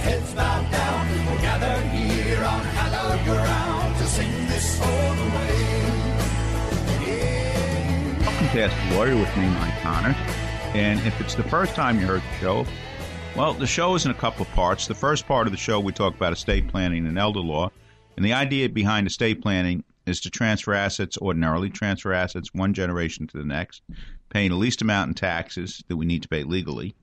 heads 0.00 0.34
bowed 0.34 0.70
down. 0.70 1.08
We're 1.26 1.40
here 1.90 2.44
on 2.44 2.60
hallowed 2.60 3.24
ground 3.24 3.96
to 3.98 4.04
sing 4.04 4.46
this 4.46 4.78
away. 4.80 5.80
Welcome 8.20 8.48
to 8.48 8.62
Ask 8.62 8.88
the 8.88 8.96
Lawyer 8.96 9.16
with 9.16 9.36
me, 9.36 9.48
Mike 9.48 9.78
Connors. 9.82 10.16
And 10.74 11.00
if 11.00 11.20
it's 11.20 11.34
the 11.34 11.42
first 11.44 11.74
time 11.74 12.00
you 12.00 12.06
heard 12.06 12.22
the 12.22 12.38
show, 12.38 12.66
well, 13.36 13.52
the 13.52 13.66
show 13.66 13.94
is 13.94 14.04
in 14.04 14.10
a 14.10 14.14
couple 14.14 14.42
of 14.42 14.50
parts. 14.52 14.86
The 14.86 14.94
first 14.94 15.26
part 15.26 15.46
of 15.46 15.52
the 15.52 15.58
show, 15.58 15.80
we 15.80 15.92
talk 15.92 16.14
about 16.14 16.32
estate 16.32 16.68
planning 16.68 17.06
and 17.06 17.18
elder 17.18 17.40
law. 17.40 17.70
And 18.16 18.24
the 18.24 18.32
idea 18.32 18.68
behind 18.68 19.06
estate 19.06 19.42
planning 19.42 19.84
is 20.06 20.20
to 20.22 20.30
transfer 20.30 20.72
assets, 20.72 21.18
ordinarily 21.18 21.70
transfer 21.70 22.12
assets 22.12 22.54
one 22.54 22.72
generation 22.74 23.26
to 23.28 23.38
the 23.38 23.44
next, 23.44 23.82
paying 24.30 24.50
the 24.50 24.56
least 24.56 24.82
amount 24.82 25.08
in 25.08 25.14
taxes 25.14 25.84
that 25.88 25.96
we 25.96 26.06
need 26.06 26.22
to 26.22 26.28
pay 26.28 26.42
legally, 26.42 26.94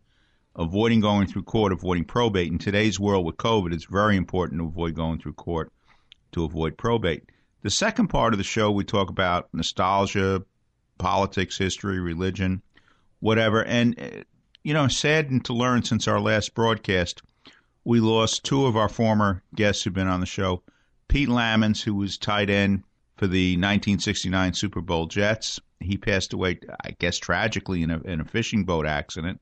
avoiding 0.57 0.99
going 0.99 1.27
through 1.27 1.43
court, 1.43 1.71
avoiding 1.71 2.05
probate. 2.05 2.51
In 2.51 2.57
today's 2.57 2.99
world 2.99 3.25
with 3.25 3.37
COVID, 3.37 3.73
it's 3.73 3.85
very 3.85 4.17
important 4.17 4.59
to 4.59 4.65
avoid 4.65 4.95
going 4.95 5.19
through 5.19 5.33
court 5.33 5.71
to 6.31 6.43
avoid 6.43 6.77
probate. 6.77 7.23
The 7.61 7.69
second 7.69 8.07
part 8.07 8.33
of 8.33 8.37
the 8.37 8.43
show, 8.43 8.71
we 8.71 8.83
talk 8.83 9.09
about 9.09 9.49
nostalgia, 9.53 10.43
politics, 10.97 11.57
history, 11.57 11.99
religion, 11.99 12.61
whatever. 13.19 13.63
And, 13.63 13.99
uh, 13.99 14.23
you 14.63 14.73
know, 14.73 14.87
saddened 14.87 15.45
to 15.45 15.53
learn 15.53 15.83
since 15.83 16.07
our 16.07 16.19
last 16.19 16.53
broadcast, 16.53 17.21
we 17.83 17.99
lost 17.99 18.43
two 18.43 18.65
of 18.65 18.75
our 18.75 18.89
former 18.89 19.43
guests 19.55 19.83
who've 19.83 19.93
been 19.93 20.07
on 20.07 20.19
the 20.19 20.25
show. 20.25 20.63
Pete 21.07 21.29
Lammons, 21.29 21.81
who 21.81 21.95
was 21.95 22.17
tight 22.17 22.49
end 22.49 22.83
for 23.15 23.27
the 23.27 23.53
1969 23.53 24.53
Super 24.53 24.81
Bowl 24.81 25.05
Jets. 25.05 25.59
He 25.79 25.97
passed 25.97 26.33
away, 26.33 26.59
I 26.83 26.91
guess, 26.99 27.17
tragically 27.17 27.83
in 27.83 27.91
a, 27.91 28.01
in 28.01 28.19
a 28.19 28.25
fishing 28.25 28.65
boat 28.65 28.85
accident. 28.85 29.39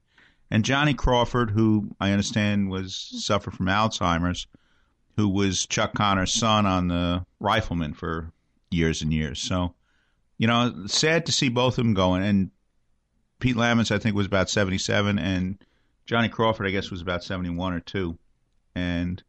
And 0.52 0.64
Johnny 0.64 0.94
Crawford, 0.94 1.52
who 1.52 1.90
I 2.00 2.12
understand 2.12 2.70
was 2.70 2.96
suffered 2.96 3.56
from 3.56 3.66
Alzheimer's, 3.66 4.48
who 5.16 5.28
was 5.28 5.66
Chuck 5.66 5.94
Connors' 5.94 6.34
son 6.34 6.66
on 6.66 6.88
the 6.88 7.26
Rifleman 7.40 7.94
for 7.94 8.32
years 8.70 9.02
and 9.02 9.14
years. 9.14 9.40
So, 9.40 9.74
you 10.38 10.48
know, 10.48 10.86
sad 10.88 11.26
to 11.26 11.32
see 11.32 11.50
both 11.50 11.78
of 11.78 11.86
them 11.86 11.94
going. 11.94 12.24
And 12.24 12.52
Pete 13.40 13.56
Lammons, 13.56 13.92
I 13.92 14.00
think, 14.00 14.16
was 14.16 14.28
about 14.28 14.50
77, 14.50 15.18
and 15.18 15.58
Johnny 16.06 16.30
Crawford, 16.30 16.68
I 16.68 16.72
guess, 16.72 16.92
was 16.92 17.02
about 17.02 17.24
71 17.24 17.74
or 17.74 17.80
2. 17.80 18.18
And 18.76 19.24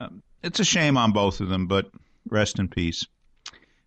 um, 0.00 0.22
it's 0.42 0.60
a 0.60 0.64
shame 0.64 0.96
on 0.96 1.12
both 1.12 1.40
of 1.40 1.48
them, 1.48 1.66
but 1.66 1.90
rest 2.28 2.58
in 2.58 2.68
peace. 2.68 3.04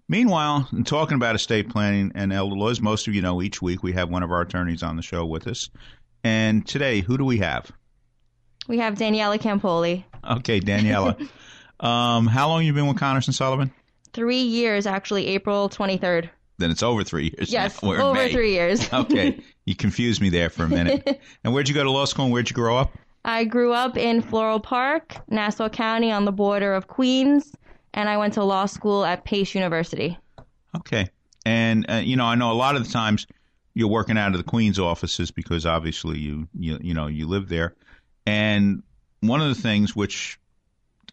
Meanwhile, 0.08 0.68
in 0.74 0.84
talking 0.84 1.16
about 1.16 1.36
estate 1.36 1.70
planning 1.70 2.12
and 2.16 2.34
elder 2.34 2.56
law, 2.56 2.70
as 2.70 2.82
most 2.82 3.08
of 3.08 3.14
you 3.14 3.22
know, 3.22 3.44
each 3.44 3.62
week 3.62 3.84
we 3.84 3.94
have 3.94 4.10
one 4.10 4.24
of 4.24 4.32
our 4.32 4.42
attorneys 4.42 4.82
on 4.82 4.96
the 4.96 5.04
show 5.04 5.24
with 5.24 5.46
us. 5.46 5.70
And 6.24 6.68
today, 6.68 7.02
who 7.02 7.18
do 7.18 7.26
we 7.26 7.38
have? 7.38 7.72
We 8.68 8.80
have 8.80 8.96
Daniela 8.96 9.40
Campoli. 9.40 10.04
Okay, 10.38 10.60
Daniela. 10.60 11.20
um, 11.80 12.28
how 12.28 12.50
long 12.50 12.64
you 12.64 12.74
been 12.74 12.88
with 12.88 12.98
Connors 12.98 13.28
and 13.28 13.36
Sullivan? 13.36 13.72
Three 14.14 14.42
years, 14.42 14.86
actually, 14.86 15.28
April 15.28 15.70
23rd. 15.70 16.30
Then 16.58 16.72
it's 16.72 16.84
over 16.84 17.04
three 17.04 17.34
years. 17.36 17.52
Yes, 17.52 17.82
now. 17.84 17.94
Over 17.94 18.14
May. 18.14 18.32
three 18.32 18.52
years. 18.52 18.92
okay, 18.94 19.40
you 19.66 19.76
confused 19.76 20.22
me 20.22 20.30
there 20.30 20.50
for 20.50 20.66
a 20.66 20.70
minute. 20.70 21.20
and 21.44 21.54
where'd 21.54 21.70
you 21.70 21.76
go 21.76 21.84
to 21.84 21.92
law 21.92 22.06
school 22.06 22.26
and 22.26 22.34
where'd 22.34 22.50
you 22.50 22.54
grow 22.54 22.78
up? 22.78 22.92
I 23.26 23.44
grew 23.46 23.74
up 23.74 23.98
in 23.98 24.22
Floral 24.22 24.60
Park, 24.60 25.16
Nassau 25.30 25.70
County, 25.70 26.12
on 26.12 26.26
the 26.26 26.32
border 26.32 26.74
of 26.74 26.88
Queens, 26.88 27.56
and 27.94 28.10
I 28.10 28.18
went 28.18 28.34
to 28.36 28.44
law 28.44 28.66
school 28.66 29.06
at 29.06 29.26
Pace 29.26 29.56
University. 29.56 30.18
Okay. 30.76 31.08
And 31.46 31.90
uh, 31.90 31.96
you 31.96 32.16
know, 32.16 32.26
I 32.26 32.36
know 32.36 32.52
a 32.52 32.54
lot 32.54 32.76
of 32.76 32.86
the 32.86 32.92
times 32.92 33.26
you're 33.80 33.88
working 33.88 34.18
out 34.18 34.34
of 34.34 34.38
the 34.38 34.44
Queens 34.44 34.78
offices 34.78 35.32
because 35.32 35.66
obviously 35.66 36.20
you 36.20 36.50
you 36.54 36.78
you 36.82 36.94
know 36.94 37.08
you 37.08 37.28
live 37.28 37.48
there. 37.48 37.76
And 38.26 38.84
one 39.22 39.42
of 39.42 39.48
the 39.48 39.60
things 39.60 39.96
which 39.96 40.38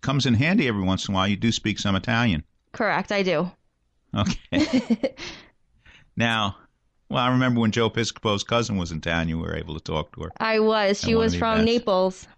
comes 0.01 0.27
in 0.27 0.35
handy 0.35 0.67
every 0.67 0.83
once 0.83 1.07
in 1.07 1.15
a 1.15 1.17
while, 1.17 1.29
you 1.29 1.37
do 1.37 1.53
speak 1.53 1.79
some 1.79 1.95
Italian. 1.95 2.43
Correct, 2.73 3.13
I 3.13 3.23
do. 3.23 3.51
Okay. 4.15 5.15
now, 6.17 6.57
well, 7.09 7.23
I 7.23 7.31
remember 7.31 7.61
when 7.61 7.71
Joe 7.71 7.89
Piscopo's 7.89 8.43
cousin 8.43 8.77
was 8.77 8.91
in 8.91 9.01
town, 9.01 9.29
you 9.29 9.39
were 9.39 9.55
able 9.55 9.75
to 9.75 9.81
talk 9.81 10.13
to 10.17 10.25
her. 10.25 10.33
I 10.39 10.59
was. 10.59 11.01
She 11.01 11.15
was 11.15 11.37
from 11.37 11.61
events. 11.61 11.73
Naples. 11.73 12.29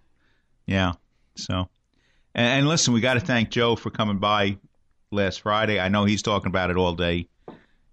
Yeah. 0.67 0.93
So, 1.37 1.69
and, 2.35 2.47
and 2.61 2.69
listen, 2.69 2.93
we 2.93 3.01
got 3.01 3.15
to 3.15 3.21
thank 3.21 3.49
Joe 3.49 3.77
for 3.77 3.91
coming 3.91 4.19
by 4.19 4.59
last 5.11 5.41
Friday. 5.41 5.81
I 5.81 5.89
know 5.89 6.05
he's 6.05 6.23
talking 6.23 6.49
about 6.49 6.69
it 6.69 6.77
all 6.77 6.95
day, 6.95 7.29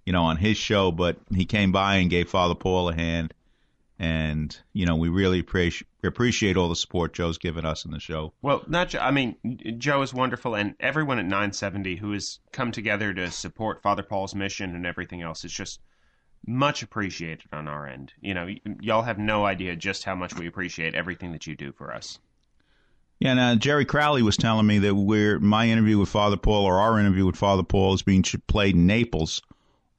you 0.06 0.14
know, 0.14 0.24
on 0.24 0.38
his 0.38 0.58
show, 0.58 0.92
but 0.92 1.18
he 1.34 1.46
came 1.46 1.72
by 1.72 1.96
and 1.96 2.10
gave 2.10 2.30
Father 2.30 2.56
Paul 2.56 2.90
a 2.90 2.96
hand. 2.96 3.34
And, 3.98 4.56
you 4.74 4.86
know, 4.86 4.98
we 4.98 5.08
really 5.08 5.40
appreciate 5.40 5.88
appreciate 6.04 6.58
all 6.58 6.70
the 6.70 6.76
support 6.76 7.14
Joe's 7.14 7.38
given 7.38 7.66
us 7.66 7.86
in 7.86 7.92
the 7.92 8.00
show. 8.00 8.34
Well, 8.42 8.64
not. 8.68 8.90
Jo- 8.90 9.00
I 9.00 9.12
mean, 9.12 9.38
Joe 9.78 10.02
is 10.02 10.14
wonderful, 10.14 10.54
and 10.54 10.76
everyone 10.80 11.18
at 11.18 11.26
970 11.26 11.96
who 11.96 12.12
has 12.12 12.40
come 12.52 12.72
together 12.72 13.14
to 13.14 13.32
support 13.32 13.82
Father 13.82 14.04
Paul's 14.04 14.36
mission 14.36 14.76
and 14.76 14.86
everything 14.86 15.22
else 15.22 15.46
is 15.46 15.54
just 15.54 15.80
much 16.46 16.84
appreciated 16.84 17.48
on 17.54 17.68
our 17.70 17.88
end. 17.88 18.12
You 18.22 18.34
know, 18.34 18.46
y- 18.46 18.60
y'all 18.82 19.02
have 19.02 19.18
no 19.18 19.46
idea 19.46 19.76
just 19.78 20.04
how 20.04 20.14
much 20.14 20.36
we 20.36 20.46
appreciate 20.46 20.94
everything 20.94 21.32
that 21.32 21.48
you 21.48 21.56
do 21.56 21.72
for 21.72 21.94
us. 21.94 22.20
Yeah, 23.20 23.34
now 23.34 23.56
Jerry 23.56 23.86
Crowley 23.86 24.22
was 24.22 24.36
telling 24.36 24.68
me 24.68 24.78
that 24.80 24.94
we're 24.94 25.40
my 25.40 25.70
interview 25.70 25.98
with 25.98 26.10
Father 26.10 26.36
Paul 26.38 26.66
or 26.66 26.80
our 26.82 27.00
interview 27.00 27.26
with 27.26 27.38
Father 27.38 27.64
Paul 27.64 27.94
is 27.94 28.02
being 28.04 28.24
played 28.48 28.76
in 28.76 28.86
Naples 28.88 29.42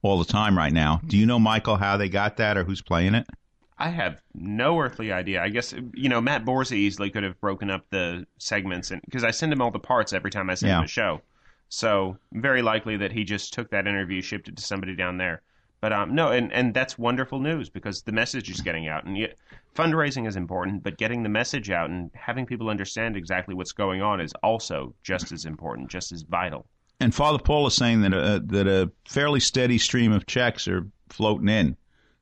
all 0.07 0.19
the 0.19 0.25
time 0.25 0.57
right 0.57 0.73
now. 0.73 1.01
Do 1.05 1.17
you 1.17 1.25
know, 1.25 1.39
Michael, 1.39 1.75
how 1.77 1.97
they 1.97 2.09
got 2.09 2.37
that 2.37 2.57
or 2.57 2.63
who's 2.63 2.81
playing 2.81 3.15
it? 3.15 3.27
I 3.77 3.89
have 3.89 4.21
no 4.33 4.79
earthly 4.79 5.11
idea. 5.11 5.41
I 5.41 5.49
guess 5.49 5.73
you 5.93 6.09
know 6.09 6.19
Matt 6.19 6.45
Borza 6.45 6.73
easily 6.73 7.09
could 7.11 7.23
have 7.23 7.39
broken 7.39 7.69
up 7.69 7.85
the 7.91 8.25
segments, 8.39 8.89
and 8.91 9.01
because 9.03 9.23
I 9.23 9.31
send 9.31 9.53
him 9.53 9.61
all 9.61 9.69
the 9.71 9.79
parts 9.79 10.13
every 10.13 10.31
time 10.31 10.49
I 10.49 10.55
send 10.55 10.71
Yeah. 10.71 10.79
him 10.79 10.85
a 10.85 10.87
show, 10.87 11.21
so 11.69 12.17
very 12.33 12.61
likely 12.63 12.97
that 12.97 13.11
he 13.11 13.23
just 13.23 13.53
took 13.53 13.69
that 13.69 13.85
interview, 13.87 14.21
shipped 14.21 14.47
it 14.47 14.55
to 14.57 14.63
somebody 14.63 14.95
down 14.95 15.17
there. 15.17 15.43
But 15.79 15.93
um, 15.93 16.15
no, 16.15 16.29
and 16.29 16.51
and 16.53 16.73
that's 16.73 16.97
wonderful 16.97 17.39
news 17.39 17.69
because 17.69 18.01
the 18.01 18.11
message 18.11 18.49
is 18.49 18.61
getting 18.61 18.87
out, 18.87 19.05
and 19.05 19.15
yet 19.15 19.35
fundraising 19.75 20.27
is 20.27 20.35
important, 20.35 20.81
but 20.81 20.97
getting 20.97 21.21
the 21.21 21.29
message 21.29 21.69
out 21.69 21.91
and 21.91 22.09
having 22.15 22.47
people 22.47 22.69
understand 22.69 23.15
exactly 23.15 23.53
what's 23.53 23.73
going 23.73 24.01
on 24.01 24.19
is 24.19 24.33
also 24.41 24.95
just 25.03 25.31
as 25.31 25.45
important, 25.45 25.91
just 25.91 26.11
as 26.11 26.23
vital. 26.23 26.65
And 26.99 27.13
Father 27.13 27.37
Paul 27.37 27.67
is 27.67 27.75
saying 27.75 28.01
that 28.01 28.13
a, 28.13 28.39
that 28.47 28.67
a 28.67 28.91
fairly 29.07 29.39
steady 29.39 29.77
stream 29.77 30.11
of 30.11 30.25
checks 30.25 30.67
are 30.67 30.87
floating 31.09 31.49
in. 31.49 31.77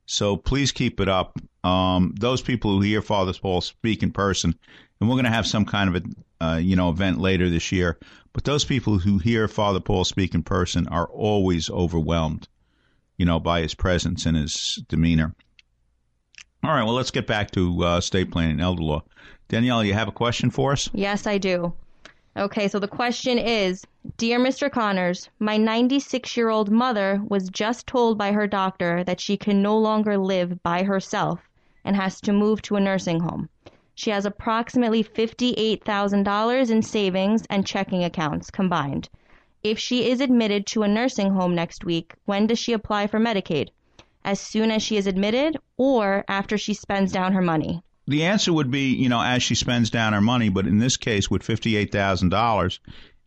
So 0.06 0.38
please 0.38 0.72
keep 0.72 1.00
it 1.00 1.10
up. 1.10 1.40
Um, 1.64 2.14
those 2.20 2.42
people 2.42 2.72
who 2.72 2.82
hear 2.82 3.02
Father 3.02 3.34
Paul 3.34 3.62
speak 3.62 4.04
in 4.04 4.12
person, 4.12 4.54
and 5.00 5.10
we're 5.10 5.16
going 5.16 5.26
to 5.26 5.32
have 5.32 5.48
some 5.48 5.66
kind 5.66 5.96
of 5.96 6.04
a 6.04 6.46
uh, 6.46 6.58
you 6.58 6.76
know 6.76 6.90
event 6.90 7.20
later 7.20 7.50
this 7.50 7.72
year. 7.72 7.98
But 8.34 8.44
those 8.44 8.66
people 8.66 9.00
who 9.00 9.18
hear 9.18 9.48
Father 9.48 9.80
Paul 9.80 10.04
speak 10.04 10.36
in 10.36 10.44
person 10.44 10.88
are 10.90 11.08
always 11.08 11.70
overwhelmed, 11.70 12.48
you 13.18 13.26
know, 13.26 13.40
by 13.40 13.62
his 13.62 13.74
presence 13.74 14.26
and 14.26 14.36
his 14.36 14.84
demeanor. 14.90 15.34
All 16.64 16.72
right, 16.72 16.84
well, 16.84 16.96
let's 16.96 17.12
get 17.12 17.28
back 17.28 17.52
to 17.52 17.84
uh, 17.84 18.02
state 18.02 18.32
planning 18.32 18.54
and 18.54 18.62
elder 18.62 18.84
law. 18.84 19.04
Danielle, 19.48 19.84
you 19.84 19.94
have 19.94 20.08
a 20.08 20.12
question 20.12 20.50
for 20.50 20.72
us? 20.72 20.90
Yes, 20.94 21.26
I 21.28 21.38
do. 21.38 21.74
Okay, 22.38 22.68
so 22.68 22.80
the 22.80 22.88
question 22.90 23.40
is 23.40 23.86
Dear 24.18 24.40
Mr. 24.40 24.70
Connors, 24.70 25.30
my 25.40 25.56
96 25.56 26.36
year 26.36 26.50
old 26.50 26.70
mother 26.70 27.22
was 27.30 27.48
just 27.48 27.88
told 27.88 28.18
by 28.18 28.34
her 28.34 28.46
doctor 28.46 29.06
that 29.06 29.22
she 29.22 29.38
can 29.38 29.62
no 29.62 29.78
longer 29.78 30.18
live 30.18 30.62
by 30.62 30.84
herself 30.84 31.40
and 31.86 31.96
has 31.96 32.20
to 32.20 32.34
move 32.34 32.62
to 32.64 32.76
a 32.76 32.82
nursing 32.82 33.22
home. 33.22 33.48
She 33.94 34.10
has 34.10 34.26
approximately 34.26 35.02
$58,000 35.02 36.70
in 36.70 36.82
savings 36.82 37.44
and 37.50 37.66
checking 37.66 38.04
accounts 38.04 38.52
combined. 38.52 39.08
If 39.64 39.80
she 39.80 40.10
is 40.10 40.20
admitted 40.20 40.68
to 40.68 40.84
a 40.84 40.90
nursing 40.90 41.32
home 41.32 41.56
next 41.56 41.86
week, 41.86 42.16
when 42.26 42.48
does 42.48 42.60
she 42.60 42.74
apply 42.74 43.08
for 43.08 43.18
Medicaid? 43.18 43.70
As 44.26 44.42
soon 44.42 44.72
as 44.72 44.84
she 44.84 44.98
is 44.98 45.08
admitted 45.08 45.56
or 45.78 46.26
after 46.28 46.58
she 46.58 46.74
spends 46.74 47.14
down 47.14 47.32
her 47.32 47.42
money? 47.42 47.82
The 48.08 48.24
answer 48.24 48.54
would 48.54 48.70
be, 48.70 48.94
you 48.94 49.10
know, 49.10 49.22
as 49.22 49.42
she 49.42 49.56
spends 49.56 49.90
down 49.90 50.14
her 50.14 50.22
money, 50.22 50.50
but 50.50 50.68
in 50.68 50.78
this 50.78 50.98
case, 50.98 51.30
with 51.30 51.42
$58,000, 51.42 52.80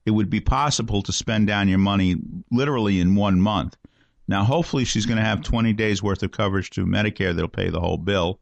it 0.07 0.11
would 0.13 0.31
be 0.31 0.41
possible 0.41 1.03
to 1.03 1.13
spend 1.13 1.47
down 1.49 1.69
your 1.69 1.79
money 1.79 2.17
literally 2.51 3.01
in 3.01 3.17
one 3.17 3.41
month. 3.41 3.77
Now, 4.29 4.45
hopefully, 4.45 4.85
she's 4.85 5.07
going 5.07 5.19
to 5.19 5.25
have 5.25 5.43
20 5.43 5.73
days 5.73 6.03
worth 6.03 6.23
of 6.23 6.31
coverage 6.31 6.71
to 6.71 6.85
Medicare 6.85 7.35
that'll 7.35 7.49
pay 7.49 7.71
the 7.71 7.81
whole 7.81 7.97
bill. 7.97 8.39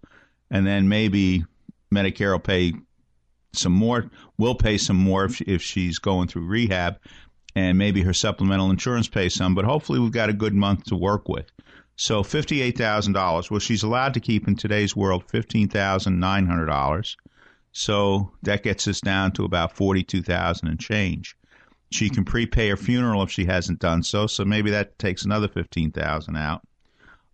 And 0.50 0.66
then 0.66 0.88
maybe 0.88 1.44
Medicare 1.94 2.32
will 2.32 2.40
pay 2.40 2.74
some 3.52 3.72
more, 3.72 4.10
will 4.36 4.56
pay 4.56 4.78
some 4.78 4.96
more 4.96 5.24
if, 5.24 5.40
if 5.42 5.62
she's 5.62 5.98
going 5.98 6.28
through 6.28 6.46
rehab. 6.46 6.98
And 7.54 7.78
maybe 7.78 8.02
her 8.02 8.12
supplemental 8.12 8.70
insurance 8.70 9.08
pays 9.08 9.34
some. 9.34 9.54
But 9.54 9.64
hopefully, 9.64 10.00
we've 10.00 10.12
got 10.12 10.28
a 10.28 10.34
good 10.34 10.54
month 10.54 10.84
to 10.86 10.96
work 10.96 11.28
with. 11.28 11.50
So 11.96 12.22
$58,000. 12.22 13.50
Well, 13.50 13.60
she's 13.60 13.82
allowed 13.82 14.14
to 14.14 14.20
keep 14.20 14.46
in 14.46 14.54
today's 14.54 14.94
world 14.94 15.26
$15,900. 15.28 17.16
So 17.72 18.32
that 18.42 18.62
gets 18.62 18.86
us 18.86 19.00
down 19.00 19.32
to 19.32 19.44
about 19.44 19.72
42000 19.72 20.68
and 20.68 20.78
change. 20.78 21.36
She 21.90 22.10
can 22.10 22.24
prepay 22.24 22.68
her 22.70 22.76
funeral 22.76 23.22
if 23.22 23.30
she 23.30 23.44
hasn't 23.46 23.78
done 23.78 24.02
so, 24.02 24.26
so 24.26 24.44
maybe 24.44 24.70
that 24.70 24.98
takes 24.98 25.24
another 25.24 25.48
15000 25.48 26.36
out. 26.36 26.66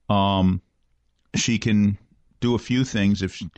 Um, 0.09 0.61
she 1.35 1.59
can 1.59 1.99
do 2.41 2.55
a 2.55 2.59
few 2.59 2.85
things 2.85 3.23
if 3.23 3.35
she, 3.35 3.49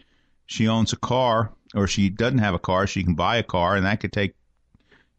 she 0.46 0.68
owns 0.68 0.92
a 0.92 0.96
car 0.96 1.52
or 1.74 1.86
she 1.86 2.08
doesn't 2.10 2.38
have 2.38 2.54
a 2.54 2.58
car, 2.58 2.86
she 2.86 3.02
can 3.02 3.14
buy 3.14 3.36
a 3.36 3.42
car 3.42 3.76
and 3.76 3.84
that 3.84 4.00
could 4.00 4.12
take 4.12 4.34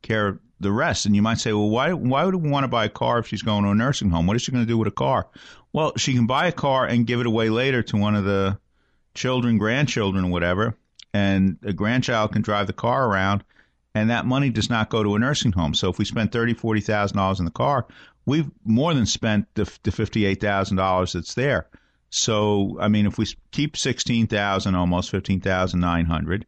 care 0.02 0.28
of 0.28 0.40
the 0.60 0.72
rest. 0.72 1.06
And 1.06 1.16
you 1.16 1.22
might 1.22 1.40
say, 1.40 1.54
well, 1.54 1.70
why 1.70 1.94
why 1.94 2.26
would 2.26 2.36
we 2.36 2.50
want 2.50 2.64
to 2.64 2.70
buy 2.70 2.86
a 2.86 2.90
car 2.90 3.20
if 3.20 3.28
she's 3.28 3.42
going 3.42 3.64
to 3.64 3.70
a 3.70 3.76
nursing 3.76 4.10
home? 4.10 4.28
What 4.28 4.36
is 4.36 4.42
she 4.42 4.52
going 4.52 4.64
to 4.64 4.68
do 4.68 4.78
with 4.78 4.88
a 4.88 4.92
car? 4.92 5.28
Well, 5.74 5.94
she 5.98 6.14
can 6.14 6.28
buy 6.28 6.48
a 6.48 6.52
car 6.52 6.86
and 6.86 7.06
give 7.06 7.20
it 7.20 7.26
away 7.26 7.50
later 7.50 7.84
to 7.84 7.98
one 7.98 8.16
of 8.16 8.24
the 8.24 8.60
children, 9.14 9.58
grandchildren, 9.58 10.30
whatever, 10.30 10.78
and 11.14 11.58
a 11.64 11.74
grandchild 11.74 12.32
can 12.32 12.42
drive 12.42 12.68
the 12.68 12.74
car 12.74 13.10
around, 13.10 13.44
and 13.94 14.10
that 14.10 14.26
money 14.26 14.50
does 14.50 14.70
not 14.70 14.90
go 14.90 15.04
to 15.04 15.16
a 15.16 15.20
nursing 15.20 15.52
home. 15.52 15.74
So 15.74 15.90
if 15.90 15.98
we 15.98 16.06
spend 16.06 16.32
thirty, 16.32 16.54
forty 16.54 16.82
thousand 16.82 17.18
dollars 17.18 17.40
in 17.40 17.46
the 17.46 17.52
car, 17.52 17.86
we've 18.26 18.50
more 18.64 18.94
than 18.94 19.06
spent 19.06 19.48
the, 19.56 19.70
the 19.84 19.92
fifty-eight 19.92 20.42
thousand 20.42 20.78
dollars 20.78 21.14
that's 21.14 21.34
there. 21.34 21.68
So 22.10 22.78
I 22.80 22.88
mean, 22.88 23.06
if 23.06 23.18
we 23.18 23.26
keep 23.52 23.76
sixteen 23.76 24.28
thousand, 24.28 24.76
almost 24.76 25.12
fifteen 25.12 25.42
thousand 25.42 25.82
nine 25.82 26.06
hundred, 26.06 26.46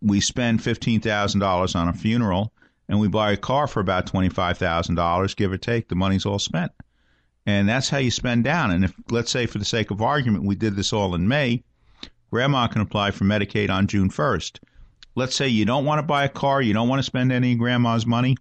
we 0.00 0.20
spend 0.20 0.62
fifteen 0.62 1.00
thousand 1.00 1.40
dollars 1.40 1.74
on 1.74 1.88
a 1.88 1.92
funeral 1.92 2.52
and 2.92 3.00
we 3.00 3.08
buy 3.08 3.32
a 3.32 3.38
car 3.38 3.66
for 3.66 3.80
about 3.80 4.04
$25,000, 4.04 5.36
give 5.36 5.50
or 5.50 5.56
take, 5.56 5.88
the 5.88 5.94
money's 5.94 6.26
all 6.26 6.38
spent. 6.38 6.72
And 7.46 7.66
that's 7.66 7.88
how 7.88 7.96
you 7.96 8.10
spend 8.10 8.44
down. 8.44 8.70
And 8.70 8.84
if, 8.84 8.92
let's 9.10 9.30
say, 9.30 9.46
for 9.46 9.56
the 9.56 9.64
sake 9.64 9.90
of 9.90 10.02
argument, 10.02 10.44
we 10.44 10.56
did 10.56 10.76
this 10.76 10.92
all 10.92 11.14
in 11.14 11.26
May, 11.26 11.64
grandma 12.30 12.66
can 12.66 12.82
apply 12.82 13.12
for 13.12 13.24
Medicaid 13.24 13.70
on 13.70 13.86
June 13.86 14.10
1st. 14.10 14.58
Let's 15.14 15.34
say 15.34 15.48
you 15.48 15.64
don't 15.64 15.86
want 15.86 16.00
to 16.00 16.02
buy 16.02 16.24
a 16.24 16.28
car, 16.28 16.60
you 16.60 16.74
don't 16.74 16.86
want 16.86 16.98
to 16.98 17.04
spend 17.04 17.32
any 17.32 17.52
of 17.52 17.58
grandma's 17.58 18.04
money. 18.04 18.36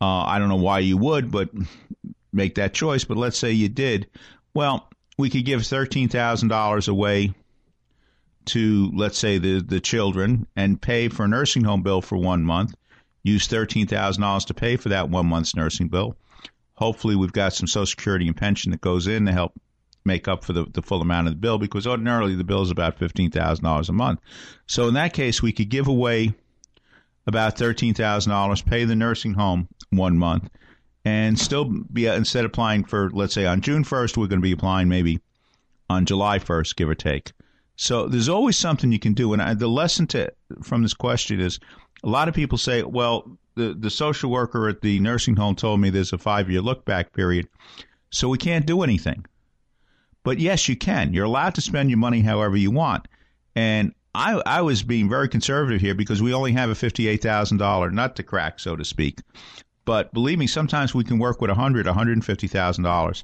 Uh, 0.00 0.24
I 0.24 0.40
don't 0.40 0.48
know 0.48 0.56
why 0.56 0.80
you 0.80 0.96
would, 0.96 1.30
but 1.30 1.50
make 2.32 2.56
that 2.56 2.74
choice. 2.74 3.04
But 3.04 3.18
let's 3.18 3.38
say 3.38 3.52
you 3.52 3.68
did. 3.68 4.08
Well, 4.52 4.90
we 5.16 5.30
could 5.30 5.44
give 5.44 5.60
$13,000 5.60 6.88
away 6.88 7.34
to, 8.46 8.90
let's 8.96 9.18
say, 9.18 9.38
the, 9.38 9.60
the 9.60 9.78
children 9.78 10.48
and 10.56 10.82
pay 10.82 11.08
for 11.08 11.26
a 11.26 11.28
nursing 11.28 11.62
home 11.62 11.84
bill 11.84 12.02
for 12.02 12.18
one 12.18 12.42
month 12.42 12.74
use 13.22 13.48
$13,000 13.48 14.46
to 14.46 14.54
pay 14.54 14.76
for 14.76 14.88
that 14.88 15.10
one 15.10 15.26
month's 15.26 15.54
nursing 15.54 15.88
bill. 15.88 16.16
Hopefully, 16.74 17.16
we've 17.16 17.32
got 17.32 17.52
some 17.52 17.66
Social 17.66 17.86
Security 17.86 18.26
and 18.26 18.36
pension 18.36 18.70
that 18.70 18.80
goes 18.80 19.06
in 19.06 19.26
to 19.26 19.32
help 19.32 19.52
make 20.04 20.28
up 20.28 20.44
for 20.44 20.54
the, 20.54 20.64
the 20.64 20.80
full 20.80 21.02
amount 21.02 21.28
of 21.28 21.34
the 21.34 21.38
bill 21.38 21.58
because 21.58 21.86
ordinarily 21.86 22.34
the 22.34 22.44
bill 22.44 22.62
is 22.62 22.70
about 22.70 22.98
$15,000 22.98 23.88
a 23.88 23.92
month. 23.92 24.20
So, 24.66 24.88
in 24.88 24.94
that 24.94 25.12
case, 25.12 25.42
we 25.42 25.52
could 25.52 25.68
give 25.68 25.88
away 25.88 26.34
about 27.26 27.56
$13,000, 27.56 28.64
pay 28.64 28.84
the 28.84 28.96
nursing 28.96 29.34
home 29.34 29.68
one 29.90 30.16
month, 30.16 30.48
and 31.04 31.38
still 31.38 31.64
be, 31.64 32.06
instead 32.06 32.44
of 32.44 32.50
applying 32.50 32.84
for, 32.84 33.10
let's 33.10 33.34
say, 33.34 33.46
on 33.46 33.60
June 33.60 33.84
1st, 33.84 34.16
we're 34.16 34.26
going 34.26 34.40
to 34.40 34.42
be 34.42 34.52
applying 34.52 34.88
maybe 34.88 35.20
on 35.88 36.06
July 36.06 36.38
1st, 36.38 36.76
give 36.76 36.88
or 36.88 36.94
take. 36.94 37.32
So 37.76 38.06
there's 38.06 38.28
always 38.28 38.56
something 38.56 38.92
you 38.92 38.98
can 38.98 39.14
do. 39.14 39.32
And 39.32 39.40
I, 39.40 39.54
the 39.54 39.68
lesson 39.68 40.06
to, 40.08 40.32
from 40.62 40.82
this 40.82 40.94
question 40.94 41.40
is 41.40 41.58
a 42.02 42.08
lot 42.08 42.28
of 42.28 42.34
people 42.34 42.58
say, 42.58 42.82
well, 42.82 43.38
the, 43.56 43.74
the 43.78 43.90
social 43.90 44.30
worker 44.30 44.68
at 44.68 44.80
the 44.80 45.00
nursing 45.00 45.36
home 45.36 45.54
told 45.56 45.80
me 45.80 45.90
there's 45.90 46.12
a 46.12 46.18
five 46.18 46.50
year 46.50 46.60
look 46.60 46.84
back 46.84 47.12
period, 47.12 47.48
so 48.10 48.28
we 48.28 48.38
can't 48.38 48.66
do 48.66 48.82
anything. 48.82 49.24
But 50.22 50.38
yes, 50.38 50.68
you 50.68 50.76
can. 50.76 51.14
You're 51.14 51.24
allowed 51.24 51.54
to 51.56 51.60
spend 51.60 51.90
your 51.90 51.98
money 51.98 52.20
however 52.20 52.56
you 52.56 52.70
want. 52.70 53.08
And 53.56 53.94
I, 54.14 54.42
I 54.44 54.62
was 54.62 54.82
being 54.82 55.08
very 55.08 55.28
conservative 55.28 55.80
here 55.80 55.94
because 55.94 56.22
we 56.22 56.34
only 56.34 56.52
have 56.52 56.70
a 56.70 56.74
$58,000 56.74 57.92
nut 57.92 58.16
to 58.16 58.22
crack, 58.22 58.58
so 58.58 58.76
to 58.76 58.84
speak. 58.84 59.20
But 59.84 60.12
believe 60.12 60.38
me, 60.38 60.46
sometimes 60.46 60.94
we 60.94 61.04
can 61.04 61.18
work 61.18 61.40
with 61.40 61.50
a 61.50 61.54
hundred, 61.54 61.86
one 61.86 61.94
hundred 61.94 62.12
and 62.12 62.24
fifty 62.24 62.46
thousand 62.46 62.84
dollars, 62.84 63.22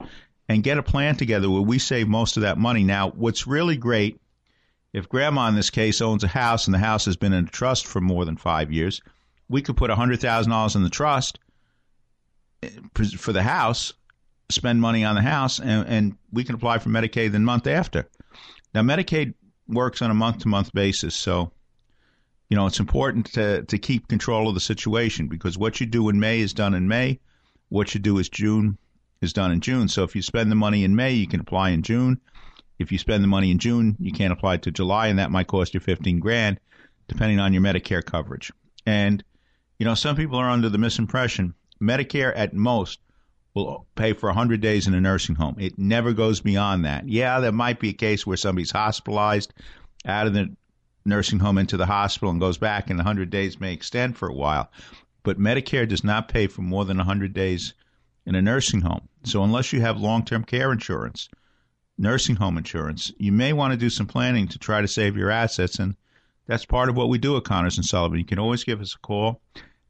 and 0.48 0.62
get 0.62 0.78
a 0.78 0.82
plan 0.82 1.14
together 1.14 1.50
where 1.50 1.62
we 1.62 1.78
save 1.78 2.08
most 2.08 2.36
of 2.36 2.42
that 2.42 2.58
money. 2.58 2.82
Now, 2.82 3.10
what's 3.10 3.46
really 3.46 3.76
great 3.76 4.18
if 4.96 5.10
grandma 5.10 5.46
in 5.46 5.54
this 5.54 5.68
case 5.68 6.00
owns 6.00 6.24
a 6.24 6.28
house 6.28 6.66
and 6.66 6.72
the 6.72 6.78
house 6.78 7.04
has 7.04 7.18
been 7.18 7.34
in 7.34 7.44
a 7.44 7.50
trust 7.50 7.86
for 7.86 8.00
more 8.00 8.24
than 8.24 8.38
five 8.38 8.72
years, 8.72 9.02
we 9.46 9.60
could 9.60 9.76
put 9.76 9.90
$100,000 9.90 10.74
in 10.74 10.82
the 10.82 10.88
trust 10.88 11.38
eh, 12.62 12.70
for 13.18 13.34
the 13.34 13.42
house, 13.42 13.92
spend 14.48 14.80
money 14.80 15.04
on 15.04 15.14
the 15.14 15.20
house, 15.20 15.60
and, 15.60 15.86
and 15.86 16.16
we 16.32 16.44
can 16.44 16.54
apply 16.54 16.78
for 16.78 16.88
Medicaid 16.88 17.32
the 17.32 17.38
month 17.38 17.66
after. 17.66 18.08
Now, 18.72 18.80
Medicaid 18.80 19.34
works 19.68 20.00
on 20.00 20.10
a 20.10 20.14
month 20.14 20.38
to 20.38 20.48
month 20.48 20.72
basis, 20.72 21.14
so 21.14 21.52
you 22.48 22.56
know 22.56 22.66
it's 22.66 22.80
important 22.80 23.26
to, 23.34 23.64
to 23.64 23.76
keep 23.76 24.08
control 24.08 24.48
of 24.48 24.54
the 24.54 24.60
situation 24.60 25.28
because 25.28 25.58
what 25.58 25.78
you 25.78 25.84
do 25.84 26.08
in 26.08 26.18
May 26.18 26.40
is 26.40 26.54
done 26.54 26.72
in 26.72 26.88
May, 26.88 27.20
what 27.68 27.92
you 27.92 28.00
do 28.00 28.16
is 28.16 28.30
June 28.30 28.78
is 29.20 29.34
done 29.34 29.52
in 29.52 29.60
June. 29.60 29.88
So 29.88 30.04
if 30.04 30.16
you 30.16 30.22
spend 30.22 30.50
the 30.50 30.56
money 30.56 30.84
in 30.84 30.96
May, 30.96 31.12
you 31.12 31.26
can 31.26 31.40
apply 31.40 31.70
in 31.70 31.82
June. 31.82 32.18
If 32.78 32.92
you 32.92 32.98
spend 32.98 33.22
the 33.22 33.28
money 33.28 33.50
in 33.50 33.58
June, 33.58 33.96
you 33.98 34.12
can't 34.12 34.32
apply 34.32 34.54
it 34.54 34.62
to 34.62 34.70
July, 34.70 35.08
and 35.08 35.18
that 35.18 35.30
might 35.30 35.46
cost 35.46 35.74
you 35.74 35.80
15 35.80 36.20
grand, 36.20 36.60
depending 37.08 37.40
on 37.40 37.52
your 37.52 37.62
Medicare 37.62 38.04
coverage. 38.04 38.52
And, 38.84 39.22
you 39.78 39.86
know, 39.86 39.94
some 39.94 40.16
people 40.16 40.38
are 40.38 40.50
under 40.50 40.68
the 40.68 40.78
misimpression 40.78 41.54
Medicare 41.80 42.32
at 42.34 42.54
most 42.54 43.00
will 43.54 43.86
pay 43.94 44.12
for 44.12 44.28
100 44.28 44.60
days 44.60 44.86
in 44.86 44.94
a 44.94 45.00
nursing 45.00 45.34
home. 45.34 45.56
It 45.58 45.78
never 45.78 46.12
goes 46.12 46.40
beyond 46.40 46.84
that. 46.84 47.08
Yeah, 47.08 47.40
there 47.40 47.52
might 47.52 47.80
be 47.80 47.90
a 47.90 47.94
case 47.94 48.26
where 48.26 48.36
somebody's 48.36 48.70
hospitalized 48.70 49.54
out 50.04 50.26
of 50.26 50.34
the 50.34 50.54
nursing 51.04 51.38
home 51.38 51.58
into 51.58 51.76
the 51.76 51.86
hospital 51.86 52.30
and 52.30 52.40
goes 52.40 52.58
back, 52.58 52.90
and 52.90 52.98
100 52.98 53.30
days 53.30 53.60
may 53.60 53.72
extend 53.72 54.16
for 54.16 54.28
a 54.28 54.34
while. 54.34 54.70
But 55.22 55.38
Medicare 55.38 55.88
does 55.88 56.04
not 56.04 56.28
pay 56.28 56.46
for 56.46 56.62
more 56.62 56.84
than 56.84 56.98
100 56.98 57.32
days 57.32 57.74
in 58.26 58.34
a 58.34 58.42
nursing 58.42 58.82
home. 58.82 59.08
So 59.24 59.42
unless 59.42 59.72
you 59.72 59.80
have 59.80 59.98
long 59.98 60.24
term 60.24 60.44
care 60.44 60.72
insurance, 60.72 61.28
nursing 61.98 62.36
home 62.36 62.58
insurance, 62.58 63.12
you 63.18 63.32
may 63.32 63.52
want 63.52 63.72
to 63.72 63.76
do 63.76 63.90
some 63.90 64.06
planning 64.06 64.48
to 64.48 64.58
try 64.58 64.80
to 64.80 64.88
save 64.88 65.16
your 65.16 65.30
assets. 65.30 65.78
And 65.78 65.96
that's 66.46 66.64
part 66.64 66.88
of 66.88 66.96
what 66.96 67.08
we 67.08 67.18
do 67.18 67.36
at 67.36 67.44
Connors 67.44 67.76
and 67.76 67.84
Sullivan. 67.84 68.18
You 68.18 68.24
can 68.24 68.38
always 68.38 68.64
give 68.64 68.80
us 68.80 68.94
a 68.94 68.98
call 68.98 69.40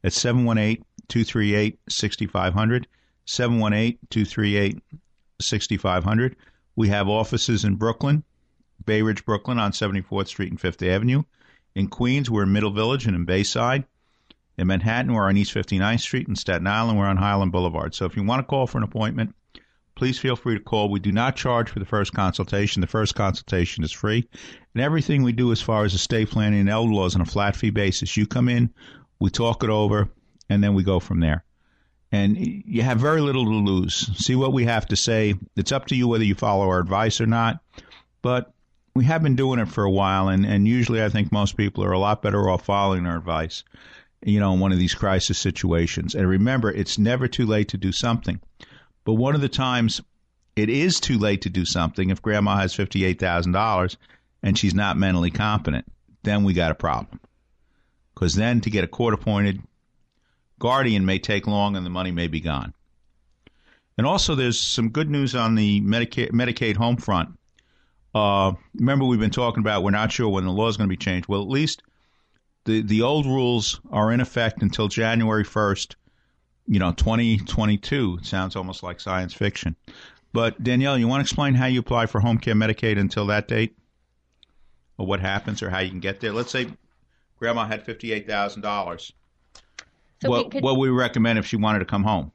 at 0.03 0.13
718 0.13 0.83
238 1.07 1.79
6500. 1.89 2.87
718 3.25 3.99
238 4.09 4.81
6500. 5.41 6.35
We 6.75 6.89
have 6.89 7.09
offices 7.09 7.65
in 7.65 7.75
Brooklyn, 7.75 8.23
Bay 8.85 9.01
Ridge, 9.01 9.25
Brooklyn 9.25 9.59
on 9.59 9.71
74th 9.71 10.27
Street 10.27 10.51
and 10.51 10.59
5th 10.59 10.87
Avenue. 10.87 11.23
In 11.75 11.87
Queens, 11.87 12.29
we're 12.29 12.43
in 12.43 12.53
Middle 12.53 12.71
Village 12.71 13.05
and 13.05 13.15
in 13.15 13.25
Bayside. 13.25 13.85
In 14.57 14.67
Manhattan, 14.67 15.13
we're 15.13 15.27
on 15.27 15.37
East 15.37 15.53
59th 15.53 15.99
Street. 15.99 16.27
In 16.27 16.35
Staten 16.35 16.65
Island, 16.65 16.97
we're 16.97 17.05
on 17.05 17.17
Highland 17.17 17.51
Boulevard. 17.51 17.93
So 17.93 18.05
if 18.05 18.15
you 18.15 18.23
want 18.23 18.39
to 18.39 18.49
call 18.49 18.65
for 18.65 18.77
an 18.77 18.83
appointment, 18.83 19.35
please 19.97 20.17
feel 20.19 20.35
free 20.35 20.57
to 20.57 20.63
call. 20.63 20.89
We 20.89 20.99
do 20.99 21.11
not 21.11 21.35
charge 21.35 21.69
for 21.69 21.79
the 21.79 21.85
first 21.85 22.13
consultation. 22.13 22.81
The 22.81 22.87
first 22.87 23.15
consultation 23.15 23.83
is 23.83 23.91
free. 23.91 24.29
And 24.73 24.83
everything 24.83 25.23
we 25.23 25.33
do 25.33 25.51
as 25.51 25.61
far 25.61 25.83
as 25.83 25.93
estate 25.93 26.29
planning 26.29 26.61
and 26.61 26.69
elder 26.69 26.93
law 26.93 27.05
is 27.05 27.15
on 27.15 27.21
a 27.21 27.25
flat 27.25 27.55
fee 27.55 27.71
basis. 27.71 28.15
You 28.15 28.27
come 28.27 28.47
in, 28.47 28.73
we 29.19 29.29
talk 29.29 29.63
it 29.63 29.69
over, 29.69 30.07
and 30.49 30.63
then 30.63 30.75
we 30.75 30.83
go 30.83 30.99
from 30.99 31.19
there. 31.19 31.43
And 32.11 32.37
you 32.37 32.83
have 32.83 32.99
very 32.99 33.19
little 33.19 33.43
to 33.43 33.51
lose. 33.51 33.95
See 34.17 34.35
what 34.35 34.53
we 34.53 34.63
have 34.65 34.85
to 34.87 34.95
say. 34.95 35.33
It's 35.57 35.73
up 35.73 35.87
to 35.87 35.95
you 35.95 36.07
whether 36.07 36.23
you 36.23 36.35
follow 36.35 36.69
our 36.69 36.79
advice 36.79 37.19
or 37.19 37.25
not. 37.25 37.59
But 38.21 38.53
we 38.95 39.03
have 39.05 39.21
been 39.21 39.35
doing 39.35 39.59
it 39.59 39.67
for 39.67 39.83
a 39.83 39.91
while, 39.91 40.29
and, 40.29 40.45
and 40.45 40.67
usually 40.67 41.03
I 41.03 41.09
think 41.09 41.31
most 41.31 41.57
people 41.57 41.83
are 41.83 41.91
a 41.91 41.99
lot 41.99 42.21
better 42.21 42.49
off 42.49 42.65
following 42.65 43.05
our 43.05 43.17
advice. 43.17 43.63
you 44.23 44.39
know, 44.39 44.53
in 44.53 44.59
one 44.59 44.71
of 44.71 44.79
these 44.79 44.95
crisis 44.95 45.37
situations. 45.37 46.15
And 46.15 46.27
remember, 46.27 46.71
it's 46.71 46.97
never 46.97 47.27
too 47.27 47.45
late 47.45 47.69
to 47.69 47.77
do 47.77 47.91
something. 47.91 48.39
But 49.07 49.13
one 49.13 49.35
of 49.35 49.41
the 49.41 49.47
times 49.47 50.01
it 50.57 50.69
is 50.69 50.99
too 50.99 51.17
late 51.17 51.43
to 51.43 51.49
do 51.49 51.63
something 51.63 52.09
if 52.09 52.21
grandma 52.21 52.57
has 52.57 52.75
$58,000 52.75 53.95
and 54.43 54.57
she's 54.57 54.73
not 54.73 54.97
mentally 54.97 55.31
competent, 55.31 55.85
then 56.23 56.43
we 56.43 56.51
got 56.51 56.71
a 56.71 56.75
problem. 56.75 57.21
Because 58.13 58.35
then 58.35 58.59
to 58.59 58.69
get 58.69 58.83
a 58.83 58.87
court 58.87 59.13
appointed 59.13 59.61
guardian 60.59 61.05
may 61.05 61.19
take 61.19 61.47
long 61.47 61.77
and 61.77 61.85
the 61.85 61.89
money 61.89 62.11
may 62.11 62.27
be 62.27 62.41
gone. 62.41 62.73
And 63.97 64.05
also, 64.05 64.35
there's 64.35 64.59
some 64.59 64.89
good 64.89 65.09
news 65.09 65.35
on 65.35 65.55
the 65.55 65.79
Medicaid, 65.79 66.31
Medicaid 66.31 66.75
home 66.75 66.97
front. 66.97 67.29
Uh, 68.13 68.55
remember, 68.75 69.05
we've 69.05 69.21
been 69.21 69.29
talking 69.29 69.61
about 69.61 69.83
we're 69.83 69.91
not 69.91 70.11
sure 70.11 70.27
when 70.27 70.43
the 70.43 70.51
law 70.51 70.67
is 70.67 70.75
going 70.75 70.89
to 70.89 70.93
be 70.93 70.97
changed. 70.97 71.29
Well, 71.29 71.41
at 71.41 71.47
least 71.47 71.81
the 72.65 72.81
the 72.81 73.03
old 73.03 73.25
rules 73.25 73.79
are 73.89 74.11
in 74.11 74.19
effect 74.19 74.61
until 74.61 74.89
January 74.89 75.45
1st, 75.45 75.95
you 76.67 76.79
know, 76.79 76.91
2022. 76.93 78.19
Sounds 78.23 78.55
almost 78.55 78.83
like 78.83 78.99
science 78.99 79.33
fiction. 79.33 79.75
But 80.33 80.61
Danielle, 80.63 80.97
you 80.97 81.07
want 81.07 81.21
to 81.21 81.23
explain 81.23 81.53
how 81.55 81.65
you 81.65 81.79
apply 81.79 82.05
for 82.05 82.19
home 82.19 82.37
care 82.37 82.53
Medicaid 82.53 82.99
until 82.99 83.25
that 83.27 83.47
date? 83.47 83.75
Or 84.97 85.05
what 85.05 85.19
happens 85.19 85.61
or 85.61 85.69
how 85.69 85.79
you 85.79 85.89
can 85.89 85.99
get 85.99 86.19
there? 86.19 86.31
Let's 86.31 86.51
say 86.51 86.67
grandma 87.39 87.67
had 87.67 87.85
$58,000. 87.85 89.11
So 90.21 90.29
what, 90.29 90.51
could, 90.51 90.63
what 90.63 90.77
would 90.77 90.89
we 90.89 90.89
recommend 90.89 91.39
if 91.39 91.45
she 91.45 91.55
wanted 91.55 91.79
to 91.79 91.85
come 91.85 92.03
home? 92.03 92.31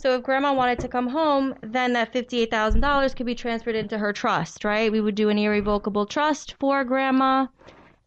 so 0.00 0.16
if 0.16 0.22
grandma 0.22 0.54
wanted 0.54 0.78
to 0.78 0.88
come 0.88 1.08
home, 1.08 1.54
then 1.60 1.92
that 1.92 2.10
fifty-eight 2.10 2.50
thousand 2.50 2.80
dollars 2.80 3.12
could 3.12 3.26
be 3.26 3.34
transferred 3.34 3.74
into 3.74 3.98
her 3.98 4.14
trust, 4.14 4.64
right? 4.64 4.90
We 4.90 5.02
would 5.02 5.14
do 5.14 5.28
an 5.28 5.36
irrevocable 5.36 6.06
trust 6.06 6.54
for 6.58 6.84
grandma, 6.84 7.48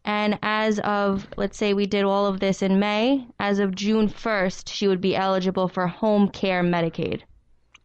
and 0.04 0.38
as 0.42 0.78
of 0.80 1.26
let's 1.36 1.56
say 1.56 1.74
we 1.74 1.86
did 1.86 2.04
all 2.04 2.26
of 2.26 2.40
this 2.40 2.62
in 2.62 2.78
May, 2.78 3.26
as 3.38 3.58
of 3.58 3.74
June 3.74 4.08
first, 4.08 4.68
she 4.68 4.88
would 4.88 5.00
be 5.00 5.16
eligible 5.16 5.68
for 5.68 5.86
home 5.86 6.28
care 6.28 6.62
Medicaid. 6.62 7.22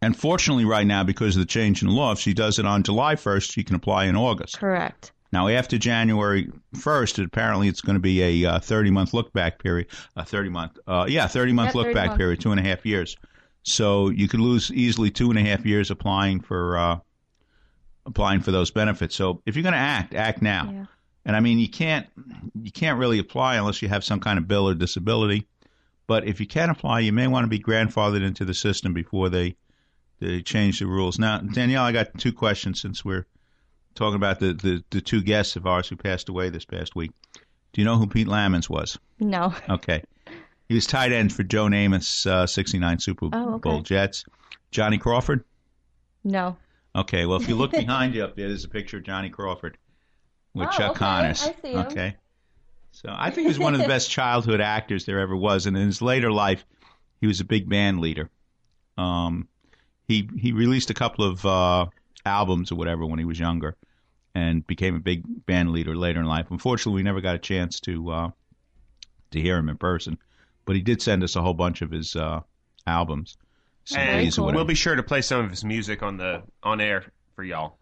And 0.02 0.16
fortunately, 0.16 0.66
right 0.66 0.88
now, 0.88 1.04
because 1.04 1.36
of 1.36 1.42
the 1.42 1.46
change 1.46 1.82
in 1.82 1.90
law, 1.90 2.14
if 2.14 2.20
she 2.20 2.34
does 2.34 2.58
it 2.58 2.66
on 2.66 2.84
July 2.84 3.16
1st, 3.16 3.52
she 3.52 3.64
can 3.64 3.76
apply 3.76 4.06
in 4.06 4.16
August. 4.16 4.58
Correct. 4.58 5.12
Now, 5.32 5.48
after 5.48 5.78
January 5.78 6.50
1st, 6.76 7.24
apparently 7.26 7.68
it's 7.68 7.82
going 7.82 7.96
to 7.96 8.00
be 8.00 8.46
a 8.46 8.60
30 8.60 8.92
month 8.92 9.14
look 9.14 9.32
back 9.34 9.62
period. 9.62 9.88
A 10.16 10.26
30 10.26 10.50
month, 10.50 10.80
uh, 10.88 11.06
yeah, 11.08 11.28
30 11.28 11.54
month 11.54 11.76
look 11.76 11.86
30 11.86 11.94
back 11.94 12.08
months. 12.08 12.18
period, 12.18 12.40
two 12.40 12.52
and 12.52 12.60
a 12.60 12.64
half 12.64 12.86
years. 12.86 13.16
So 13.64 14.10
you 14.10 14.28
could 14.28 14.40
lose 14.40 14.72
easily 14.72 15.12
two 15.12 15.30
and 15.30 15.38
a 15.38 15.44
half 15.44 15.66
years 15.66 15.92
applying 15.92 16.40
for 16.40 16.78
uh, 16.78 17.00
applying 18.06 18.40
for 18.40 18.52
those 18.52 18.72
benefits. 18.72 19.16
So 19.16 19.42
if 19.46 19.56
you're 19.56 19.64
going 19.64 19.74
to 19.74 19.80
act, 19.80 20.16
act 20.16 20.42
now. 20.42 20.72
Yeah. 20.72 20.86
And 21.26 21.36
I 21.36 21.40
mean, 21.42 21.60
you 21.60 21.70
can't 21.70 22.08
you 22.62 22.72
can't 22.72 22.98
really 23.00 23.20
apply 23.20 23.56
unless 23.56 23.82
you 23.82 23.90
have 23.90 24.04
some 24.04 24.20
kind 24.20 24.38
of 24.40 24.48
bill 24.48 24.68
or 24.70 24.74
disability. 24.74 25.48
But 26.08 26.28
if 26.28 26.40
you 26.40 26.48
can't 26.48 26.72
apply, 26.72 27.02
you 27.02 27.14
may 27.14 27.28
want 27.28 27.44
to 27.44 27.50
be 27.50 27.60
grandfathered 27.60 28.24
into 28.26 28.46
the 28.46 28.54
system 28.54 28.94
before 28.94 29.30
they 29.30 29.56
they 30.20 30.42
change 30.42 30.80
the 30.80 30.88
rules. 30.88 31.20
Now, 31.20 31.40
Danielle, 31.40 31.84
I 31.84 31.92
got 31.92 32.18
two 32.18 32.34
questions 32.34 32.82
since 32.82 33.06
we're 33.06 33.26
talking 33.96 34.16
about 34.16 34.40
the, 34.40 34.54
the, 34.54 34.84
the 34.90 35.02
two 35.02 35.22
guests 35.22 35.56
of 35.56 35.66
ours 35.66 35.88
who 35.88 35.96
passed 35.96 36.30
away 36.30 36.50
this 36.50 36.66
past 36.66 36.96
week. 36.96 37.12
Do 37.72 37.82
you 37.82 37.86
know 37.86 37.98
who 37.98 38.08
Pete 38.08 38.28
Lammons 38.28 38.70
was? 38.70 38.98
No. 39.20 39.54
Okay. 39.70 40.04
He 40.68 40.76
was 40.76 40.86
tight 40.86 41.12
end 41.12 41.32
for 41.34 41.44
Joe 41.44 41.66
Namath's 41.68 42.26
uh, 42.26 42.46
69 42.48 43.00
Super 43.00 43.30
Oh, 43.32 43.54
okay. 43.56 43.70
Bowl 43.70 43.82
Jets. 43.82 44.26
Johnny 44.72 44.98
Crawford? 44.98 45.44
No. 46.24 46.58
Okay, 46.96 47.26
well, 47.26 47.42
if 47.42 47.48
you 47.48 47.56
look 47.56 47.72
behind 47.74 48.14
you 48.14 48.24
up 48.24 48.36
there, 48.36 48.48
there's 48.48 48.66
a 48.66 48.70
picture 48.70 48.98
of 48.98 49.04
Johnny 49.04 49.30
Crawford 49.30 49.78
with 50.54 50.68
Oh, 50.68 50.72
Chuck 50.72 50.92
okay. 50.92 51.00
Connors. 51.00 51.42
I 51.42 51.56
see 51.62 51.72
him. 51.74 51.80
Okay. 51.80 52.16
So 52.92 53.14
I 53.16 53.30
think 53.30 53.46
he 53.46 53.48
was 53.48 53.60
one 53.60 53.74
of 53.74 53.82
the 53.82 53.88
best 53.96 54.10
childhood 54.10 54.62
actors 54.62 55.06
there 55.06 55.20
ever 55.20 55.36
was. 55.36 55.66
And 55.66 55.78
in 55.78 55.86
his 55.86 56.02
later 56.02 56.32
life, 56.32 56.66
he 57.22 57.28
was 57.28 57.40
a 57.40 57.46
big 57.46 57.70
band 57.70 58.00
leader. 58.00 58.30
Um, 58.98 59.48
he 60.08 60.30
he 60.38 60.52
released 60.52 60.90
a 60.90 60.94
couple 60.94 61.24
of 61.24 61.46
uh, 61.46 61.86
albums 62.26 62.72
or 62.72 62.76
whatever 62.76 63.06
when 63.06 63.20
he 63.20 63.26
was 63.26 63.40
younger, 63.40 63.78
and 64.36 64.66
became 64.68 64.96
a 64.96 65.00
big 65.00 65.24
band 65.46 65.72
leader 65.72 65.96
later 65.96 66.20
in 66.20 66.26
life. 66.26 66.48
Unfortunately, 66.50 67.00
we 67.00 67.04
never 67.04 67.22
got 67.22 67.36
a 67.36 67.40
chance 67.40 67.80
to 67.82 68.10
uh, 68.10 68.30
to 69.32 69.40
hear 69.40 69.58
him 69.58 69.70
in 69.70 69.78
person, 69.78 70.18
but 70.66 70.76
he 70.76 70.82
did 70.82 71.02
send 71.02 71.24
us 71.24 71.36
a 71.36 71.42
whole 71.42 71.54
bunch 71.54 71.82
of 71.82 71.92
his 71.92 72.16
uh, 72.16 72.42
albums, 72.88 73.38
And 73.96 74.28
CDs 74.28 74.44
we'll 74.54 74.66
be 74.66 74.76
sure 74.76 74.96
to 74.96 75.04
play 75.04 75.22
some 75.22 75.46
of 75.46 75.50
his 75.52 75.64
music 75.64 76.04
on 76.04 76.18
the 76.18 76.44
on 76.64 76.82
air 76.82 77.06
for 77.36 77.44
y'all. 77.44 77.78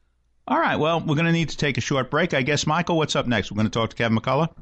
All 0.47 0.59
right. 0.59 0.77
Well, 0.77 1.01
we're 1.01 1.15
going 1.15 1.25
to 1.25 1.31
need 1.31 1.49
to 1.49 1.57
take 1.57 1.77
a 1.77 1.81
short 1.81 2.09
break. 2.09 2.33
I 2.33 2.41
guess, 2.41 2.65
Michael, 2.65 2.97
what's 2.97 3.15
up 3.15 3.27
next? 3.27 3.51
We're 3.51 3.57
going 3.57 3.67
to 3.67 3.71
talk 3.71 3.89
to 3.89 3.95
Kevin 3.95 4.17
McCullough. 4.17 4.53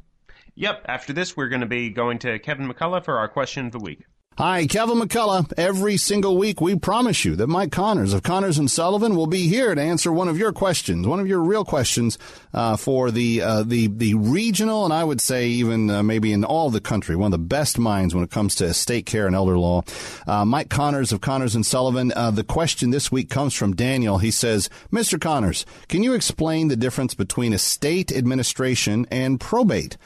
Yep. 0.56 0.86
After 0.88 1.12
this, 1.12 1.36
we're 1.36 1.48
going 1.48 1.60
to 1.60 1.66
be 1.66 1.90
going 1.90 2.18
to 2.20 2.38
Kevin 2.40 2.68
McCullough 2.68 3.04
for 3.04 3.18
our 3.18 3.28
question 3.28 3.66
of 3.66 3.72
the 3.72 3.78
week. 3.78 4.04
Hi, 4.38 4.66
Kevin 4.66 4.98
McCullough. 4.98 5.50
Every 5.56 5.96
single 5.96 6.36
week, 6.36 6.60
we 6.60 6.78
promise 6.78 7.24
you 7.24 7.36
that 7.36 7.46
Mike 7.46 7.72
Connors 7.72 8.12
of 8.12 8.22
Connors 8.22 8.58
and 8.58 8.70
Sullivan 8.70 9.16
will 9.16 9.26
be 9.26 9.48
here 9.48 9.74
to 9.74 9.80
answer 9.80 10.12
one 10.12 10.28
of 10.28 10.36
your 10.36 10.52
questions, 10.52 11.06
one 11.06 11.20
of 11.20 11.26
your 11.26 11.40
real 11.40 11.64
questions 11.64 12.18
uh, 12.52 12.76
for 12.76 13.10
the 13.10 13.40
uh, 13.40 13.62
the 13.62 13.86
the 13.86 14.12
regional, 14.12 14.84
and 14.84 14.92
I 14.92 15.04
would 15.04 15.22
say 15.22 15.48
even 15.48 15.88
uh, 15.88 16.02
maybe 16.02 16.34
in 16.34 16.44
all 16.44 16.68
the 16.68 16.82
country, 16.82 17.16
one 17.16 17.32
of 17.32 17.40
the 17.40 17.46
best 17.46 17.78
minds 17.78 18.14
when 18.14 18.24
it 18.24 18.30
comes 18.30 18.54
to 18.56 18.66
estate 18.66 19.06
care 19.06 19.26
and 19.26 19.34
elder 19.34 19.56
law. 19.56 19.84
Uh, 20.26 20.44
Mike 20.44 20.68
Connors 20.68 21.12
of 21.12 21.22
Connors 21.22 21.54
and 21.54 21.64
Sullivan. 21.64 22.12
Uh, 22.14 22.30
the 22.30 22.44
question 22.44 22.90
this 22.90 23.10
week 23.10 23.30
comes 23.30 23.54
from 23.54 23.74
Daniel. 23.74 24.18
He 24.18 24.30
says, 24.30 24.68
"Mr. 24.92 25.18
Connors, 25.18 25.64
can 25.88 26.02
you 26.02 26.12
explain 26.12 26.68
the 26.68 26.76
difference 26.76 27.14
between 27.14 27.54
estate 27.54 28.12
administration 28.12 29.06
and 29.10 29.40
probate?" 29.40 29.96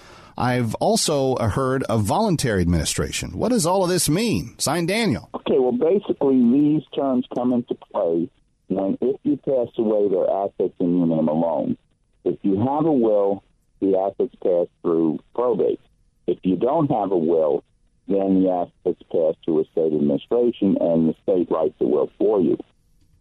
I've 0.41 0.75
also 0.77 1.35
uh, 1.35 1.49
heard 1.51 1.83
of 1.85 2.03
voluntary 2.03 2.63
administration. 2.63 3.37
What 3.37 3.51
does 3.51 3.67
all 3.67 3.85
of 3.85 3.91
this 3.91 4.09
mean? 4.09 4.59
Sign 4.59 4.87
Daniel. 4.87 5.29
Okay, 5.35 5.59
well, 5.59 5.73
basically, 5.73 6.41
these 6.41 6.83
terms 6.95 7.27
come 7.35 7.53
into 7.53 7.75
play 7.75 8.31
when 8.69 8.97
if 9.03 9.21
you 9.23 9.37
pass 9.37 9.69
away, 9.77 10.09
their 10.09 10.31
assets 10.31 10.75
in 10.79 10.97
your 10.97 11.07
name 11.07 11.29
alone. 11.29 11.77
If 12.25 12.39
you 12.43 12.57
have 12.59 12.87
a 12.87 12.93
will, 12.93 13.43
the 13.81 13.99
assets 13.99 14.35
pass 14.43 14.67
through 14.81 15.19
probate. 15.35 15.81
If 16.27 16.39
you 16.43 16.57
don't 16.57 16.91
have 16.91 17.13
a 17.13 17.19
will, 17.19 17.63
then 18.09 18.43
the 18.43 18.51
assets 18.51 19.03
pass 19.11 19.35
through 19.45 19.65
state 19.73 19.93
administration, 19.93 20.79
and 20.81 21.09
the 21.09 21.15
state 21.23 21.51
writes 21.51 21.75
the 21.79 21.87
will 21.87 22.11
for 22.19 22.41
you. 22.41 22.57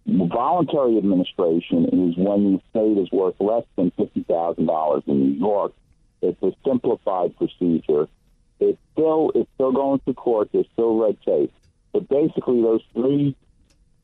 Voluntary 0.06 0.98
administration 0.98 1.86
is 1.86 2.18
when 2.18 2.54
the 2.54 2.60
estate 2.60 3.02
is 3.02 3.12
worth 3.12 3.36
less 3.40 3.66
than 3.76 3.92
fifty 3.92 4.24
thousand 4.24 4.68
dollars 4.68 5.04
in 5.08 5.20
New 5.20 5.38
York. 5.38 5.74
It's 6.22 6.42
a 6.44 6.52
simplified 6.66 7.36
procedure. 7.38 8.08
It's 8.60 8.78
still 8.94 9.32
it's 9.36 9.50
still 9.56 9.72
going 9.72 10.02
to 10.06 10.14
court. 10.14 10.50
There's 10.52 10.68
still 10.74 10.98
red 10.98 11.18
tape, 11.26 11.54
but 11.94 12.10
basically 12.10 12.62
those 12.62 12.82
three 12.94 13.36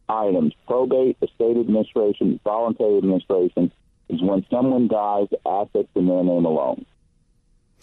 items: 0.07 0.53
probate, 0.67 1.17
estate 1.22 1.57
administration, 1.57 2.39
voluntary 2.43 2.98
administration, 2.98 3.72
is 4.10 4.22
when 4.22 4.45
someone 4.50 4.88
dies, 4.88 5.27
assets 5.45 5.89
in 5.95 6.07
their 6.07 6.24
name 6.24 6.45
alone, 6.45 6.86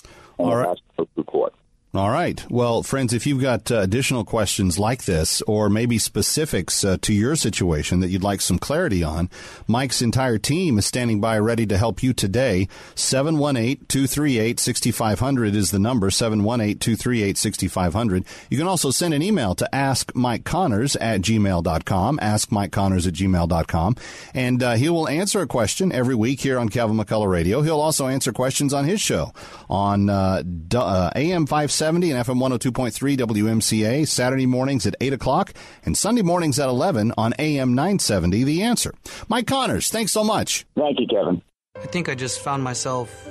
and 0.05 0.12
All 0.39 0.57
right. 0.57 0.79
to 0.97 1.25
court. 1.25 1.55
All 1.95 2.09
right. 2.09 2.43
Well, 2.51 2.83
friends, 2.83 3.13
if 3.13 3.27
you've 3.27 3.43
got 3.43 3.71
uh, 3.71 3.81
additional 3.81 4.25
questions 4.25 4.79
like 4.79 5.05
this, 5.05 5.43
or 5.43 5.69
maybe 5.69 5.99
specifics 5.99 6.83
uh, 6.85 6.97
to 7.03 7.13
your 7.13 7.37
situation 7.37 8.01
that 8.01 8.09
you'd 8.09 8.23
like 8.23 8.41
some 8.41 8.59
clarity 8.59 9.05
on, 9.05 9.29
Mike's 9.67 10.01
entire 10.01 10.39
team 10.39 10.79
is 10.79 10.87
standing 10.87 11.21
by 11.21 11.39
ready 11.39 11.67
to 11.67 11.77
help 11.77 12.03
you 12.03 12.15
today. 12.15 12.67
718 12.95 13.85
238 13.89 14.59
6500 14.59 15.55
is 15.55 15.71
the 15.71 15.79
number 15.79 16.11
718 16.11 16.79
238 16.79 17.37
6500. 17.37 18.25
You 18.49 18.57
can 18.57 18.69
also 18.69 18.91
send 18.91 19.13
an 19.13 19.21
email 19.21 19.55
to 19.57 19.69
askmikeconnors 19.71 20.97
at 20.99 21.21
gmail.com, 21.21 22.19
askmikeconnors 22.21 23.07
at 23.07 23.13
gmail.com, 23.13 23.97
and 24.33 24.63
uh, 24.63 24.73
he 24.77 24.89
will 24.89 25.11
answer 25.11 25.43
a 25.43 25.47
question 25.47 25.93
every 25.93 26.15
week 26.15 26.41
here 26.41 26.59
on 26.59 26.71
Kevin 26.71 26.97
McCullough 26.97 27.31
Radio. 27.31 27.61
He'll 27.61 27.83
also 27.83 28.07
answer 28.07 28.33
questions 28.33 28.73
on 28.73 28.87
his 28.87 29.03
show 29.03 29.35
on 29.69 30.09
uh, 30.09 30.43
uh, 30.75 31.11
AM 31.15 31.45
570 31.45 31.82
and 31.83 32.03
FM 32.03 32.39
102.3 32.39 33.17
WMCA, 33.17 34.07
Saturday 34.07 34.47
mornings 34.47 34.87
at 34.87 34.95
8 35.01 35.12
o'clock 35.15 35.53
and 35.85 35.97
Sunday 35.97 36.23
mornings 36.23 36.59
at 36.59 36.69
11 36.69 37.12
on 37.19 37.35
AM 37.39 37.75
970, 37.75 38.45
The 38.45 38.62
Answer. 38.62 38.95
Mike 39.29 39.47
Connors, 39.47 39.89
thanks 39.89 40.12
so 40.12 40.23
much. 40.23 40.65
Thank 40.77 41.01
you, 41.01 41.07
Kevin. 41.07 41.43
I 41.77 41.87
think 41.87 42.09
I 42.09 42.15
just 42.15 42.41
found 42.41 42.62
myself 42.62 43.29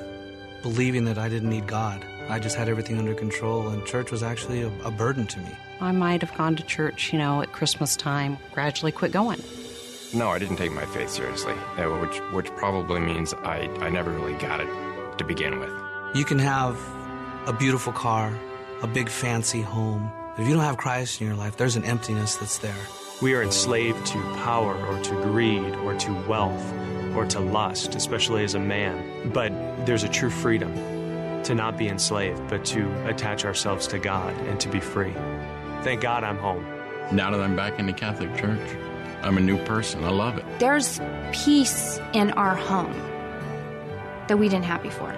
believing 0.63 1.05
that 1.05 1.17
I 1.17 1.29
didn't 1.29 1.50
need 1.50 1.67
God. 1.67 2.05
I 2.29 2.39
just 2.39 2.55
had 2.55 2.70
everything 2.70 2.98
under 2.98 3.13
control, 3.13 3.70
and 3.70 3.86
church 3.86 4.12
was 4.12 4.24
actually 4.24 4.62
a, 4.62 4.72
a 4.84 4.91
burden 4.91 5.27
to 5.27 5.39
me. 5.39 5.51
I 5.79 5.91
might 5.91 6.22
have 6.22 6.36
gone 6.38 6.55
to 6.58 6.63
church, 6.63 7.12
you 7.12 7.20
know, 7.20 7.41
at 7.41 7.51
Christmas 7.53 7.96
time, 7.96 8.38
gradually 8.53 8.91
quit 8.91 9.12
going. 9.12 9.41
No, 10.13 10.29
I 10.29 10.39
didn't 10.39 10.58
take 10.58 10.74
my 10.74 10.86
faith 10.86 11.10
seriously, 11.10 11.53
uh, 11.77 11.84
which 12.00 12.17
which 12.34 12.48
probably 12.58 13.00
means 13.00 13.34
I, 13.34 13.70
I 13.79 13.89
never 13.89 14.12
really 14.12 14.34
got 14.34 14.60
it 14.60 14.67
to 15.17 15.24
begin 15.24 15.60
with. 15.60 15.72
You 16.13 16.25
can 16.25 16.39
have 16.39 16.77
a 17.45 17.53
beautiful 17.53 17.93
car, 17.93 18.33
a 18.81 18.88
big 18.88 19.10
fancy 19.10 19.62
home, 19.62 20.12
but 20.36 20.43
if 20.43 20.48
you 20.48 20.53
don't 20.53 20.63
have 20.63 20.77
Christ 20.77 21.21
in 21.21 21.27
your 21.27 21.36
life, 21.36 21.57
there's 21.57 21.75
an 21.75 21.83
emptiness 21.83 22.38
that's 22.38 22.60
there. 22.60 22.75
We 23.21 23.36
are 23.36 23.43
enslaved 23.43 24.05
to 24.07 24.19
power 24.43 24.75
or 24.75 25.01
to 25.03 25.13
greed 25.21 25.75
or 25.75 25.93
to 25.95 26.13
wealth 26.27 26.74
or 27.15 27.25
to 27.25 27.39
lust, 27.39 27.95
especially 27.95 28.43
as 28.43 28.55
a 28.55 28.60
man. 28.60 29.31
But 29.31 29.51
there's 29.86 30.03
a 30.03 30.10
true 30.10 30.29
freedom 30.29 30.74
to 30.74 31.51
to 31.51 31.55
not 31.55 31.77
be 31.77 31.88
enslaved, 31.88 32.48
but 32.48 32.63
to 32.65 32.89
attach 33.07 33.45
ourselves 33.45 33.88
to 33.88 34.00
God 34.00 34.33
and 34.48 34.60
to 34.60 34.69
be 34.69 34.79
free. 34.79 35.13
Thank 35.83 36.01
God 36.01 36.24
I'm 36.24 36.38
home. 36.38 36.65
Now 37.12 37.31
that 37.31 37.41
I'm 37.41 37.55
back 37.55 37.79
in 37.79 37.88
the 37.88 37.93
Catholic 37.93 38.36
Church, 38.38 38.77
I'm 39.21 39.38
a 39.38 39.41
new 39.41 39.57
person. 39.65 40.03
I 40.03 40.10
love 40.12 40.38
it. 40.38 40.45
There's 40.60 41.00
peace 41.33 42.00
in 42.13 42.31
our 42.31 42.55
home 42.55 42.93
that 44.27 44.38
we 44.38 44.48
didn't 44.48 44.65
have 44.65 44.81
before. 44.81 45.13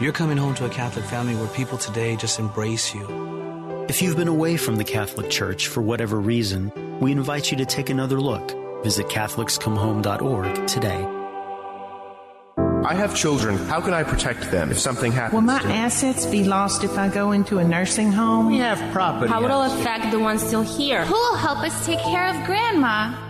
You're 0.00 0.12
coming 0.12 0.38
home 0.38 0.54
to 0.54 0.64
a 0.64 0.70
Catholic 0.70 1.04
family 1.04 1.36
where 1.36 1.46
people 1.48 1.76
today 1.76 2.16
just 2.16 2.38
embrace 2.38 2.94
you. 2.94 3.86
If 3.90 4.00
you've 4.00 4.16
been 4.16 4.28
away 4.28 4.56
from 4.56 4.76
the 4.76 4.84
Catholic 4.84 5.28
Church 5.28 5.68
for 5.68 5.82
whatever 5.82 6.18
reason, 6.18 6.72
we 7.00 7.12
invite 7.12 7.50
you 7.50 7.58
to 7.58 7.66
take 7.66 7.90
another 7.90 8.18
look. 8.18 8.50
Visit 8.82 9.08
CatholicsComeHome.org 9.08 10.66
today. 10.66 11.06
I 12.82 12.94
have 12.94 13.14
children. 13.14 13.58
How 13.58 13.82
can 13.82 13.92
I 13.92 14.02
protect 14.02 14.50
them 14.50 14.70
if 14.70 14.78
something 14.78 15.12
happens? 15.12 15.34
Will 15.34 15.42
my 15.42 15.58
to 15.58 15.68
them? 15.68 15.76
assets 15.76 16.24
be 16.24 16.44
lost 16.44 16.82
if 16.82 16.96
I 16.96 17.08
go 17.08 17.32
into 17.32 17.58
a 17.58 17.64
nursing 17.64 18.10
home? 18.10 18.46
We 18.46 18.56
have 18.56 18.78
property. 18.92 19.30
How 19.30 19.42
will 19.42 19.62
it 19.64 19.80
affect 19.80 20.10
the 20.12 20.18
ones 20.18 20.42
still 20.42 20.62
here? 20.62 21.04
Who 21.04 21.12
will 21.12 21.36
help 21.36 21.58
us 21.58 21.84
take 21.84 22.00
care 22.00 22.26
of 22.26 22.42
Grandma? 22.46 23.29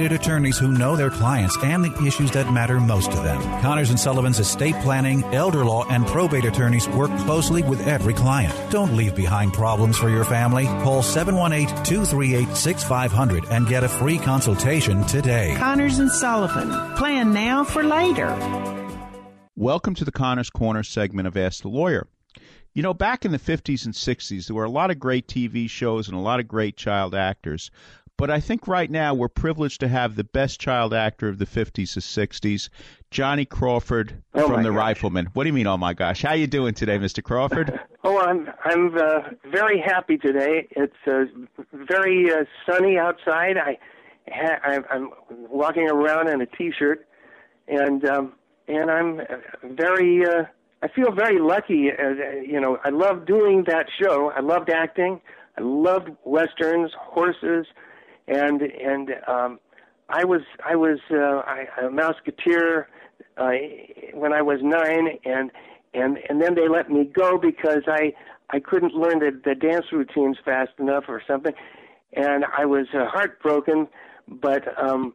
attorneys 0.09 0.57
who 0.57 0.71
know 0.71 0.95
their 0.95 1.11
clients 1.11 1.55
and 1.61 1.83
the 1.83 2.07
issues 2.07 2.31
that 2.31 2.51
matter 2.51 2.79
most 2.79 3.11
to 3.11 3.17
them. 3.17 3.39
Connors 3.61 3.91
and 3.91 3.99
Sullivan's 3.99 4.39
estate 4.39 4.73
planning, 4.75 5.23
elder 5.25 5.63
law, 5.63 5.85
and 5.89 6.07
probate 6.07 6.45
attorneys 6.45 6.87
work 6.89 7.15
closely 7.19 7.61
with 7.61 7.87
every 7.87 8.13
client. 8.13 8.53
Don't 8.71 8.95
leave 8.95 9.15
behind 9.15 9.53
problems 9.53 9.97
for 9.97 10.09
your 10.09 10.23
family. 10.23 10.65
Call 10.65 11.03
718-238-6500 11.03 13.51
and 13.51 13.67
get 13.67 13.83
a 13.83 13.89
free 13.89 14.17
consultation 14.17 15.05
today. 15.07 15.55
Connors 15.57 15.99
and 15.99 16.09
Sullivan. 16.09 16.69
Plan 16.95 17.33
now 17.33 17.63
for 17.63 17.83
later. 17.83 18.35
Welcome 19.57 19.95
to 19.95 20.05
the 20.05 20.11
Connors 20.11 20.49
Corner 20.49 20.81
segment 20.81 21.27
of 21.27 21.37
Ask 21.37 21.61
the 21.61 21.67
Lawyer. 21.67 22.07
You 22.73 22.83
know, 22.83 22.93
back 22.93 23.25
in 23.25 23.33
the 23.33 23.37
50s 23.37 23.83
and 23.83 23.93
60s, 23.93 24.47
there 24.47 24.55
were 24.55 24.63
a 24.63 24.69
lot 24.69 24.91
of 24.91 24.99
great 24.99 25.27
TV 25.27 25.69
shows 25.69 26.07
and 26.07 26.15
a 26.15 26.21
lot 26.21 26.39
of 26.39 26.47
great 26.47 26.77
child 26.77 27.13
actors. 27.13 27.69
But 28.17 28.29
I 28.29 28.39
think 28.39 28.67
right 28.67 28.89
now 28.89 29.13
we're 29.15 29.29
privileged 29.29 29.79
to 29.79 29.87
have 29.87 30.15
the 30.15 30.23
best 30.23 30.59
child 30.59 30.93
actor 30.93 31.27
of 31.27 31.39
the 31.39 31.45
50s 31.47 31.95
and 31.95 32.03
60s, 32.03 32.69
Johnny 33.09 33.45
Crawford 33.45 34.21
Oh, 34.35 34.47
from 34.47 34.61
The 34.63 34.69
gosh. 34.69 34.77
Rifleman. 34.77 35.27
What 35.33 35.43
do 35.43 35.47
you 35.49 35.53
mean, 35.53 35.65
oh 35.65 35.77
my 35.77 35.93
gosh? 35.95 36.21
How 36.21 36.33
you 36.33 36.45
doing 36.45 36.73
today, 36.75 36.97
Mr. 36.99 37.23
Crawford? 37.23 37.79
Oh, 38.03 38.17
I'm 38.19 38.49
I'm 38.65 38.97
uh, 38.97 39.19
very 39.51 39.79
happy 39.79 40.17
today. 40.17 40.67
It's 40.71 40.95
uh, 41.05 41.25
very 41.71 42.31
uh, 42.33 42.45
sunny 42.67 42.97
outside. 42.97 43.57
I, 43.57 43.77
ha- 44.27 44.81
I'm 44.89 45.11
walking 45.29 45.87
around 45.87 46.27
in 46.27 46.41
a 46.41 46.47
t-shirt, 46.47 47.05
and 47.67 48.03
um, 48.09 48.33
and 48.67 48.89
I'm 48.89 49.21
very. 49.75 50.25
Uh, 50.25 50.45
I 50.81 50.87
feel 50.87 51.11
very 51.11 51.37
lucky. 51.39 51.91
Uh, 51.91 52.09
you 52.43 52.59
know, 52.59 52.79
I 52.83 52.89
love 52.89 53.27
doing 53.27 53.65
that 53.67 53.85
show. 54.01 54.31
I 54.35 54.39
loved 54.39 54.71
acting. 54.71 55.21
I 55.59 55.61
loved 55.61 56.09
westerns, 56.25 56.91
horses, 56.97 57.67
and 58.31 58.61
and 58.61 59.09
um, 59.27 59.59
I 60.09 60.23
was 60.23 60.41
I 60.65 60.75
was 60.75 60.99
uh, 61.11 61.43
I, 61.45 61.65
a 61.81 61.89
Mouseketeer 61.89 62.85
uh, 63.37 63.51
when 64.13 64.33
I 64.33 64.41
was 64.41 64.59
nine, 64.61 65.19
and 65.25 65.51
and 65.93 66.17
and 66.29 66.41
then 66.41 66.55
they 66.55 66.67
let 66.67 66.89
me 66.89 67.03
go 67.03 67.37
because 67.37 67.83
I 67.87 68.13
I 68.49 68.59
couldn't 68.59 68.93
learn 68.93 69.19
the, 69.19 69.39
the 69.43 69.55
dance 69.55 69.85
routines 69.91 70.37
fast 70.43 70.71
enough 70.79 71.05
or 71.07 71.21
something, 71.27 71.53
and 72.13 72.45
I 72.57 72.65
was 72.65 72.87
uh, 72.93 73.05
heartbroken. 73.05 73.87
But 74.27 74.63
um, 74.81 75.13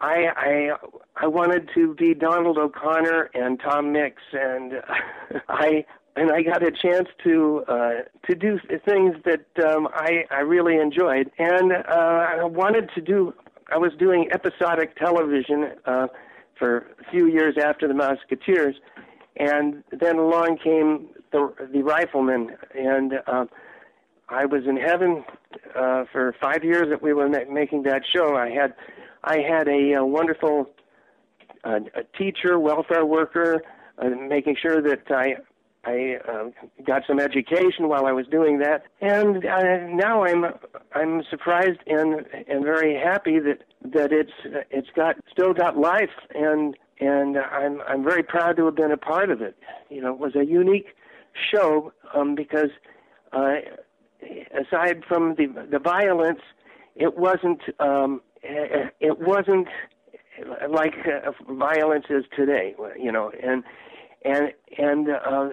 I 0.00 0.26
I 0.36 0.70
I 1.16 1.26
wanted 1.28 1.70
to 1.74 1.94
be 1.94 2.14
Donald 2.14 2.58
O'Connor 2.58 3.30
and 3.34 3.60
Tom 3.60 3.92
Mix, 3.92 4.22
and 4.32 4.74
I 5.48 5.84
and 6.16 6.30
I 6.30 6.42
got 6.42 6.62
a 6.62 6.70
chance 6.70 7.08
to 7.24 7.64
uh, 7.68 7.90
to 8.28 8.34
do 8.34 8.58
things 8.84 9.14
that 9.24 9.46
um, 9.66 9.88
I 9.92 10.24
I 10.30 10.40
really 10.40 10.76
enjoyed, 10.76 11.30
and 11.38 11.72
uh, 11.72 12.36
I 12.40 12.44
wanted 12.44 12.90
to 12.94 13.00
do. 13.00 13.34
I 13.72 13.78
was 13.78 13.92
doing 13.98 14.28
episodic 14.32 14.96
television 14.96 15.72
uh, 15.86 16.08
for 16.58 16.88
a 17.00 17.10
few 17.10 17.28
years 17.28 17.54
after 17.62 17.86
the 17.86 17.94
Mouseketeers, 17.94 18.74
and 19.36 19.84
then 19.92 20.18
along 20.18 20.58
came 20.62 21.08
the 21.32 21.52
the 21.72 21.82
Rifleman, 21.82 22.56
and 22.74 23.14
uh, 23.26 23.46
I 24.28 24.46
was 24.46 24.62
in 24.66 24.76
heaven 24.76 25.24
uh, 25.76 26.04
for 26.12 26.34
five 26.40 26.64
years 26.64 26.88
that 26.90 27.02
we 27.02 27.12
were 27.12 27.28
ma- 27.28 27.50
making 27.50 27.84
that 27.84 28.02
show. 28.14 28.36
I 28.36 28.50
had 28.50 28.74
I 29.22 29.38
had 29.38 29.68
a, 29.68 29.94
uh 29.94 30.04
wonderful 30.04 30.70
uh, 31.64 31.80
a 31.94 32.04
teacher, 32.16 32.58
welfare 32.58 33.04
worker, 33.04 33.62
uh, 33.98 34.08
making 34.08 34.56
sure 34.60 34.80
that 34.82 35.02
I 35.10 35.36
I 35.84 36.16
uh, 36.28 36.50
got 36.86 37.02
some 37.06 37.18
education 37.18 37.88
while 37.88 38.04
I 38.04 38.12
was 38.12 38.26
doing 38.26 38.58
that, 38.58 38.84
and 39.00 39.44
uh, 39.46 39.86
now 39.88 40.24
I'm 40.24 40.44
I'm 40.92 41.22
surprised 41.30 41.80
and 41.86 42.26
and 42.48 42.64
very 42.64 42.94
happy 42.98 43.38
that 43.38 43.62
that 43.92 44.12
it's 44.12 44.32
it's 44.70 44.88
got 44.94 45.16
still 45.30 45.54
got 45.54 45.78
life, 45.78 46.10
and 46.34 46.76
and 47.00 47.38
I'm 47.38 47.80
I'm 47.88 48.04
very 48.04 48.22
proud 48.22 48.56
to 48.58 48.66
have 48.66 48.76
been 48.76 48.92
a 48.92 48.98
part 48.98 49.30
of 49.30 49.40
it. 49.40 49.56
You 49.88 50.02
know, 50.02 50.12
it 50.12 50.18
was 50.18 50.36
a 50.36 50.44
unique 50.44 50.88
show 51.50 51.92
um, 52.14 52.34
because 52.34 52.70
uh, 53.32 53.56
aside 54.52 55.02
from 55.08 55.34
the 55.36 55.46
the 55.70 55.78
violence, 55.78 56.40
it 56.94 57.16
wasn't 57.16 57.62
um, 57.78 58.20
it 58.42 59.18
wasn't 59.18 59.68
like 60.68 60.94
uh, 61.06 61.30
violence 61.54 62.06
is 62.10 62.24
today. 62.36 62.74
You 62.98 63.12
know, 63.12 63.32
and 63.42 63.64
and 64.26 64.52
and 64.76 65.08
uh, 65.08 65.48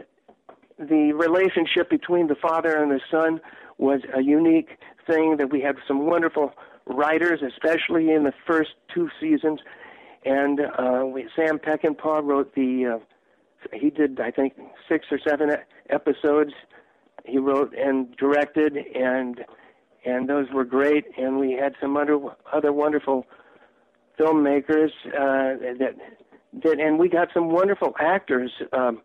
the 0.79 1.13
relationship 1.13 1.89
between 1.89 2.27
the 2.27 2.35
father 2.35 2.75
and 2.75 2.91
the 2.91 2.99
son 3.09 3.39
was 3.77 4.01
a 4.15 4.21
unique 4.21 4.77
thing 5.05 5.37
that 5.37 5.51
we 5.51 5.61
had 5.61 5.75
some 5.87 6.05
wonderful 6.05 6.53
writers, 6.85 7.41
especially 7.45 8.11
in 8.11 8.23
the 8.23 8.33
first 8.45 8.71
two 8.93 9.09
seasons. 9.19 9.59
And 10.25 10.61
uh, 10.61 11.03
we, 11.05 11.27
Sam 11.35 11.59
Peckinpah 11.59 12.23
wrote 12.23 12.53
the. 12.55 12.99
Uh, 12.99 12.99
he 13.73 13.89
did, 13.89 14.19
I 14.19 14.31
think, 14.31 14.53
six 14.87 15.07
or 15.11 15.19
seven 15.27 15.49
episodes. 15.89 16.51
He 17.25 17.37
wrote 17.37 17.73
and 17.75 18.15
directed, 18.17 18.77
and 18.77 19.43
and 20.05 20.29
those 20.29 20.47
were 20.53 20.65
great. 20.65 21.05
And 21.17 21.39
we 21.39 21.53
had 21.53 21.73
some 21.81 21.97
other 21.97 22.19
other 22.51 22.71
wonderful 22.71 23.25
filmmakers 24.19 24.89
uh, 25.07 25.57
that 25.79 25.95
that, 26.63 26.79
and 26.79 26.99
we 26.99 27.09
got 27.09 27.29
some 27.33 27.49
wonderful 27.49 27.95
actors. 27.99 28.51
Um, 28.73 29.01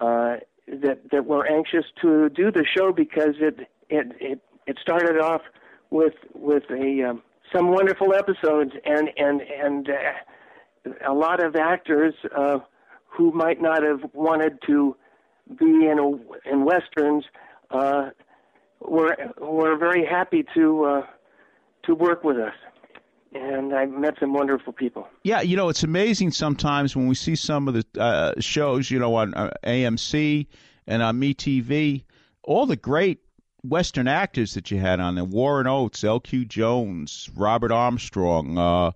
uh, 0.00 0.36
that 0.70 1.10
that 1.10 1.26
were 1.26 1.46
anxious 1.46 1.84
to 2.02 2.28
do 2.30 2.50
the 2.50 2.64
show 2.64 2.92
because 2.92 3.34
it 3.40 3.68
it 3.88 4.06
it, 4.20 4.40
it 4.66 4.78
started 4.80 5.18
off 5.18 5.42
with 5.90 6.14
with 6.34 6.64
a 6.70 7.10
um, 7.10 7.22
some 7.52 7.70
wonderful 7.70 8.14
episodes 8.14 8.72
and 8.84 9.10
and 9.16 9.40
and 9.42 9.88
uh, 9.90 10.90
a 11.06 11.12
lot 11.12 11.42
of 11.42 11.56
actors 11.56 12.14
uh, 12.36 12.58
who 13.06 13.32
might 13.32 13.60
not 13.60 13.82
have 13.82 14.00
wanted 14.12 14.58
to 14.66 14.96
be 15.58 15.86
in 15.86 15.98
a, 15.98 16.50
in 16.50 16.64
westerns 16.64 17.24
uh, 17.70 18.10
were 18.80 19.16
were 19.38 19.76
very 19.76 20.06
happy 20.06 20.44
to 20.54 20.84
uh, 20.84 21.02
to 21.84 21.94
work 21.94 22.22
with 22.22 22.36
us, 22.36 22.54
and 23.34 23.74
I 23.74 23.86
met 23.86 24.14
some 24.18 24.32
wonderful 24.32 24.72
people. 24.72 25.08
Yeah, 25.22 25.40
you 25.40 25.56
know, 25.56 25.68
it's 25.68 25.82
amazing 25.82 26.32
sometimes 26.32 26.96
when 26.96 27.06
we 27.06 27.14
see 27.14 27.36
some 27.36 27.68
of 27.68 27.74
the 27.74 27.84
uh, 28.00 28.32
shows, 28.40 28.90
you 28.90 28.98
know, 28.98 29.14
on 29.16 29.34
uh, 29.34 29.50
AMC 29.64 30.46
and 30.86 31.02
on 31.02 31.20
MeTV, 31.20 32.04
all 32.42 32.66
the 32.66 32.76
great 32.76 33.20
Western 33.62 34.08
actors 34.08 34.54
that 34.54 34.70
you 34.70 34.78
had 34.78 35.00
on 35.00 35.14
there 35.14 35.24
Warren 35.24 35.66
Oates, 35.66 36.02
L.Q. 36.02 36.46
Jones, 36.46 37.28
Robert 37.36 37.70
Armstrong, 37.70 38.56
uh, 38.58 38.90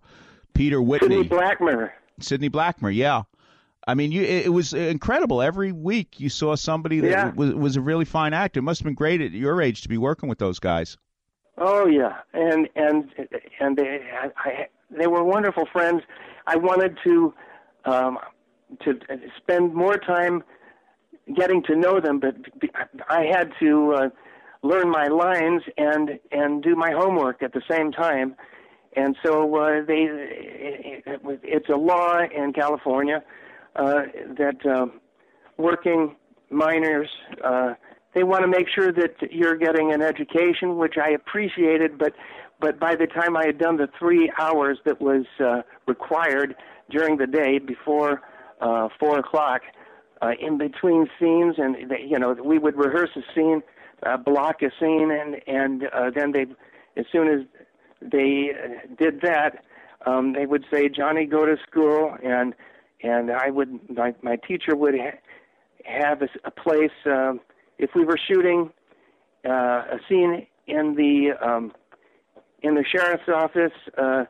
Peter 0.54 0.80
Whitney. 0.80 1.22
Sidney 1.22 1.28
Blackmer. 1.28 1.90
Sidney 2.20 2.50
Blackmer, 2.50 2.94
yeah. 2.94 3.22
I 3.86 3.92
mean, 3.94 4.12
you, 4.12 4.22
it, 4.22 4.46
it 4.46 4.48
was 4.48 4.72
incredible. 4.72 5.42
Every 5.42 5.70
week 5.70 6.18
you 6.18 6.30
saw 6.30 6.54
somebody 6.56 7.00
that 7.00 7.10
Yeah. 7.10 7.32
was, 7.34 7.52
was 7.54 7.76
a 7.76 7.82
really 7.82 8.06
fine 8.06 8.32
actor. 8.32 8.60
It 8.60 8.62
must 8.62 8.80
have 8.80 8.84
been 8.86 8.94
great 8.94 9.20
at 9.20 9.32
your 9.32 9.60
age 9.60 9.82
to 9.82 9.88
be 9.90 9.98
working 9.98 10.28
with 10.28 10.38
those 10.38 10.58
guys. 10.58 10.96
Oh 11.56 11.86
yeah, 11.86 12.18
and 12.32 12.68
and 12.74 13.10
and 13.60 13.76
they 13.76 14.00
I, 14.36 14.66
they 14.90 15.06
were 15.06 15.22
wonderful 15.22 15.66
friends. 15.72 16.02
I 16.46 16.56
wanted 16.56 16.98
to 17.04 17.34
um, 17.84 18.18
to 18.84 18.98
spend 19.36 19.74
more 19.74 19.96
time 19.96 20.42
getting 21.36 21.62
to 21.64 21.76
know 21.76 22.00
them, 22.00 22.18
but 22.20 22.34
I 23.08 23.22
had 23.24 23.52
to 23.60 23.94
uh, 23.94 24.08
learn 24.62 24.90
my 24.90 25.06
lines 25.06 25.62
and 25.78 26.18
and 26.32 26.62
do 26.62 26.74
my 26.74 26.90
homework 26.90 27.42
at 27.42 27.52
the 27.52 27.62
same 27.70 27.92
time. 27.92 28.34
And 28.96 29.16
so 29.24 29.56
uh, 29.56 29.84
they, 29.84 30.02
it, 30.04 31.02
it, 31.04 31.40
it's 31.42 31.68
a 31.68 31.76
law 31.76 32.20
in 32.20 32.52
California 32.52 33.24
uh, 33.74 34.02
that 34.38 34.64
uh, 34.64 34.86
working 35.56 36.14
minors 36.50 37.08
uh, 37.42 37.74
they 38.14 38.22
want 38.22 38.42
to 38.42 38.48
make 38.48 38.66
sure 38.74 38.92
that 38.92 39.16
you're 39.31 39.57
getting 39.57 39.92
an 39.92 40.03
education, 40.03 40.77
which 40.77 40.94
I 41.03 41.11
appreciated, 41.11 41.98
but 41.98 42.12
but 42.61 42.79
by 42.79 42.94
the 42.94 43.07
time 43.07 43.37
I 43.37 43.46
had 43.46 43.59
done 43.59 43.77
the 43.77 43.88
three 43.98 44.33
hours 44.38 44.79
that 44.85 45.00
was 45.00 45.27
uh, 45.40 45.62
required 45.87 46.55
during 46.90 47.16
the 47.16 47.27
day 47.27 47.59
before 47.59 48.22
uh, 48.61 48.88
four 48.98 49.18
o'clock, 49.18 49.62
uh, 50.22 50.31
in 50.40 50.57
between 50.57 51.07
scenes, 51.18 51.57
and 51.59 51.90
they, 51.90 52.03
you 52.07 52.18
know 52.18 52.33
we 52.33 52.59
would 52.59 52.77
rehearse 52.77 53.11
a 53.16 53.22
scene, 53.35 53.62
uh, 54.05 54.16
block 54.16 54.62
a 54.62 54.70
scene, 54.81 55.11
and 55.11 55.37
and 55.46 55.85
uh, 55.92 56.11
then 56.14 56.33
they, 56.33 56.46
as 56.96 57.07
soon 57.11 57.29
as 57.29 57.40
they 58.00 58.53
uh, 58.53 58.94
did 58.96 59.20
that, 59.22 59.64
um, 60.07 60.33
they 60.33 60.46
would 60.46 60.64
say, 60.72 60.88
"Johnny, 60.88 61.27
go 61.27 61.44
to 61.44 61.57
school," 61.68 62.16
and 62.22 62.55
and 63.03 63.31
I 63.31 63.50
would 63.50 63.79
my 63.90 64.14
my 64.22 64.37
teacher 64.37 64.77
would 64.77 64.94
ha- 64.94 65.18
have 65.85 66.22
a, 66.22 66.29
a 66.44 66.50
place. 66.50 66.92
Um, 67.05 67.40
if 67.78 67.90
we 67.94 68.04
were 68.04 68.18
shooting 68.28 68.70
uh, 69.44 69.50
a 69.50 69.98
scene 70.08 70.46
in 70.66 70.94
the 70.94 71.32
um, 71.46 71.72
in 72.62 72.74
the 72.74 72.84
sheriff's 72.84 73.28
office, 73.28 73.72
uh, 73.98 74.24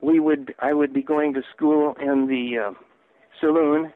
we 0.00 0.20
would 0.20 0.54
I 0.58 0.72
would 0.72 0.92
be 0.92 1.02
going 1.02 1.34
to 1.34 1.42
school 1.54 1.94
in 2.00 2.26
the 2.26 2.58
uh, 2.58 2.72
saloon, 3.40 3.92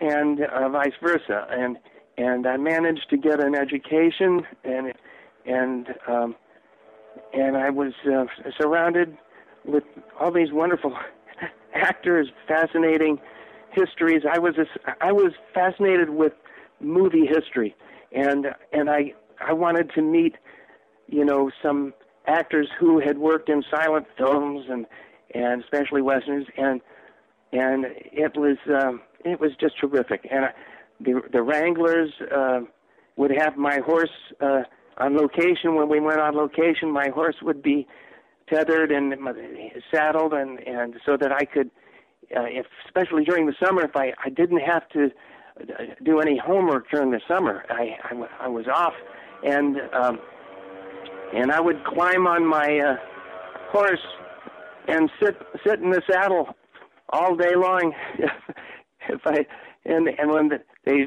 and 0.00 0.40
uh, 0.42 0.68
vice 0.68 0.92
versa. 1.02 1.46
And 1.50 1.78
and 2.16 2.46
I 2.46 2.56
managed 2.56 3.10
to 3.10 3.16
get 3.16 3.40
an 3.40 3.54
education, 3.54 4.42
and 4.64 4.92
and 5.46 5.88
um, 6.08 6.36
and 7.32 7.56
I 7.56 7.70
was 7.70 7.92
uh, 8.06 8.24
surrounded 8.58 9.16
with 9.64 9.84
all 10.18 10.32
these 10.32 10.52
wonderful 10.52 10.96
actors, 11.74 12.28
fascinating 12.46 13.18
histories. 13.72 14.22
I 14.30 14.38
was 14.38 14.54
I 15.00 15.12
was 15.12 15.32
fascinated 15.52 16.10
with 16.10 16.32
movie 16.80 17.26
history, 17.26 17.74
and 18.14 18.46
and 18.72 18.88
I 18.88 19.12
I 19.40 19.52
wanted 19.52 19.90
to 19.94 20.02
meet, 20.02 20.36
you 21.08 21.24
know, 21.24 21.50
some 21.62 21.92
actors 22.26 22.68
who 22.78 23.00
had 23.00 23.18
worked 23.18 23.48
in 23.48 23.62
silent 23.70 24.06
films 24.16 24.66
and 24.70 24.86
and 25.34 25.62
especially 25.62 26.02
westerns, 26.02 26.46
and 26.56 26.80
and 27.52 27.86
it 27.88 28.36
was 28.36 28.56
um, 28.68 29.02
it 29.24 29.40
was 29.40 29.50
just 29.60 29.78
terrific. 29.78 30.26
And 30.30 30.46
I, 30.46 30.50
the 31.00 31.22
the 31.32 31.42
Wranglers 31.42 32.12
uh, 32.34 32.60
would 33.16 33.32
have 33.36 33.56
my 33.56 33.80
horse 33.84 34.10
uh, 34.40 34.62
on 34.98 35.16
location 35.16 35.74
when 35.74 35.88
we 35.88 36.00
went 36.00 36.20
on 36.20 36.34
location. 36.34 36.90
My 36.90 37.08
horse 37.08 37.36
would 37.42 37.62
be 37.62 37.86
tethered 38.48 38.92
and 38.92 39.14
saddled, 39.92 40.32
and 40.32 40.60
and 40.60 40.94
so 41.04 41.16
that 41.16 41.32
I 41.32 41.44
could, 41.44 41.70
uh, 42.36 42.44
if 42.44 42.66
especially 42.86 43.24
during 43.24 43.46
the 43.46 43.54
summer, 43.64 43.82
if 43.82 43.96
I 43.96 44.12
I 44.24 44.30
didn't 44.30 44.60
have 44.60 44.88
to 44.90 45.10
do 46.02 46.20
any 46.20 46.36
homework 46.38 46.90
during 46.90 47.10
the 47.10 47.20
summer, 47.28 47.64
I 47.68 47.96
I, 48.04 48.44
I 48.46 48.48
was 48.48 48.66
off, 48.66 48.94
and 49.44 49.76
um, 49.92 50.18
and 51.34 51.52
I 51.52 51.60
would 51.60 51.84
climb 51.84 52.26
on 52.26 52.46
my 52.46 52.78
uh, 52.78 52.96
horse 53.70 54.04
and 54.88 55.10
sit 55.22 55.36
sit 55.66 55.80
in 55.80 55.90
the 55.90 56.02
saddle 56.10 56.48
all 57.10 57.36
day 57.36 57.54
long. 57.54 57.92
if 59.08 59.20
I 59.24 59.46
and 59.84 60.08
and 60.08 60.30
when 60.30 60.48
the, 60.48 60.60
they 60.84 61.06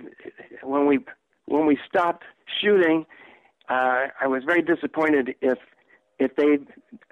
when 0.63 0.85
we 0.85 0.99
when 1.45 1.65
we 1.65 1.77
stopped 1.87 2.23
shooting, 2.61 3.05
uh, 3.69 4.07
I 4.21 4.27
was 4.27 4.43
very 4.45 4.61
disappointed 4.61 5.35
if 5.41 5.57
if 6.19 6.35
they 6.35 6.57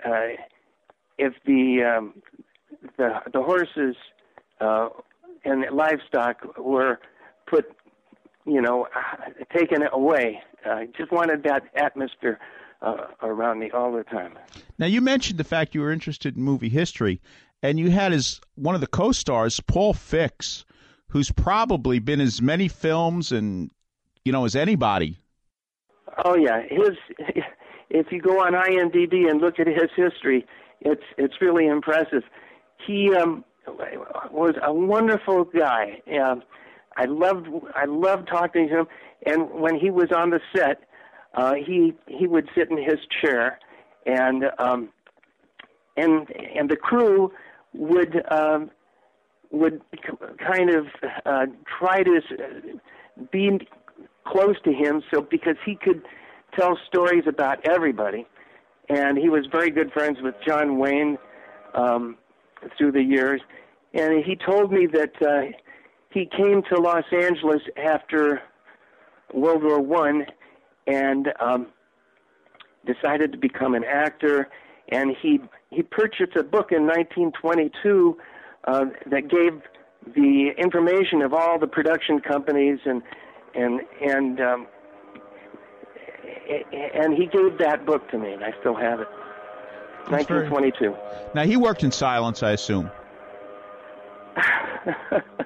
uh, 0.05 0.35
if 1.17 1.33
the 1.45 1.83
um, 1.83 2.13
the 2.97 3.19
the 3.33 3.41
horses 3.41 3.95
uh, 4.61 4.89
and 5.43 5.65
livestock 5.71 6.57
were 6.57 6.99
put 7.47 7.65
you 8.45 8.61
know 8.61 8.87
taken 9.55 9.81
it 9.81 9.89
away. 9.91 10.41
I 10.65 10.87
just 10.97 11.11
wanted 11.11 11.43
that 11.43 11.63
atmosphere 11.75 12.39
uh, 12.81 13.07
around 13.21 13.59
me 13.59 13.71
all 13.71 13.91
the 13.91 14.03
time. 14.03 14.37
Now 14.77 14.87
you 14.87 15.01
mentioned 15.01 15.39
the 15.39 15.43
fact 15.43 15.75
you 15.75 15.81
were 15.81 15.91
interested 15.91 16.35
in 16.35 16.43
movie 16.43 16.69
history, 16.69 17.21
and 17.61 17.79
you 17.79 17.91
had 17.91 18.13
as 18.13 18.41
one 18.55 18.75
of 18.75 18.81
the 18.81 18.87
co-stars 18.87 19.59
Paul 19.59 19.93
Fix, 19.93 20.65
who's 21.07 21.31
probably 21.31 21.99
been 21.99 22.21
as 22.21 22.41
many 22.41 22.67
films 22.67 23.31
and 23.31 23.71
you 24.23 24.31
know 24.31 24.45
as 24.45 24.55
anybody. 24.55 25.17
Oh 26.23 26.35
yeah, 26.35 26.61
his. 26.69 26.97
If 27.89 28.11
you 28.11 28.19
go 28.19 28.41
on 28.41 28.53
IMDb 28.53 29.29
and 29.29 29.39
look 29.39 29.59
at 29.59 29.67
his 29.67 29.89
history, 29.95 30.45
it's 30.81 31.03
it's 31.17 31.35
really 31.39 31.67
impressive. 31.67 32.23
He 32.85 33.13
um, 33.13 33.45
was 34.31 34.55
a 34.61 34.73
wonderful 34.73 35.45
guy. 35.45 36.01
Um, 36.21 36.43
I 36.97 37.05
loved 37.05 37.47
I 37.75 37.85
loved 37.85 38.27
talking 38.27 38.67
to 38.69 38.79
him, 38.79 38.87
and 39.25 39.49
when 39.51 39.77
he 39.77 39.89
was 39.89 40.11
on 40.15 40.29
the 40.29 40.39
set, 40.55 40.81
uh, 41.33 41.53
he 41.55 41.93
he 42.07 42.27
would 42.27 42.49
sit 42.55 42.69
in 42.69 42.77
his 42.77 42.99
chair, 43.21 43.59
and 44.05 44.45
um, 44.59 44.89
and 45.97 46.27
and 46.55 46.69
the 46.69 46.77
crew 46.77 47.31
would 47.73 48.23
um, 48.31 48.71
would 49.51 49.81
kind 50.39 50.69
of 50.69 50.87
uh, 51.25 51.45
try 51.79 52.03
to 52.03 52.21
be 53.31 53.59
close 54.25 54.55
to 54.63 54.71
him, 54.71 55.03
so 55.13 55.21
because 55.21 55.57
he 55.65 55.75
could 55.75 56.01
tell 56.57 56.77
stories 56.87 57.23
about 57.27 57.67
everybody, 57.67 58.25
and 58.89 59.17
he 59.17 59.29
was 59.29 59.45
very 59.51 59.69
good 59.69 59.91
friends 59.91 60.17
with 60.21 60.35
John 60.45 60.77
Wayne 60.77 61.17
um, 61.73 62.17
through 62.77 62.93
the 62.93 63.03
years, 63.03 63.41
and 63.93 64.23
he 64.23 64.35
told 64.35 64.71
me 64.71 64.87
that 64.87 65.13
uh, 65.21 65.57
he 66.15 66.25
came 66.25 66.63
to 66.69 66.79
Los 66.79 67.03
Angeles 67.11 67.61
after 67.75 68.41
World 69.33 69.63
War 69.63 69.81
One 69.81 70.25
and 70.87 71.33
um, 71.41 71.67
decided 72.85 73.33
to 73.33 73.37
become 73.37 73.75
an 73.75 73.83
actor. 73.83 74.47
And 74.89 75.15
he 75.21 75.41
he 75.71 75.83
purchased 75.83 76.37
a 76.37 76.43
book 76.43 76.71
in 76.71 76.87
1922 76.87 78.17
uh, 78.63 78.85
that 79.07 79.27
gave 79.27 79.61
the 80.15 80.51
information 80.57 81.21
of 81.21 81.33
all 81.33 81.59
the 81.59 81.67
production 81.67 82.21
companies 82.21 82.79
and 82.85 83.03
and 83.53 83.81
and 84.01 84.39
um, 84.39 84.67
and 86.71 87.13
he 87.13 87.25
gave 87.25 87.57
that 87.57 87.85
book 87.85 88.09
to 88.11 88.17
me, 88.17 88.31
and 88.31 88.43
I 88.43 88.53
still 88.61 88.75
have 88.75 89.01
it. 89.01 89.07
That's 90.09 90.27
very- 90.27 90.49
1922. 90.49 90.95
Now 91.33 91.43
he 91.43 91.57
worked 91.57 91.83
in 91.83 91.91
silence, 91.91 92.41
I 92.41 92.51
assume. 92.51 92.89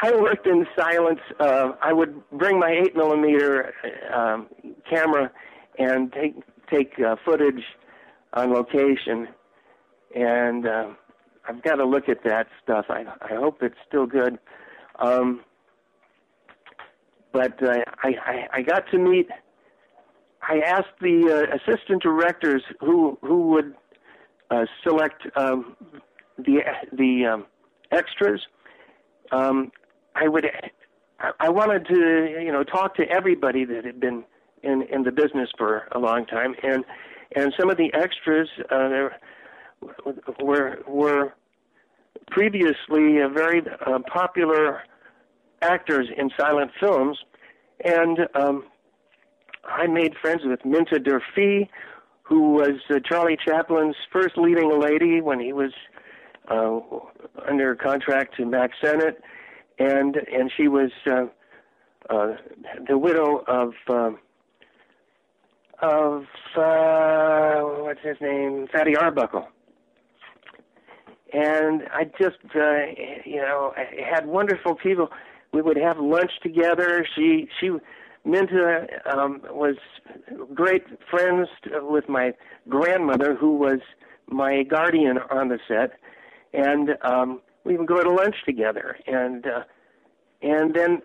I 0.00 0.12
worked 0.12 0.46
in 0.46 0.66
silence. 0.78 1.20
Uh, 1.40 1.72
I 1.82 1.92
would 1.92 2.22
bring 2.30 2.58
my 2.58 2.70
eight 2.70 2.94
millimeter 2.96 3.72
um, 4.14 4.46
camera 4.88 5.30
and 5.78 6.12
take 6.12 6.34
take 6.70 6.92
uh, 7.00 7.16
footage 7.24 7.62
on 8.34 8.52
location, 8.52 9.28
and 10.14 10.66
uh, 10.66 10.90
I've 11.48 11.62
got 11.62 11.76
to 11.76 11.84
look 11.84 12.08
at 12.08 12.22
that 12.24 12.46
stuff. 12.62 12.86
I 12.88 13.04
I 13.22 13.34
hope 13.34 13.62
it's 13.62 13.78
still 13.88 14.06
good. 14.06 14.38
Um, 15.00 15.40
but 17.32 17.60
uh, 17.62 17.78
I, 18.02 18.08
I 18.24 18.46
I 18.52 18.62
got 18.62 18.88
to 18.92 18.98
meet. 18.98 19.28
I 20.42 20.60
asked 20.60 20.98
the 21.00 21.48
uh, 21.50 21.56
assistant 21.56 22.02
directors 22.02 22.62
who 22.80 23.18
who 23.22 23.48
would 23.48 23.74
uh, 24.50 24.66
select 24.84 25.26
um, 25.36 25.76
the 26.38 26.60
the 26.92 27.26
um, 27.26 27.46
extras. 27.90 28.40
Um, 29.32 29.72
I 30.20 30.28
would 30.28 30.46
I- 31.40 31.48
wanted 31.48 31.86
to 31.86 32.42
you 32.42 32.52
know 32.52 32.64
talk 32.64 32.94
to 32.96 33.08
everybody 33.08 33.64
that 33.64 33.84
had 33.84 34.00
been 34.00 34.24
in 34.62 34.82
in 34.82 35.02
the 35.04 35.12
business 35.12 35.50
for 35.56 35.88
a 35.92 35.98
long 35.98 36.26
time, 36.26 36.54
and 36.62 36.84
and 37.36 37.52
some 37.58 37.70
of 37.70 37.76
the 37.76 37.92
extras 37.94 38.48
uh, 38.70 39.08
were 40.40 40.78
were 40.86 41.34
previously 42.30 43.18
very 43.32 43.62
uh, 43.86 43.98
popular 44.12 44.82
actors 45.62 46.08
in 46.16 46.30
silent 46.38 46.70
films, 46.78 47.18
and 47.84 48.20
um, 48.34 48.64
I 49.64 49.86
made 49.86 50.14
friends 50.20 50.42
with 50.44 50.64
Minta 50.64 50.98
Durfee, 50.98 51.68
who 52.22 52.52
was 52.52 52.80
uh, 52.90 52.98
Charlie 53.04 53.38
Chaplin's 53.44 53.96
first 54.12 54.36
leading 54.36 54.78
lady 54.80 55.20
when 55.20 55.40
he 55.40 55.52
was 55.52 55.72
uh, 56.48 56.80
under 57.48 57.74
contract 57.74 58.36
to 58.36 58.46
Mack 58.46 58.70
Sennett, 58.82 59.22
and 59.78 60.16
and 60.16 60.50
she 60.56 60.68
was 60.68 60.90
uh, 61.06 61.26
uh, 62.10 62.36
the 62.88 62.98
widow 62.98 63.44
of 63.46 63.72
um 63.88 64.18
of 65.80 66.24
uh, 66.56 67.60
what's 67.82 68.00
his 68.02 68.16
name, 68.20 68.66
Fatty 68.72 68.96
Arbuckle. 68.96 69.46
And 71.32 71.82
I 71.92 72.04
just, 72.18 72.38
uh, 72.54 72.86
you 73.24 73.36
know, 73.36 73.72
I 73.76 73.86
had 74.10 74.26
wonderful 74.26 74.74
people. 74.74 75.10
we 75.52 75.62
would 75.62 75.76
have 75.76 75.98
lunch 75.98 76.32
together. 76.42 77.06
She 77.14 77.48
she 77.60 77.70
Minta 78.24 78.86
um, 79.14 79.42
was 79.50 79.76
great 80.54 80.84
friends 81.10 81.48
with 81.80 82.08
my 82.08 82.34
grandmother, 82.68 83.34
who 83.34 83.56
was 83.56 83.80
my 84.26 84.62
guardian 84.64 85.18
on 85.30 85.48
the 85.48 85.58
set, 85.68 85.92
and 86.52 86.90
um, 87.02 87.40
we 87.68 87.76
would 87.76 87.86
go 87.86 88.02
to 88.02 88.10
lunch 88.10 88.36
together. 88.44 88.96
And 89.06 89.46
uh, 89.46 89.64
and 90.42 90.74
then 90.74 91.02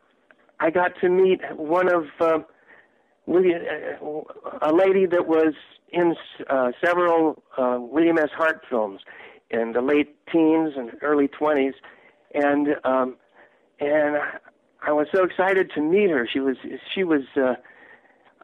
I 0.59 0.69
got 0.69 0.91
to 1.01 1.09
meet 1.09 1.41
one 1.55 1.89
of 1.97 2.03
William, 3.25 3.61
uh, 4.01 4.69
a 4.71 4.73
lady 4.73 5.05
that 5.05 5.27
was 5.27 5.53
in 5.91 6.15
uh, 6.49 6.71
several 6.83 7.43
uh, 7.57 7.77
William 7.79 8.17
S. 8.17 8.29
Hart 8.35 8.61
films 8.69 9.01
in 9.49 9.73
the 9.73 9.81
late 9.81 10.15
teens 10.31 10.71
and 10.77 10.91
early 11.01 11.27
twenties, 11.27 11.73
and 12.33 12.75
um, 12.83 13.17
and 13.79 14.17
I 14.81 14.91
was 14.91 15.07
so 15.13 15.23
excited 15.23 15.71
to 15.75 15.81
meet 15.81 16.09
her. 16.09 16.27
She 16.31 16.39
was 16.39 16.57
she 16.93 17.03
was 17.03 17.23
uh, 17.35 17.55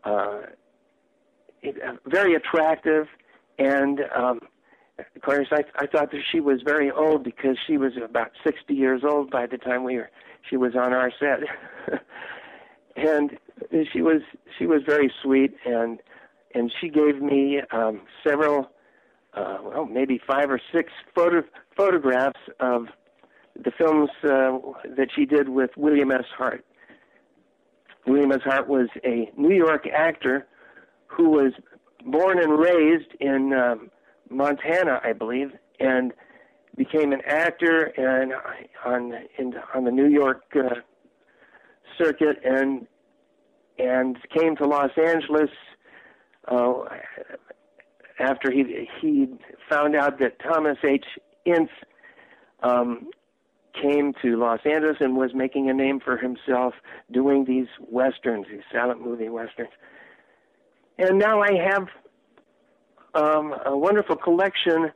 uh, 0.04 0.42
very 2.06 2.36
attractive, 2.36 3.08
and 3.58 4.02
um, 4.16 4.40
of 5.16 5.22
course 5.22 5.48
I, 5.52 5.64
I 5.76 5.88
thought 5.88 6.12
that 6.12 6.22
she 6.32 6.40
was 6.40 6.62
very 6.64 6.92
old 6.92 7.24
because 7.24 7.58
she 7.66 7.78
was 7.78 7.94
about 8.04 8.32
sixty 8.46 8.74
years 8.74 9.02
old 9.04 9.30
by 9.30 9.46
the 9.46 9.58
time 9.58 9.84
we 9.84 9.98
were 9.98 10.10
she 10.50 10.58
was 10.58 10.76
on 10.76 10.94
our 10.94 11.12
set, 11.20 11.40
and 12.96 13.38
she 13.92 14.02
was 14.02 14.22
she 14.58 14.66
was 14.66 14.82
very 14.86 15.12
sweet 15.22 15.56
and 15.66 16.00
and 16.56 16.72
she 16.80 16.90
gave 16.90 17.22
me 17.22 17.62
um, 17.72 18.02
several 18.28 18.70
uh, 19.34 19.58
well 19.64 19.86
maybe 19.86 20.20
five 20.26 20.50
or 20.50 20.60
six 20.74 20.92
photo 21.16 21.44
photographs 21.76 22.40
of 22.60 22.88
the 23.64 23.72
films 23.72 24.10
uh, 24.24 24.58
that 24.96 25.10
she 25.16 25.26
did 25.26 25.50
with 25.50 25.72
William 25.76 26.12
S. 26.12 26.24
Hart. 26.38 26.66
William 28.08 28.32
S. 28.32 28.40
Hart 28.44 28.68
was 28.68 28.88
a 29.04 29.30
New 29.38 29.56
York 29.56 29.86
actor 29.88 30.48
who 31.08 31.30
was 31.30 31.54
born 32.06 32.40
and 32.42 32.58
raised 32.58 33.12
in 33.20 33.54
um, 33.54 33.92
Montana, 34.30 35.00
I 35.04 35.14
believe, 35.14 35.52
and 35.80 36.14
became 36.76 37.12
an 37.12 37.22
actor 37.26 37.92
and 37.98 38.34
on 38.86 39.14
in, 39.38 39.54
on 39.76 39.84
the 39.84 39.92
New 39.92 40.08
York 40.08 40.44
uh, 40.56 40.76
circuit 41.98 42.38
and 42.44 42.88
and 43.78 44.18
came 44.36 44.56
to 44.58 44.66
Los 44.66 44.92
Angeles 44.98 45.50
uh, 46.48 46.74
after 48.20 48.52
he 48.52 48.88
he 49.02 49.28
found 49.70 49.96
out 49.96 50.20
that 50.20 50.40
Thomas 50.40 50.78
H. 50.84 51.06
Ince 51.46 51.70
um, 52.64 53.10
came 53.82 54.14
to 54.22 54.38
Los 54.38 54.60
Angeles 54.66 54.98
and 55.00 55.16
was 55.16 55.32
making 55.34 55.70
a 55.70 55.74
name 55.74 56.00
for 56.00 56.18
himself 56.18 56.74
doing 57.12 57.46
these 57.46 57.68
westerns, 57.80 58.46
these 58.52 58.62
silent 58.72 59.02
movie 59.02 59.30
westerns. 59.30 59.70
And 60.98 61.18
now 61.18 61.42
I 61.42 61.54
have 61.54 61.88
um, 63.20 63.54
a 63.66 63.78
wonderful 63.78 64.16
collection 64.16 64.92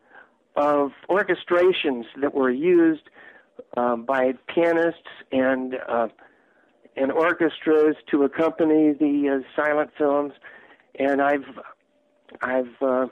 of 0.55 0.91
orchestrations 1.09 2.05
that 2.21 2.33
were 2.33 2.51
used 2.51 3.09
uh, 3.75 3.95
by 3.95 4.33
pianists 4.53 5.01
and 5.31 5.75
uh, 5.88 6.07
and 6.95 7.12
orchestras 7.12 7.95
to 8.12 8.23
accompany 8.23 8.93
the 8.93 9.41
uh, 9.43 9.62
silent 9.62 9.89
films, 9.97 10.33
and 10.99 11.21
I've 11.21 11.45
I've 12.41 12.81
uh, 12.81 13.07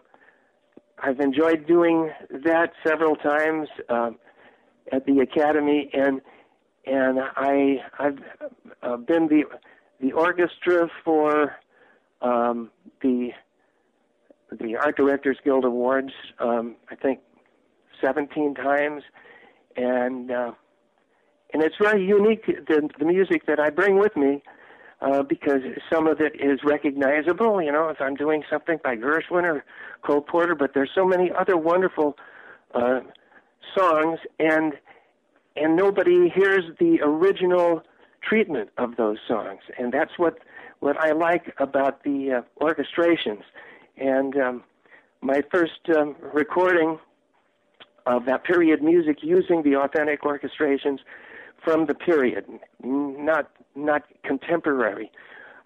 I've 0.99 1.19
enjoyed 1.19 1.65
doing 1.67 2.11
that 2.29 2.73
several 2.83 3.15
times. 3.15 3.67
Uh, 3.89 4.11
at 4.91 5.05
the 5.05 5.19
academy, 5.19 5.89
and 5.93 6.21
and 6.85 7.19
I 7.35 7.77
I've 7.99 8.19
uh, 8.81 8.97
been 8.97 9.27
the 9.27 9.43
the 9.99 10.11
orchestra 10.13 10.89
for 11.03 11.55
um, 12.21 12.69
the 13.01 13.31
the 14.51 14.75
Art 14.75 14.97
Directors 14.97 15.37
Guild 15.43 15.65
Awards. 15.65 16.11
Um, 16.39 16.75
I 16.89 16.95
think 16.95 17.19
17 18.01 18.55
times, 18.55 19.03
and 19.75 20.31
uh, 20.31 20.51
and 21.53 21.63
it's 21.63 21.75
very 21.81 22.05
unique 22.05 22.45
the 22.45 22.89
the 22.99 23.05
music 23.05 23.45
that 23.47 23.59
I 23.59 23.69
bring 23.69 23.99
with 23.99 24.15
me. 24.15 24.43
Uh, 25.01 25.23
because 25.23 25.61
some 25.91 26.05
of 26.05 26.21
it 26.21 26.33
is 26.39 26.59
recognizable, 26.63 27.59
you 27.59 27.71
know, 27.71 27.89
if 27.89 27.99
I'm 27.99 28.13
doing 28.13 28.43
something 28.47 28.79
by 28.83 28.95
Gershwin 28.95 29.45
or 29.45 29.65
Cole 30.03 30.21
Porter, 30.21 30.53
but 30.53 30.75
there's 30.75 30.91
so 30.93 31.03
many 31.05 31.31
other 31.31 31.57
wonderful 31.57 32.15
uh, 32.75 32.99
songs, 33.75 34.19
and 34.37 34.73
and 35.55 35.75
nobody 35.75 36.29
hears 36.29 36.65
the 36.79 36.99
original 37.01 37.81
treatment 38.21 38.69
of 38.77 38.95
those 38.95 39.17
songs, 39.27 39.61
and 39.79 39.91
that's 39.91 40.17
what 40.17 40.37
what 40.81 40.97
I 40.97 41.13
like 41.13 41.55
about 41.57 42.03
the 42.03 42.31
uh, 42.31 42.63
orchestrations. 42.63 43.41
And 44.01 44.35
um, 44.35 44.63
my 45.21 45.43
first 45.51 45.87
um, 45.95 46.15
recording 46.33 46.97
of 48.07 48.25
that 48.25 48.43
period 48.43 48.81
music 48.81 49.17
using 49.21 49.61
the 49.61 49.75
authentic 49.75 50.23
orchestrations 50.23 50.97
from 51.63 51.85
the 51.85 51.93
period, 51.93 52.45
not 52.83 53.51
not 53.75 54.01
contemporary. 54.23 55.11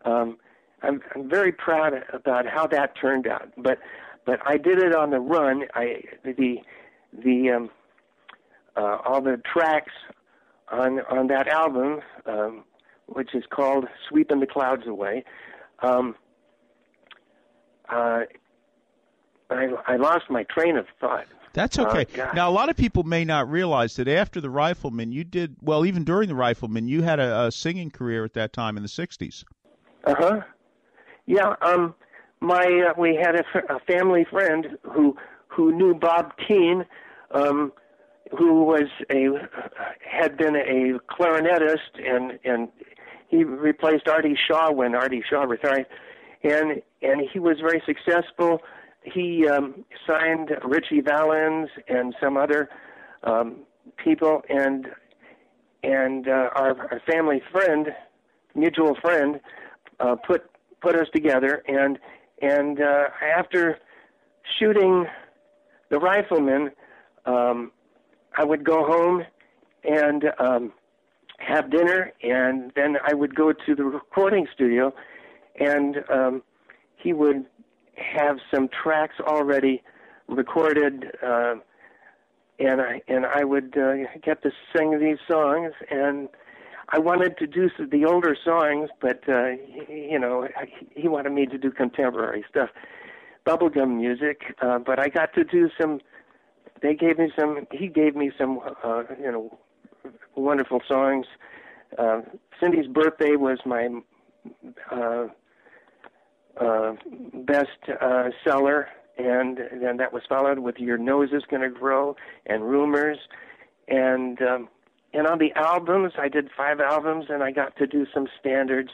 Um, 0.03 0.37
I'm, 0.83 1.01
I'm 1.15 1.29
very 1.29 1.53
proud 1.53 1.93
about 2.11 2.45
how 2.45 2.67
that 2.67 2.97
turned 2.99 3.25
out, 3.25 3.53
but 3.57 3.79
but 4.25 4.39
I 4.45 4.57
did 4.57 4.79
it 4.79 4.93
on 4.93 5.11
the 5.11 5.19
run. 5.21 5.63
I 5.73 6.01
the 6.25 6.57
the 7.17 7.51
um, 7.51 7.69
uh, 8.75 8.97
all 9.05 9.21
the 9.21 9.41
tracks 9.49 9.93
on 10.73 10.99
on 11.09 11.27
that 11.27 11.47
album, 11.47 12.01
um, 12.25 12.65
which 13.05 13.33
is 13.33 13.45
called 13.49 13.85
"Sweeping 14.09 14.41
the 14.41 14.47
Clouds 14.47 14.85
Away." 14.87 15.23
Um, 15.81 16.15
uh, 17.89 18.21
I, 19.49 19.69
I 19.87 19.95
lost 19.97 20.29
my 20.29 20.43
train 20.43 20.77
of 20.77 20.85
thought. 20.99 21.25
That's 21.53 21.79
Uh, 21.79 21.87
okay. 21.87 22.05
Now, 22.33 22.49
a 22.49 22.51
lot 22.51 22.69
of 22.69 22.75
people 22.75 23.03
may 23.03 23.23
not 23.23 23.49
realize 23.49 23.95
that 23.95 24.07
after 24.07 24.41
the 24.41 24.49
Rifleman, 24.49 25.11
you 25.11 25.23
did 25.23 25.55
well. 25.61 25.85
Even 25.85 26.03
during 26.03 26.27
the 26.27 26.35
Rifleman, 26.35 26.87
you 26.87 27.01
had 27.03 27.19
a, 27.19 27.45
a 27.45 27.51
singing 27.51 27.89
career 27.91 28.25
at 28.25 28.33
that 28.33 28.51
time 28.51 28.75
in 28.75 28.83
the 28.83 28.89
'60s. 28.89 29.45
Uh 30.03 30.15
huh. 30.17 30.41
Yeah. 31.25 31.55
Um. 31.61 31.95
My 32.41 32.89
uh, 32.89 32.93
we 32.99 33.15
had 33.15 33.35
a, 33.35 33.73
a 33.73 33.79
family 33.79 34.25
friend 34.29 34.77
who 34.83 35.15
who 35.47 35.71
knew 35.71 35.93
Bob 35.95 36.33
Keane, 36.45 36.85
um, 37.31 37.71
who 38.37 38.63
was 38.63 38.89
a 39.09 39.29
had 40.01 40.35
been 40.37 40.55
a 40.57 40.99
clarinetist 41.09 41.97
and 41.97 42.37
and 42.43 42.67
he 43.29 43.43
replaced 43.45 44.07
Artie 44.09 44.37
Shaw 44.47 44.71
when 44.71 44.93
Artie 44.93 45.23
Shaw 45.27 45.43
retired, 45.43 45.85
and 46.45 46.81
and 47.01 47.21
he 47.31 47.39
was 47.39 47.57
very 47.59 47.81
successful. 47.85 48.61
He 49.03 49.47
um, 49.47 49.85
signed 50.07 50.51
Ritchie 50.63 51.01
Valens 51.01 51.69
and 51.87 52.15
some 52.21 52.37
other 52.37 52.69
um, 53.23 53.57
people, 53.97 54.41
and 54.49 54.87
and 55.83 56.27
uh, 56.27 56.49
our, 56.55 56.75
our 56.91 57.01
family 57.07 57.41
friend, 57.51 57.87
mutual 58.55 58.95
friend, 59.01 59.39
uh, 59.99 60.15
put 60.15 60.43
put 60.81 60.95
us 60.95 61.07
together, 61.13 61.63
and 61.67 61.99
and 62.41 62.81
uh, 62.81 63.05
after 63.37 63.79
shooting 64.59 65.05
the 65.89 65.99
Rifleman, 65.99 66.71
um, 67.25 67.71
I 68.37 68.43
would 68.43 68.63
go 68.63 68.85
home 68.85 69.23
and 69.83 70.25
um, 70.39 70.73
have 71.37 71.69
dinner, 71.69 72.11
and 72.23 72.71
then 72.75 72.97
I 73.05 73.13
would 73.13 73.35
go 73.35 73.51
to 73.51 73.75
the 73.75 73.83
recording 73.83 74.47
studio, 74.53 74.93
and 75.59 75.97
um, 76.11 76.43
he 76.97 77.13
would 77.13 77.45
have 77.95 78.37
some 78.53 78.67
tracks 78.67 79.15
already 79.19 79.81
recorded, 80.27 81.05
uh, 81.25 81.55
and 82.59 82.81
I 82.81 83.01
and 83.07 83.25
I 83.25 83.43
would 83.43 83.77
uh, 83.77 83.93
get 84.23 84.41
to 84.43 84.51
sing 84.75 84.99
these 84.99 85.17
songs, 85.29 85.73
and 85.89 86.29
I 86.89 86.99
wanted 86.99 87.37
to 87.37 87.47
do 87.47 87.69
the 87.79 88.05
older 88.05 88.35
songs, 88.43 88.89
but 89.01 89.21
uh, 89.27 89.51
you 89.89 90.19
know 90.19 90.47
he- 90.79 91.01
he 91.01 91.07
wanted 91.07 91.31
me 91.33 91.45
to 91.47 91.57
do 91.57 91.71
contemporary 91.71 92.43
stuff, 92.49 92.69
bubblegum 93.45 93.97
music, 93.97 94.55
uh, 94.61 94.79
but 94.79 94.99
I 94.99 95.09
got 95.09 95.33
to 95.35 95.43
do 95.43 95.69
some. 95.79 95.99
They 96.81 96.93
gave 96.95 97.17
me 97.17 97.31
some. 97.37 97.67
He 97.71 97.87
gave 97.87 98.15
me 98.15 98.31
some. 98.37 98.59
Uh, 98.83 99.03
you 99.19 99.31
know, 99.31 99.57
wonderful 100.35 100.81
songs. 100.87 101.25
Uh, 101.97 102.21
Cindy's 102.59 102.87
birthday 102.87 103.35
was 103.35 103.59
my 103.65 103.87
uh, 104.91 105.27
uh, 106.59 106.93
best 107.33 107.69
uh, 108.01 108.29
seller, 108.43 108.87
and 109.17 109.57
then 109.81 109.97
that 109.97 110.13
was 110.13 110.23
followed 110.27 110.59
with 110.59 110.77
"Your 110.77 110.97
Nose 110.97 111.29
Is 111.31 111.43
Gonna 111.49 111.69
Grow" 111.69 112.15
and 112.45 112.63
"Rumors," 112.63 113.17
and 113.87 114.41
um, 114.41 114.69
and 115.13 115.27
on 115.27 115.37
the 115.39 115.51
albums, 115.55 116.13
I 116.17 116.27
did 116.29 116.49
five 116.55 116.79
albums, 116.79 117.25
and 117.29 117.41
I 117.43 117.51
got 117.51 117.75
to 117.77 117.87
do 117.87 118.05
some 118.13 118.27
standards, 118.39 118.89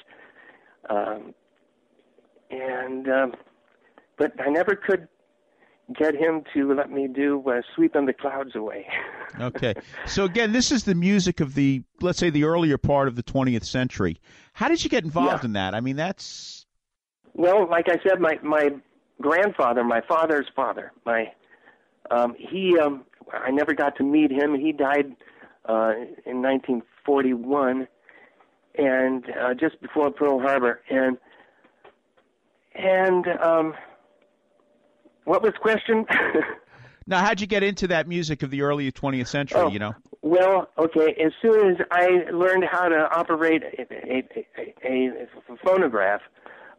um, 0.90 1.34
and 2.50 3.08
um, 3.10 3.34
but 4.18 4.34
I 4.40 4.50
never 4.50 4.76
could 4.76 5.08
get 5.98 6.16
him 6.16 6.44
to 6.54 6.74
let 6.74 6.90
me 6.92 7.08
do 7.08 7.42
uh, 7.50 7.62
"Sweeping 7.76 8.06
the 8.06 8.14
Clouds 8.14 8.56
Away." 8.56 8.88
Okay. 9.40 9.74
So 10.08 10.26
again, 10.26 10.52
this 10.52 10.74
is 10.74 10.84
the 10.84 10.94
music 10.94 11.40
of 11.40 11.56
the 11.56 11.84
let's 12.02 12.20
say 12.20 12.30
the 12.30 12.44
earlier 12.44 12.78
part 12.78 13.08
of 13.08 13.16
the 13.16 13.24
20th 13.24 13.64
century. 13.64 14.20
How 14.52 14.68
did 14.68 14.84
you 14.84 14.90
get 14.90 15.06
involved 15.06 15.44
Yeah. 15.44 15.46
in 15.46 15.54
that? 15.54 15.74
I 15.74 15.80
mean, 15.80 15.96
that's 15.96 16.61
Well, 17.34 17.68
like 17.70 17.88
I 17.90 17.98
said, 18.08 18.20
my 18.20 18.38
my 18.44 18.70
grandfather, 19.22 19.84
my 19.84 20.02
father's 20.08 20.48
father, 20.56 20.92
my 21.06 21.32
um, 22.10 22.36
he 22.38 22.78
um, 22.78 23.06
I 23.32 23.52
never 23.52 23.74
got 23.74 23.96
to 23.98 24.04
meet 24.04 24.32
him. 24.32 24.56
He 24.56 24.72
died 24.72 25.16
uh, 25.68 25.94
in 26.26 26.42
1941, 26.42 27.88
and 28.78 29.26
uh, 29.30 29.54
just 29.54 29.80
before 29.82 30.12
Pearl 30.12 30.40
Harbor, 30.40 30.82
and 30.90 31.18
and 32.76 33.28
um, 33.42 33.74
what 35.26 35.42
was 35.42 35.54
the 35.54 35.60
question? 35.60 36.06
now 37.08 37.20
how'd 37.20 37.40
you 37.40 37.48
get 37.48 37.64
into 37.64 37.88
that 37.88 38.08
music 38.08 38.44
of 38.44 38.50
the 38.50 38.62
early 38.62 38.92
20th 38.92 39.28
century? 39.28 39.60
Oh. 39.62 39.70
You 39.70 39.80
know. 39.80 39.96
Well, 40.24 40.70
okay. 40.78 41.16
As 41.24 41.32
soon 41.42 41.72
as 41.72 41.78
I 41.90 42.30
learned 42.32 42.66
how 42.72 42.88
to 42.90 43.10
operate 43.12 43.64
a, 43.64 43.82
a, 43.82 44.46
a, 44.86 45.08
a 45.50 45.58
phonograph, 45.66 46.22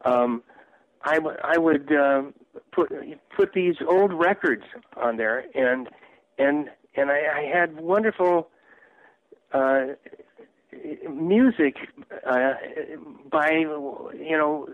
um, 0.05 0.43
I, 1.05 1.15
w- 1.17 1.37
I 1.43 1.59
would 1.59 1.93
uh, 1.93 2.23
put 2.73 2.93
put 3.37 3.53
these 3.55 3.77
old 3.87 4.13
records 4.13 4.65
on 4.97 5.17
there, 5.17 5.45
and 5.55 5.89
and 6.39 6.71
and 6.95 7.11
I, 7.11 7.21
I 7.39 7.43
had 7.43 7.81
wonderful 7.81 8.49
uh, 9.53 9.87
music 11.11 11.77
uh, 12.27 12.53
by 13.31 13.51
you 13.51 14.37
know 14.37 14.69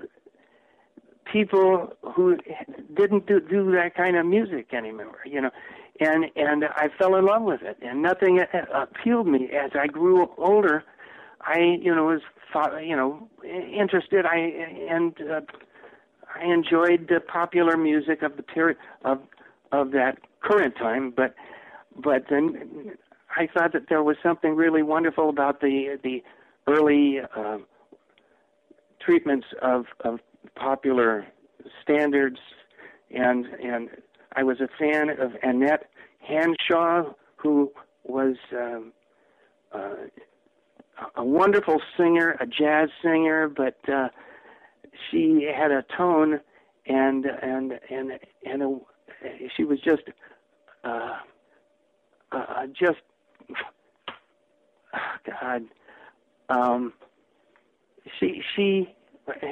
people 1.30 1.92
who 2.14 2.36
didn't 2.94 3.26
do, 3.26 3.40
do 3.40 3.70
that 3.72 3.94
kind 3.94 4.16
of 4.16 4.26
music 4.26 4.72
anymore, 4.72 5.18
you 5.24 5.40
know, 5.40 5.50
and 6.00 6.26
and 6.36 6.64
I 6.64 6.88
fell 6.98 7.16
in 7.16 7.24
love 7.24 7.42
with 7.42 7.62
it, 7.62 7.78
and 7.82 8.02
nothing 8.02 8.40
appealed 8.72 9.26
me 9.26 9.50
as 9.52 9.72
I 9.74 9.86
grew 9.86 10.30
older. 10.38 10.84
I 11.40 11.78
you 11.80 11.94
know 11.94 12.04
was 12.04 12.20
fo- 12.52 12.78
you 12.78 12.96
know 12.96 13.28
interested. 13.44 14.26
I 14.26 14.36
and 14.90 15.14
uh, 15.20 15.40
I 16.34 16.44
enjoyed 16.44 17.08
the 17.08 17.20
popular 17.20 17.76
music 17.76 18.22
of 18.22 18.36
the 18.36 18.42
period 18.42 18.76
of 19.04 19.20
of 19.72 19.90
that 19.92 20.18
current 20.40 20.76
time, 20.76 21.12
but 21.16 21.34
but 21.96 22.24
then 22.30 22.92
I 23.36 23.46
thought 23.46 23.72
that 23.72 23.88
there 23.88 24.02
was 24.02 24.16
something 24.22 24.54
really 24.56 24.82
wonderful 24.82 25.28
about 25.28 25.60
the 25.60 25.98
the 26.02 26.22
early 26.66 27.20
uh, 27.36 27.58
treatments 29.00 29.46
of 29.62 29.86
of 30.00 30.20
popular 30.54 31.26
standards, 31.82 32.38
and 33.10 33.46
and 33.62 33.88
I 34.36 34.42
was 34.42 34.60
a 34.60 34.68
fan 34.78 35.10
of 35.10 35.32
Annette 35.42 35.84
Hanshaw, 36.28 37.14
who 37.36 37.72
was 38.04 38.36
um, 38.52 38.92
uh, 39.72 39.94
a 41.16 41.24
wonderful 41.24 41.80
singer, 41.96 42.36
a 42.40 42.46
jazz 42.46 42.88
singer, 43.02 43.48
but 43.48 43.78
uh, 43.88 44.08
she 45.10 45.48
had 45.54 45.70
a 45.70 45.84
tone, 45.96 46.40
and 46.86 47.24
and 47.26 47.78
and 47.90 48.12
and 48.44 48.62
a, 48.62 48.78
she 49.56 49.64
was 49.64 49.80
just 49.80 50.02
uh, 50.84 51.16
uh, 52.32 52.66
just 52.66 52.98
God. 55.40 55.62
Um, 56.48 56.92
she 58.18 58.42
she 58.54 58.94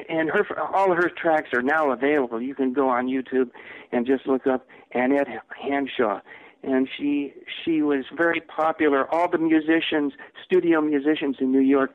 and 0.09 0.31
her 0.31 0.47
all 0.75 0.95
her 0.95 1.11
tracks 1.11 1.51
are 1.53 1.63
now 1.63 1.91
available. 1.91 2.41
You 2.41 2.55
can 2.55 2.73
go 2.73 2.89
on 2.89 3.07
YouTube 3.07 3.51
and 3.93 4.07
just 4.07 4.27
look 4.27 4.47
up 4.47 4.67
Annette 4.93 5.29
Hanshaw, 5.63 6.21
and 6.67 6.89
she 6.97 7.33
she 7.65 7.81
was 7.81 8.05
very 8.15 8.41
popular. 8.41 9.07
All 9.15 9.31
the 9.31 9.39
musicians, 9.39 10.13
studio 10.45 10.81
musicians 10.81 11.37
in 11.41 11.53
New 11.53 11.61
York, 11.61 11.95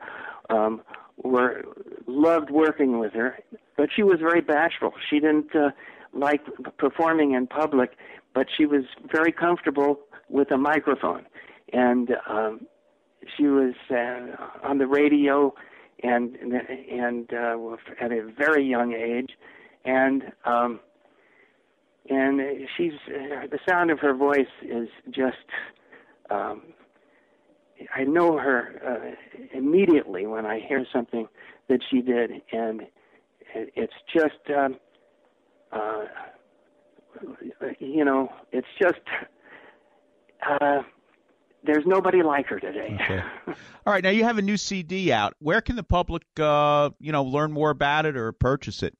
um, 0.50 0.80
were 1.22 1.62
loved 2.06 2.50
working 2.50 2.98
with 2.98 3.12
her, 3.12 3.38
but 3.76 3.90
she 3.94 4.02
was 4.02 4.18
very 4.20 4.40
bashful. 4.40 4.92
She 5.08 5.20
didn't 5.20 5.54
uh, 5.54 5.70
like 6.14 6.40
performing 6.78 7.32
in 7.34 7.46
public, 7.46 7.92
but 8.34 8.46
she 8.56 8.64
was 8.66 8.84
very 9.10 9.30
comfortable 9.30 10.00
with 10.28 10.50
a 10.50 10.58
microphone, 10.58 11.26
and 11.72 12.16
um, 12.28 12.66
she 13.36 13.44
was 13.44 13.74
uh, 13.90 14.66
on 14.66 14.78
the 14.78 14.86
radio 14.86 15.54
and 16.02 16.36
and 16.36 17.32
uh, 17.32 17.76
at 18.00 18.10
a 18.10 18.22
very 18.36 18.64
young 18.64 18.94
age, 18.94 19.32
and 19.84 20.32
um, 20.46 20.80
and 22.08 22.40
she's 22.76 22.92
uh, 23.08 23.46
the 23.50 23.58
sound 23.68 23.90
of 23.90 23.98
her 24.00 24.14
voice 24.14 24.46
is 24.62 24.88
just. 25.10 25.36
Um, 26.30 26.62
I 27.94 28.04
know 28.04 28.38
her 28.38 28.80
uh, 28.86 29.56
immediately 29.56 30.26
when 30.26 30.46
I 30.46 30.60
hear 30.60 30.86
something 30.92 31.26
that 31.68 31.80
she 31.90 32.00
did, 32.00 32.30
and 32.52 32.82
it's 33.54 33.92
just, 34.12 34.56
um, 34.56 34.76
uh, 35.72 36.04
you 37.78 38.04
know, 38.04 38.32
it's 38.52 38.68
just. 38.80 39.00
Uh, 40.48 40.82
there's 41.64 41.84
nobody 41.86 42.22
like 42.22 42.46
her 42.46 42.58
today. 42.58 42.98
Okay. 43.00 43.22
All 43.86 43.92
right. 43.92 44.02
Now 44.02 44.10
you 44.10 44.24
have 44.24 44.38
a 44.38 44.42
new 44.42 44.56
CD 44.56 45.12
out. 45.12 45.34
Where 45.38 45.60
can 45.60 45.76
the 45.76 45.84
public, 45.84 46.22
uh, 46.40 46.90
you 46.98 47.12
know, 47.12 47.22
learn 47.22 47.52
more 47.52 47.70
about 47.70 48.06
it 48.06 48.16
or 48.16 48.32
purchase 48.32 48.82
it? 48.82 48.96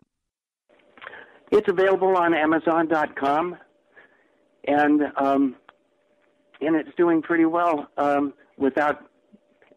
It's 1.53 1.69
available 1.69 2.17
on 2.17 2.33
Amazon.com, 2.33 3.59
and 4.65 5.03
um, 5.17 5.55
and 6.63 6.75
it's 6.75 6.89
doing 6.97 7.21
pretty 7.21 7.45
well 7.45 7.89
um, 7.99 8.33
without 8.57 9.05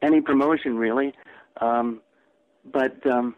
any 0.02 0.22
promotion, 0.22 0.78
really. 0.78 1.14
Um, 1.60 2.00
but 2.72 3.06
um, 3.06 3.36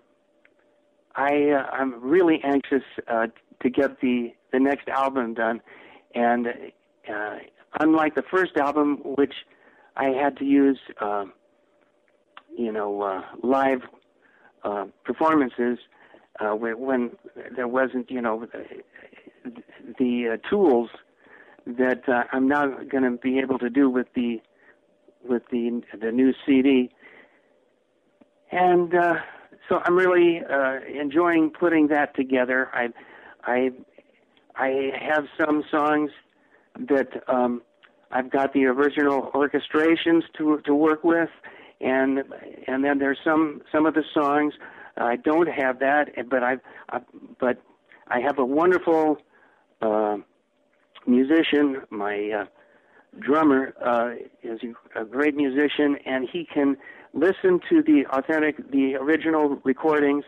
I 1.16 1.50
uh, 1.50 1.66
I'm 1.74 2.00
really 2.00 2.40
anxious 2.44 2.84
uh, 3.08 3.26
to 3.64 3.70
get 3.72 4.00
the 4.02 4.36
the 4.54 4.60
next 4.60 4.88
album 4.88 5.34
done, 5.34 5.60
and 6.14 6.48
uh, 7.12 7.38
unlike 7.80 8.14
the 8.14 8.24
first 8.30 8.56
album, 8.56 8.98
which 9.04 9.34
I 9.96 10.10
had 10.10 10.38
to 10.38 10.46
use, 10.46 10.80
uh, 11.02 11.26
you 12.56 12.72
know, 12.72 13.02
uh, 13.02 13.24
live 13.42 13.82
uh, 14.64 14.86
performances 15.04 15.80
uh, 16.40 16.56
when, 16.56 17.12
there 17.56 17.68
wasn't, 17.68 18.10
you 18.12 18.22
know, 18.22 18.46
the, 18.46 19.54
the 19.98 20.34
uh, 20.34 20.50
tools 20.50 20.90
that 21.66 22.08
uh, 22.08 22.24
I'm 22.32 22.48
now 22.48 22.68
going 22.68 23.04
to 23.04 23.12
be 23.12 23.40
able 23.40 23.60
to 23.60 23.70
do 23.70 23.90
with 23.90 24.08
the 24.16 24.42
with 25.24 25.44
the 25.52 25.82
the 26.00 26.12
new 26.12 26.34
CD, 26.46 26.90
and 28.52 28.94
uh, 28.96 29.16
so 29.68 29.82
I'm 29.84 29.96
really 29.96 30.42
uh, 30.50 30.80
enjoying 30.88 31.50
putting 31.50 31.88
that 31.88 32.16
together. 32.16 32.70
I 32.74 32.90
I 33.44 33.72
I 34.56 34.92
have 35.00 35.26
some 35.38 35.64
songs 35.70 36.12
that 36.88 37.24
um, 37.28 37.62
I've 38.12 38.32
got 38.32 38.54
the 38.54 38.66
original 38.66 39.32
orchestrations 39.34 40.22
to 40.38 40.62
to 40.66 40.74
work 40.74 41.04
with, 41.04 41.30
and 41.82 42.24
and 42.68 42.84
then 42.84 43.00
there's 43.00 43.20
some 43.24 43.62
some 43.72 43.86
of 43.86 43.94
the 43.94 44.04
songs 44.14 44.54
I 44.98 45.16
don't 45.16 45.48
have 45.48 45.80
that, 45.80 46.10
but 46.30 46.44
I've, 46.44 46.60
I 46.90 47.00
but 47.40 47.62
I 48.08 48.20
have 48.20 48.40
a 48.40 48.46
wonderful 48.46 49.18
uh, 49.82 50.18
musician. 51.06 51.82
My 51.90 52.30
uh, 52.32 52.46
drummer 53.20 53.74
uh, 53.84 54.12
is 54.44 54.60
a 54.96 55.06
great 55.06 55.36
musician, 55.36 55.98
and 56.06 56.28
he 56.32 56.48
can 56.52 56.78
listen 57.14 57.60
to 57.70 57.82
the 57.82 58.06
authentic, 58.12 58.72
the 58.72 58.96
original 58.96 59.60
recordings, 59.64 60.26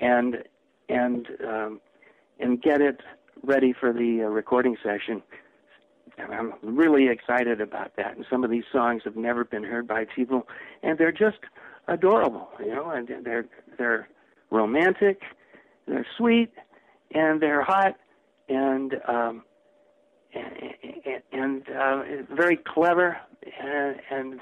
and 0.00 0.38
and 0.88 1.28
um, 1.46 1.80
and 2.40 2.60
get 2.60 2.80
it 2.80 3.00
ready 3.42 3.72
for 3.72 3.92
the 3.92 4.22
uh, 4.24 4.28
recording 4.28 4.76
session. 4.82 5.22
And 6.18 6.34
I'm 6.34 6.52
really 6.62 7.08
excited 7.08 7.60
about 7.60 7.96
that. 7.96 8.16
And 8.16 8.26
some 8.30 8.44
of 8.44 8.50
these 8.50 8.64
songs 8.70 9.02
have 9.04 9.16
never 9.16 9.44
been 9.44 9.64
heard 9.64 9.88
by 9.88 10.04
people, 10.04 10.46
and 10.82 10.98
they're 10.98 11.12
just 11.12 11.38
adorable, 11.88 12.48
you 12.60 12.74
know. 12.74 12.90
And 12.90 13.08
they're 13.24 13.46
they're 13.78 14.08
romantic, 14.50 15.22
they're 15.86 16.06
sweet, 16.16 16.52
and 17.14 17.40
they're 17.40 17.62
hot, 17.62 17.96
and 18.48 18.94
um, 19.08 19.42
and, 20.34 21.22
and 21.32 21.62
uh, 21.68 22.02
very 22.34 22.56
clever, 22.56 23.18
and 23.60 23.96
and 24.10 24.40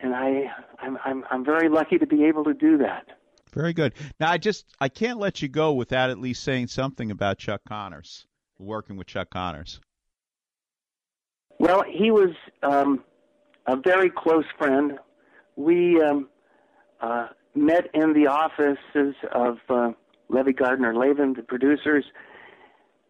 and 0.00 0.14
I 0.14 0.50
I'm 0.80 0.98
I'm 1.04 1.24
I'm 1.30 1.44
very 1.44 1.68
lucky 1.68 1.98
to 1.98 2.06
be 2.06 2.24
able 2.24 2.44
to 2.44 2.54
do 2.54 2.78
that. 2.78 3.06
Very 3.52 3.72
good. 3.72 3.94
Now 4.18 4.30
I 4.30 4.38
just 4.38 4.66
I 4.80 4.88
can't 4.88 5.18
let 5.18 5.42
you 5.42 5.48
go 5.48 5.72
without 5.72 6.10
at 6.10 6.18
least 6.18 6.42
saying 6.42 6.68
something 6.68 7.10
about 7.10 7.38
Chuck 7.38 7.62
Connors, 7.68 8.26
working 8.58 8.96
with 8.96 9.06
Chuck 9.06 9.30
Connors. 9.30 9.80
Well, 11.58 11.82
he 11.86 12.10
was 12.10 12.30
um, 12.62 13.04
a 13.66 13.76
very 13.76 14.08
close 14.08 14.46
friend. 14.56 14.98
We 15.56 16.00
um, 16.00 16.29
uh, 17.00 17.28
met 17.54 17.88
in 17.94 18.12
the 18.12 18.26
offices 18.26 19.14
of 19.32 19.58
uh, 19.68 19.92
Levy 20.28 20.52
Gardner 20.52 20.94
Laven, 20.94 21.34
the 21.34 21.42
producers, 21.42 22.04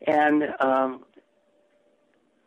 and 0.07 0.45
um, 0.61 1.05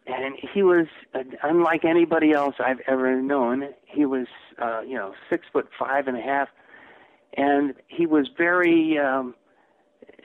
and 0.05 0.35
he 0.53 0.63
was 0.63 0.87
uh, 1.13 1.23
unlike 1.43 1.85
anybody 1.85 2.31
else 2.31 2.55
I've 2.59 2.81
ever 2.87 3.21
known. 3.21 3.69
He 3.85 4.05
was, 4.05 4.27
uh, 4.61 4.81
you 4.81 4.95
know, 4.95 5.13
six 5.29 5.45
foot 5.51 5.69
five 5.77 6.07
and 6.07 6.17
a 6.17 6.21
half, 6.21 6.49
and 7.37 7.73
he 7.87 8.05
was 8.05 8.29
very 8.37 8.97
um, 8.97 9.35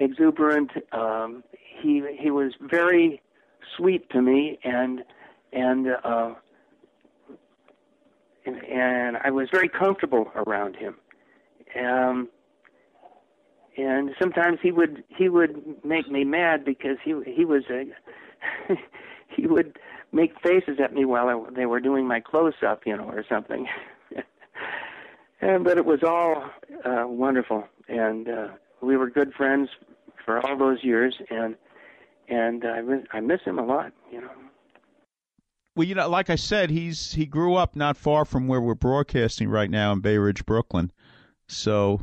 exuberant. 0.00 0.70
Um, 0.92 1.44
he 1.80 2.02
he 2.18 2.30
was 2.30 2.52
very 2.60 3.22
sweet 3.76 4.08
to 4.10 4.22
me, 4.22 4.58
and 4.64 5.04
and 5.52 5.88
uh, 6.02 6.34
and, 8.46 8.64
and 8.64 9.16
I 9.18 9.30
was 9.30 9.48
very 9.52 9.68
comfortable 9.68 10.30
around 10.34 10.76
him. 10.76 10.96
Um, 11.76 12.28
and 13.76 14.10
sometimes 14.20 14.58
he 14.62 14.72
would 14.72 15.04
he 15.08 15.28
would 15.28 15.84
make 15.84 16.10
me 16.10 16.24
mad 16.24 16.64
because 16.64 16.96
he 17.04 17.14
he 17.24 17.44
was 17.44 17.62
a 17.70 17.84
he 19.36 19.46
would 19.46 19.78
make 20.12 20.32
faces 20.42 20.78
at 20.82 20.92
me 20.92 21.04
while 21.04 21.28
I, 21.28 21.50
they 21.54 21.66
were 21.66 21.80
doing 21.80 22.06
my 22.06 22.20
close 22.20 22.54
up, 22.66 22.82
you 22.86 22.96
know, 22.96 23.04
or 23.04 23.24
something. 23.28 23.66
and, 25.40 25.64
but 25.64 25.78
it 25.78 25.84
was 25.84 26.02
all 26.02 26.50
uh, 26.84 27.06
wonderful, 27.06 27.64
and 27.88 28.28
uh, 28.28 28.48
we 28.80 28.96
were 28.96 29.10
good 29.10 29.32
friends 29.34 29.68
for 30.24 30.44
all 30.44 30.56
those 30.56 30.82
years, 30.82 31.14
and 31.30 31.54
and 32.28 32.64
I 32.64 33.16
I 33.16 33.20
miss 33.20 33.42
him 33.42 33.58
a 33.58 33.64
lot, 33.64 33.92
you 34.10 34.20
know. 34.20 34.30
Well, 35.76 35.86
you 35.86 35.94
know, 35.94 36.08
like 36.08 36.28
I 36.28 36.34
said, 36.34 36.70
he's 36.70 37.12
he 37.12 37.26
grew 37.26 37.54
up 37.54 37.76
not 37.76 37.96
far 37.96 38.24
from 38.24 38.48
where 38.48 38.60
we're 38.60 38.74
broadcasting 38.74 39.48
right 39.48 39.70
now 39.70 39.92
in 39.92 40.00
Bay 40.00 40.18
Ridge, 40.18 40.44
Brooklyn. 40.44 40.90
So 41.48 42.00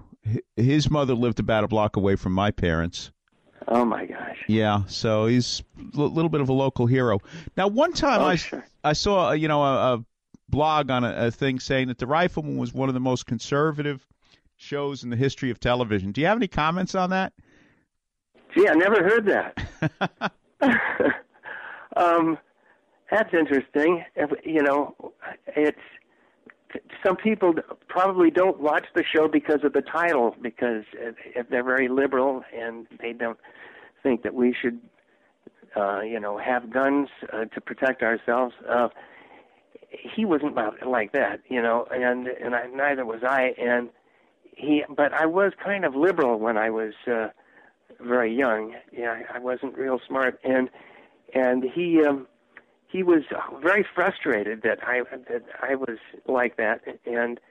his 0.55 0.89
mother 0.89 1.13
lived 1.13 1.39
about 1.39 1.63
a 1.63 1.67
block 1.67 1.95
away 1.95 2.15
from 2.15 2.33
my 2.33 2.51
parents. 2.51 3.11
Oh 3.67 3.85
my 3.85 4.05
gosh! 4.05 4.43
Yeah, 4.47 4.83
so 4.87 5.25
he's 5.25 5.63
a 5.95 5.97
little 5.99 6.29
bit 6.29 6.41
of 6.41 6.49
a 6.49 6.53
local 6.53 6.85
hero. 6.85 7.19
Now, 7.57 7.67
one 7.67 7.93
time 7.93 8.21
Oh, 8.21 8.25
I 8.25 8.35
sure. 8.35 8.65
I 8.83 8.93
saw 8.93 9.31
you 9.31 9.47
know 9.47 9.63
a, 9.63 9.95
a 9.95 10.05
blog 10.49 10.91
on 10.91 11.03
a, 11.03 11.27
a 11.27 11.31
thing 11.31 11.59
saying 11.59 11.87
that 11.87 11.97
The 11.97 12.05
Rifleman 12.05 12.57
was 12.57 12.73
one 12.73 12.89
of 12.89 12.93
the 12.93 12.99
most 12.99 13.25
conservative 13.25 14.05
shows 14.57 15.03
in 15.03 15.09
the 15.09 15.15
history 15.15 15.49
of 15.49 15.59
television. 15.59 16.11
Do 16.11 16.21
you 16.21 16.27
have 16.27 16.37
any 16.37 16.47
comments 16.47 16.93
on 16.95 17.09
that? 17.09 17.33
Gee, 18.53 18.67
I 18.67 18.73
never 18.73 19.03
heard 19.03 19.25
that. 19.25 20.31
um, 21.97 22.37
that's 23.11 23.33
interesting. 23.33 24.03
You 24.43 24.63
know, 24.63 25.13
it's 25.47 25.77
some 27.05 27.15
people 27.15 27.55
probably 27.87 28.31
don't 28.31 28.59
watch 28.59 28.85
the 28.93 29.03
show 29.03 29.27
because 29.27 29.63
of 29.63 29.73
the 29.73 29.81
title, 29.81 30.35
because 30.41 30.83
if 30.93 31.49
they're 31.49 31.63
very 31.63 31.87
liberal 31.87 32.43
and 32.55 32.87
they 33.01 33.13
don't 33.13 33.39
think 34.03 34.23
that 34.23 34.33
we 34.33 34.53
should, 34.53 34.79
uh, 35.75 36.01
you 36.01 36.19
know, 36.19 36.37
have 36.37 36.69
guns 36.69 37.09
uh, 37.33 37.45
to 37.45 37.61
protect 37.61 38.01
ourselves. 38.03 38.55
Uh, 38.67 38.89
he 39.89 40.25
wasn't 40.25 40.55
like 40.85 41.11
that, 41.13 41.41
you 41.47 41.61
know, 41.61 41.87
and 41.91 42.27
and 42.27 42.55
I, 42.55 42.67
neither 42.67 43.05
was 43.05 43.23
I. 43.23 43.53
And 43.57 43.89
he, 44.55 44.83
but 44.89 45.13
I 45.13 45.25
was 45.25 45.53
kind 45.63 45.85
of 45.85 45.95
liberal 45.95 46.39
when 46.39 46.57
I 46.57 46.69
was. 46.69 46.93
Uh, 47.07 47.29
very 47.99 48.35
young. 48.35 48.75
Yeah, 48.91 49.21
I 49.33 49.39
wasn't 49.39 49.77
real 49.77 49.99
smart, 50.07 50.39
and 50.43 50.69
and 51.33 51.63
he 51.63 52.03
um, 52.03 52.27
he 52.95 53.03
was 53.03 53.23
very 53.61 53.85
frustrated 53.93 54.61
that 54.61 54.79
I 54.81 55.01
that 55.29 55.43
I 55.61 55.75
was 55.75 55.97
like 56.27 56.55
that, 56.55 56.79
and 57.05 57.41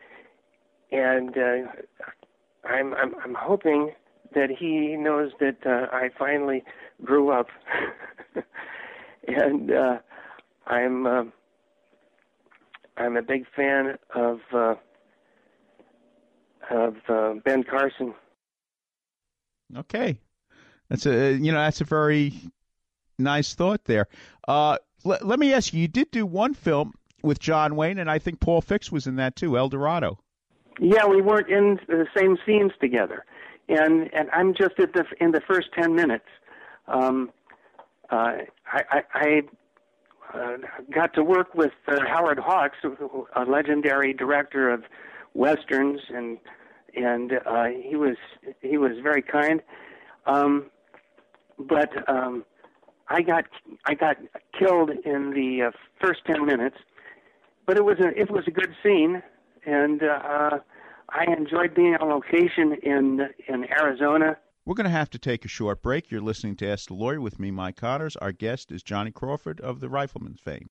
and 0.90 1.36
uh, 1.36 2.66
I'm 2.66 2.94
I'm 2.94 3.14
I'm 3.22 3.34
hoping 3.34 3.92
that 4.34 4.48
he 4.50 4.96
knows 4.96 5.32
that 5.40 5.58
uh, 5.66 5.94
I 5.94 6.08
finally 6.18 6.64
grew 7.04 7.30
up, 7.30 7.48
and 9.28 9.70
uh, 9.70 9.98
I'm 10.66 11.06
uh, 11.06 11.24
I'm 12.96 13.18
a 13.18 13.22
big 13.22 13.44
fan 13.54 13.98
of 14.14 14.40
uh, 14.50 14.76
of 16.70 16.96
uh, 17.06 17.34
Ben 17.44 17.64
Carson. 17.64 18.14
Okay, 19.76 20.18
that's 20.88 21.04
a 21.04 21.34
you 21.34 21.52
know 21.52 21.58
that's 21.58 21.82
a 21.82 21.84
very 21.84 22.32
nice 23.18 23.54
thought 23.54 23.84
there. 23.84 24.08
Uh, 24.48 24.78
let, 25.04 25.26
let 25.26 25.38
me 25.38 25.52
ask 25.52 25.72
you: 25.72 25.80
you 25.80 25.88
did 25.88 26.10
do 26.10 26.26
one 26.26 26.54
film 26.54 26.94
with 27.22 27.38
John 27.38 27.76
Wayne, 27.76 27.98
and 27.98 28.10
I 28.10 28.18
think 28.18 28.40
Paul 28.40 28.60
Fix 28.60 28.90
was 28.90 29.06
in 29.06 29.16
that 29.16 29.36
too, 29.36 29.56
El 29.56 29.68
Dorado. 29.68 30.18
Yeah, 30.80 31.06
we 31.06 31.22
weren't 31.22 31.48
in 31.48 31.78
the 31.86 32.06
same 32.16 32.36
scenes 32.44 32.72
together, 32.80 33.24
and 33.68 34.12
and 34.12 34.28
I'm 34.32 34.54
just 34.54 34.78
at 34.78 34.92
the 34.92 35.04
in 35.20 35.30
the 35.30 35.40
first 35.40 35.68
ten 35.72 35.94
minutes. 35.94 36.26
Um, 36.88 37.30
uh, 38.10 38.38
I 38.66 38.82
I, 38.90 39.02
I 39.14 39.42
uh, 40.34 40.56
got 40.92 41.14
to 41.14 41.22
work 41.22 41.54
with 41.54 41.72
uh, 41.86 42.00
Howard 42.06 42.38
Hawks, 42.38 42.78
a 43.36 43.44
legendary 43.44 44.12
director 44.12 44.68
of 44.70 44.84
westerns, 45.34 46.00
and 46.08 46.38
and 46.96 47.34
uh, 47.46 47.66
he 47.66 47.96
was 47.96 48.16
he 48.60 48.78
was 48.78 48.92
very 49.02 49.22
kind. 49.22 49.62
Um, 50.26 50.66
but 51.58 52.08
um, 52.08 52.44
I 53.08 53.22
got 53.22 53.44
I 53.86 53.94
got 53.94 54.16
killed 54.58 54.90
in 54.90 55.30
the 55.30 55.66
uh, 55.68 55.70
first 56.00 56.20
ten 56.26 56.44
minutes, 56.46 56.76
but 57.66 57.76
it 57.76 57.84
was 57.84 57.98
a 58.00 58.08
it 58.18 58.30
was 58.30 58.44
a 58.46 58.50
good 58.50 58.74
scene, 58.82 59.22
and 59.66 60.02
uh, 60.02 60.58
I 61.10 61.24
enjoyed 61.36 61.74
being 61.74 61.96
on 61.96 62.08
location 62.08 62.76
in 62.82 63.28
in 63.48 63.66
Arizona. 63.70 64.36
We're 64.66 64.74
going 64.74 64.84
to 64.84 64.90
have 64.90 65.10
to 65.10 65.18
take 65.18 65.44
a 65.44 65.48
short 65.48 65.82
break. 65.82 66.10
You're 66.10 66.22
listening 66.22 66.56
to 66.56 66.66
Ask 66.66 66.88
the 66.88 66.94
Lawyer 66.94 67.20
with 67.20 67.38
me, 67.38 67.50
Mike 67.50 67.76
Connors. 67.76 68.16
Our 68.16 68.32
guest 68.32 68.72
is 68.72 68.82
Johnny 68.82 69.10
Crawford 69.10 69.60
of 69.60 69.80
the 69.80 69.90
Rifleman's 69.90 70.40
fame. 70.40 70.70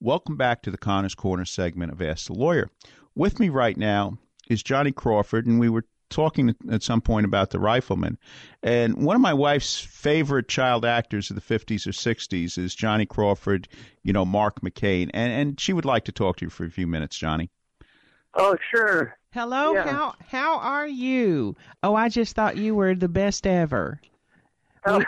Welcome 0.00 0.36
back 0.36 0.62
to 0.62 0.70
the 0.70 0.78
Connors 0.78 1.14
Corner 1.14 1.44
segment 1.44 1.90
of 1.92 2.00
Ask 2.00 2.26
the 2.26 2.32
Lawyer. 2.34 2.70
With 3.16 3.40
me 3.40 3.48
right 3.48 3.76
now 3.76 4.18
is 4.48 4.62
Johnny 4.62 4.92
Crawford, 4.92 5.46
and 5.46 5.58
we 5.58 5.68
were 5.68 5.84
talking 6.08 6.54
at 6.70 6.82
some 6.84 7.00
point 7.00 7.26
about 7.26 7.50
the 7.50 7.58
Rifleman. 7.58 8.16
And 8.62 9.04
one 9.04 9.16
of 9.16 9.20
my 9.22 9.34
wife's 9.34 9.78
favorite 9.78 10.48
child 10.48 10.84
actors 10.84 11.30
of 11.30 11.34
the 11.36 11.42
50s 11.58 11.86
or 11.86 11.90
60s 11.90 12.56
is 12.56 12.74
Johnny 12.74 13.06
Crawford, 13.06 13.68
you 14.04 14.12
know, 14.12 14.24
Mark 14.24 14.60
McCain. 14.60 15.10
And, 15.12 15.32
and 15.32 15.60
she 15.60 15.72
would 15.72 15.84
like 15.84 16.04
to 16.04 16.12
talk 16.12 16.36
to 16.36 16.46
you 16.46 16.50
for 16.50 16.64
a 16.64 16.70
few 16.70 16.86
minutes, 16.86 17.16
Johnny. 17.16 17.50
Oh, 18.34 18.56
sure. 18.70 19.18
Hello, 19.32 19.74
Yeah. 19.74 19.84
how 19.90 20.14
how 20.26 20.58
are 20.58 20.86
you? 20.86 21.56
Oh, 21.82 21.94
I 21.94 22.08
just 22.08 22.34
thought 22.34 22.56
you 22.56 22.74
were 22.74 22.94
the 22.94 23.08
best 23.08 23.46
ever. 23.46 24.00
Oh. 24.86 25.02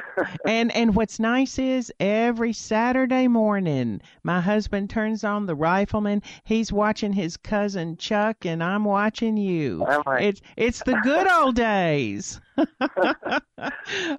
And 0.46 0.72
and 0.72 0.94
what's 0.94 1.18
nice 1.18 1.58
is 1.58 1.92
every 2.00 2.52
Saturday 2.52 3.28
morning, 3.28 4.00
my 4.22 4.40
husband 4.40 4.90
turns 4.90 5.24
on 5.24 5.46
the 5.46 5.54
Rifleman. 5.54 6.22
He's 6.44 6.72
watching 6.72 7.12
his 7.12 7.36
cousin 7.36 7.96
Chuck, 7.96 8.44
and 8.44 8.62
I'm 8.62 8.84
watching 8.84 9.36
you. 9.36 9.84
It's 10.18 10.40
it's 10.56 10.82
the 10.84 10.98
good 11.02 11.30
old 11.30 11.56
days. 11.56 12.40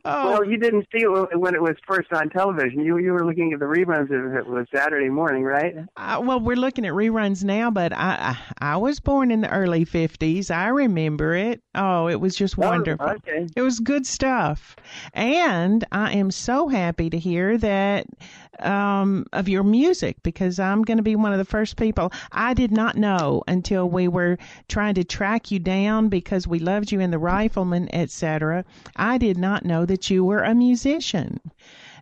Well, 0.06 0.46
you 0.46 0.58
didn't 0.58 0.88
see 0.92 1.00
it 1.04 1.40
when 1.40 1.56
it 1.56 1.62
was 1.62 1.76
first 1.88 2.12
on 2.14 2.30
television. 2.30 2.82
You 2.82 2.98
you 3.00 3.12
were 3.12 3.26
looking 3.26 3.54
at 3.54 3.60
the 3.60 3.66
reruns 3.66 4.06
of 4.12 4.36
it 4.36 4.46
was 4.46 4.68
Saturday 4.74 5.10
morning, 5.10 5.44
right? 5.44 5.76
Uh, 5.98 6.22
well, 6.24 6.40
we're 6.40 6.56
looking 6.56 6.86
at 6.86 6.94
reruns 6.94 7.44
now, 7.44 7.72
but 7.72 7.92
I, 7.94 8.38
I 8.60 8.74
I 8.74 8.78
was 8.78 9.00
born 9.00 9.32
in 9.32 9.42
the 9.42 9.50
early 9.50 9.86
'50s. 9.86 10.52
I 10.52 10.68
remember 10.68 11.34
it. 11.36 11.62
Oh, 11.76 12.08
it 12.08 12.20
was 12.20 12.36
just 12.36 12.58
Oh, 12.58 12.62
wonderful. 12.62 13.06
okay. 13.08 13.48
It 13.56 13.62
was 13.62 13.80
good 13.80 14.06
stuff, 14.06 14.76
and 15.14 15.86
I 15.92 16.14
am 16.14 16.30
so 16.32 16.68
happy 16.68 17.10
to 17.10 17.18
hear 17.18 17.58
that 17.58 18.06
um, 18.60 19.26
of 19.34 19.50
your 19.50 19.64
music 19.64 20.18
because 20.24 20.60
I'm 20.60 20.84
going 20.84 20.98
to 20.98 21.04
be 21.04 21.16
one 21.16 21.32
of 21.32 21.38
the 21.40 21.46
first 21.46 21.78
people. 21.78 22.12
I 22.32 22.54
did 22.54 22.72
not 22.72 22.96
know 22.98 23.44
until 23.48 23.90
we 23.90 24.08
were 24.08 24.38
trying 24.68 24.96
to 24.96 25.04
track 25.04 25.52
you 25.52 25.60
down 25.60 26.10
because 26.10 26.48
we 26.48 26.60
loved 26.60 26.92
you 26.92 27.00
in 27.00 27.12
the 27.12 27.20
Rifleman, 27.20 27.90
etc. 27.94 28.31
I 28.96 29.18
did 29.18 29.38
not 29.38 29.66
know 29.66 29.86
that 29.86 30.10
you 30.10 30.24
were 30.24 30.44
a 30.44 30.56
musician 30.56 31.40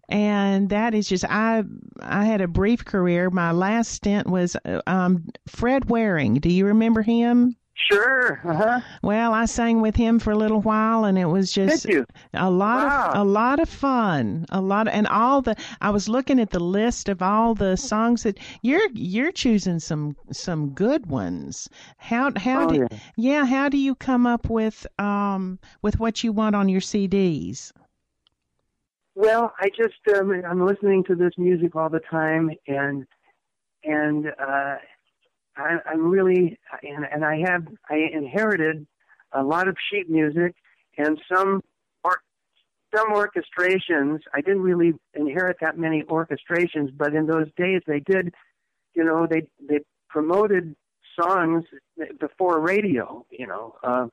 and 0.09 0.69
that 0.69 0.93
is 0.93 1.07
just 1.07 1.23
I 1.25 1.63
I 2.01 2.25
had 2.25 2.41
a 2.41 2.47
brief 2.47 2.84
career. 2.84 3.30
My 3.30 3.51
last 3.51 3.91
stint 3.91 4.27
was 4.27 4.55
uh, 4.65 4.82
um 4.88 5.25
Fred 5.47 5.89
Waring. 5.89 6.36
Do 6.36 6.49
you 6.49 6.65
remember 6.65 7.01
him? 7.03 7.55
Sure. 7.88 8.39
Uh-huh. 8.47 8.82
Well, 9.01 9.34
I 9.34 9.45
sang 9.45 9.82
with 9.82 9.95
him 9.95 10.19
for 10.19 10.32
a 10.32 10.36
little 10.38 10.61
while, 10.61 11.05
and 11.05 11.17
it 11.17 11.25
was 11.25 11.51
just 11.51 11.86
a 12.34 12.49
lot 12.51 12.88
Wow. 12.88 13.11
of 13.13 13.21
a 13.21 13.23
lot 13.23 13.59
of 13.59 13.69
fun. 13.69 14.45
A 14.49 14.61
lot 14.61 14.88
of, 14.88 14.93
and 14.93 15.07
all 15.07 15.41
the 15.41 15.55
I 15.82 15.89
was 15.89 16.07
looking 16.09 16.39
at 16.39 16.51
the 16.51 16.59
list 16.59 17.09
of 17.09 17.21
all 17.21 17.55
the 17.55 17.77
songs 17.77 18.23
that 18.23 18.38
you're 18.61 18.88
you're 18.93 19.32
choosing 19.32 19.80
some 19.80 20.15
some 20.32 20.71
good 20.71 21.07
ones. 21.07 21.67
How 21.97 22.32
how 22.36 22.63
Oh, 22.63 22.67
do 22.67 22.75
yeah. 22.91 22.97
yeah 23.15 23.45
how 23.45 23.69
do 23.69 23.77
you 23.77 23.95
come 23.95 24.27
up 24.27 24.49
with 24.49 24.86
um 24.99 25.59
with 25.82 25.99
what 25.99 26.23
you 26.23 26.32
want 26.32 26.55
on 26.55 26.69
your 26.69 26.82
CDs? 26.82 27.71
Well, 29.15 29.53
I 29.59 29.69
just 29.69 29.95
um, 30.15 30.32
I'm 30.47 30.65
listening 30.65 31.03
to 31.05 31.15
this 31.15 31.34
music 31.38 31.75
all 31.75 31.89
the 31.89 31.99
time, 32.11 32.51
and 32.67 33.05
and 33.84 34.27
uh, 34.27 34.75
I, 35.60 35.78
I'm 35.86 36.10
really 36.10 36.57
and, 36.84 37.05
and 37.12 37.26
I 37.26 37.39
have 37.45 37.68
I 37.89 37.97
inherited 38.14 38.88
a 39.32 39.43
lot 39.43 39.68
of 39.68 39.78
sheet 39.91 40.10
music 40.10 40.55
and 40.97 41.20
some 41.32 41.62
or, 42.03 42.22
some 42.95 43.10
orchestrations. 43.14 44.20
I 44.34 44.41
didn't 44.41 44.62
really 44.62 44.93
inherit 45.14 45.57
that 45.62 45.78
many 45.78 46.03
orchestrations, 46.03 46.95
but 46.95 47.14
in 47.14 47.28
those 47.28 47.47
days 47.57 47.82
they 47.88 47.99
did. 47.99 48.34
You 48.95 49.03
know, 49.03 49.28
they 49.30 49.47
they 49.68 49.80
promoted 50.10 50.76
songs 51.20 51.66
before 52.20 52.60
radio. 52.60 53.26
You 53.30 53.47
know, 53.47 53.76
uh, 53.84 54.07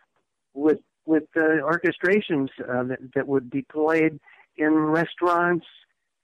with 0.55 0.78
with 1.07 1.24
the 1.34 1.61
orchestrations 1.62 2.49
uh, 2.61 2.82
that, 2.84 2.99
that 3.14 3.26
would 3.26 3.51
be 3.51 3.62
played 3.62 4.18
in 4.57 4.74
restaurants 4.74 5.66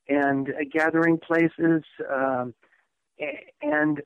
and 0.09 0.49
uh, 0.49 0.65
gathering 0.71 1.19
places. 1.19 1.83
Um, 2.13 2.55
and 3.61 4.01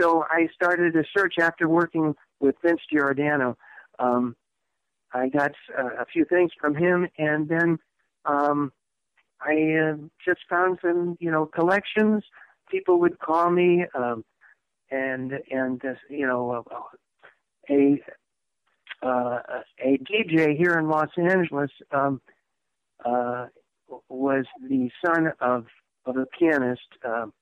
so 0.00 0.24
I 0.30 0.48
started 0.54 0.96
a 0.96 1.04
search 1.16 1.34
after 1.40 1.68
working 1.68 2.14
with 2.40 2.56
Vince 2.62 2.80
Giordano. 2.92 3.56
Um, 3.98 4.36
I 5.12 5.28
got 5.28 5.52
uh, 5.76 5.90
a 6.00 6.04
few 6.06 6.24
things 6.24 6.50
from 6.60 6.74
him, 6.74 7.08
and 7.18 7.48
then 7.48 7.78
um, 8.24 8.72
I 9.40 9.92
uh, 9.92 9.96
just 10.24 10.40
found 10.48 10.78
some, 10.82 11.16
you 11.20 11.30
know, 11.30 11.46
collections. 11.46 12.24
People 12.70 13.00
would 13.00 13.18
call 13.18 13.50
me, 13.50 13.86
um, 13.94 14.24
and 14.90 15.32
and 15.50 15.82
uh, 15.84 15.94
you 16.10 16.26
know, 16.26 16.64
uh, 16.70 16.80
a 17.70 18.02
uh, 19.02 19.40
a 19.82 19.98
DJ 19.98 20.56
here 20.56 20.78
in 20.78 20.88
Los 20.88 21.10
Angeles 21.16 21.70
um, 21.92 22.20
uh, 23.04 23.46
was 24.08 24.44
the 24.68 24.90
son 25.04 25.32
of 25.40 25.66
of 26.04 26.16
a 26.16 26.26
pianist 26.38 26.88
um, 27.04 27.32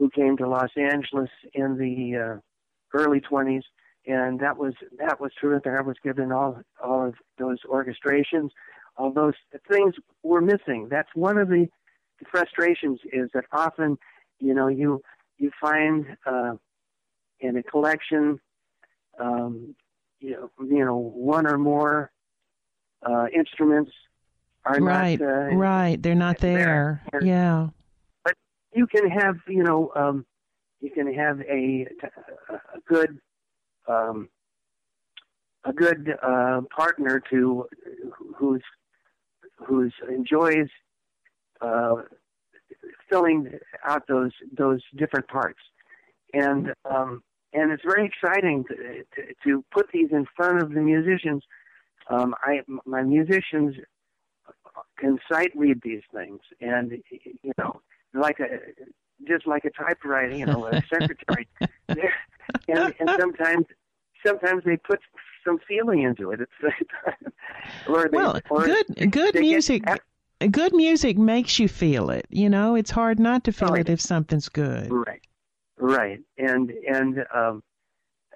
who 0.00 0.08
came 0.08 0.36
to 0.38 0.48
Los 0.48 0.70
Angeles 0.76 1.28
in 1.52 1.76
the 1.76 2.16
uh, 2.16 2.98
early 2.98 3.20
20s, 3.20 3.62
and 4.06 4.40
that 4.40 4.56
was 4.56 4.72
that 4.98 5.20
was 5.20 5.30
terrific. 5.38 5.72
I 5.78 5.82
was 5.82 5.96
given 6.02 6.32
all 6.32 6.58
all 6.82 7.08
of 7.08 7.14
those 7.38 7.58
orchestrations, 7.70 8.48
all 8.96 9.12
those 9.12 9.34
things 9.70 9.94
were 10.22 10.40
missing. 10.40 10.88
That's 10.90 11.10
one 11.14 11.36
of 11.36 11.48
the 11.48 11.68
frustrations 12.30 12.98
is 13.12 13.28
that 13.34 13.44
often, 13.52 13.98
you 14.38 14.54
know, 14.54 14.68
you 14.68 15.02
you 15.36 15.50
find 15.60 16.16
uh, 16.24 16.54
in 17.40 17.58
a 17.58 17.62
collection, 17.62 18.40
um, 19.18 19.74
you 20.18 20.30
know, 20.30 20.50
you 20.64 20.82
know, 20.82 20.96
one 20.96 21.46
or 21.46 21.58
more 21.58 22.10
uh, 23.06 23.26
instruments 23.34 23.92
are 24.64 24.78
right, 24.80 25.20
not 25.20 25.28
uh, 25.28 25.54
right. 25.54 26.02
They're 26.02 26.14
not 26.14 26.38
there. 26.38 27.02
Yeah. 27.20 27.68
You 28.72 28.86
can 28.86 29.08
have 29.10 29.36
you 29.48 29.62
know 29.62 29.90
um, 29.96 30.26
you 30.80 30.90
can 30.90 31.12
have 31.12 31.40
a 31.42 31.86
a 32.48 32.80
good 32.86 33.18
um, 33.88 34.28
a 35.64 35.72
good 35.72 36.14
uh, 36.22 36.60
partner 36.74 37.22
to 37.30 37.66
who's 38.36 38.62
who's 39.56 39.92
enjoys 40.08 40.68
uh, 41.60 41.96
filling 43.08 43.50
out 43.84 44.06
those 44.08 44.32
those 44.56 44.80
different 44.96 45.28
parts 45.28 45.60
and 46.32 46.72
um, 46.84 47.22
and 47.52 47.72
it's 47.72 47.82
very 47.84 48.06
exciting 48.06 48.64
to, 48.64 48.74
to 48.74 49.34
to 49.44 49.64
put 49.72 49.86
these 49.92 50.08
in 50.12 50.26
front 50.36 50.62
of 50.62 50.72
the 50.72 50.80
musicians. 50.80 51.42
Um, 52.08 52.34
I 52.42 52.60
my 52.84 53.02
musicians 53.02 53.76
can 54.98 55.18
sight 55.30 55.52
read 55.54 55.80
these 55.82 56.02
things, 56.14 56.40
and 56.60 56.92
you 57.42 57.52
know, 57.58 57.80
like 58.14 58.40
a 58.40 58.58
just 59.26 59.46
like 59.46 59.64
a 59.64 59.70
typewriter, 59.70 60.34
you 60.34 60.46
know, 60.46 60.66
a 60.66 60.82
secretary. 60.92 61.48
And, 61.88 62.94
and 62.98 63.10
sometimes, 63.18 63.66
sometimes 64.24 64.62
they 64.64 64.76
put 64.76 65.00
some 65.46 65.58
feeling 65.66 66.02
into 66.02 66.30
it. 66.30 66.40
It's 66.40 66.52
or 67.88 68.08
they, 68.10 68.16
Well, 68.16 68.40
or 68.50 68.66
good 68.66 68.86
good 69.10 69.34
they 69.34 69.40
get 69.40 69.40
music. 69.40 69.84
Good 70.50 70.72
music 70.72 71.18
makes 71.18 71.58
you 71.58 71.68
feel 71.68 72.08
it. 72.10 72.26
You 72.30 72.48
know, 72.48 72.74
it's 72.74 72.90
hard 72.90 73.18
not 73.18 73.44
to 73.44 73.52
feel 73.52 73.74
it 73.74 73.90
if 73.90 74.00
something's 74.00 74.48
good. 74.48 74.90
Right, 74.90 75.20
right, 75.78 76.20
and 76.38 76.70
and 76.88 77.26
um, 77.34 77.62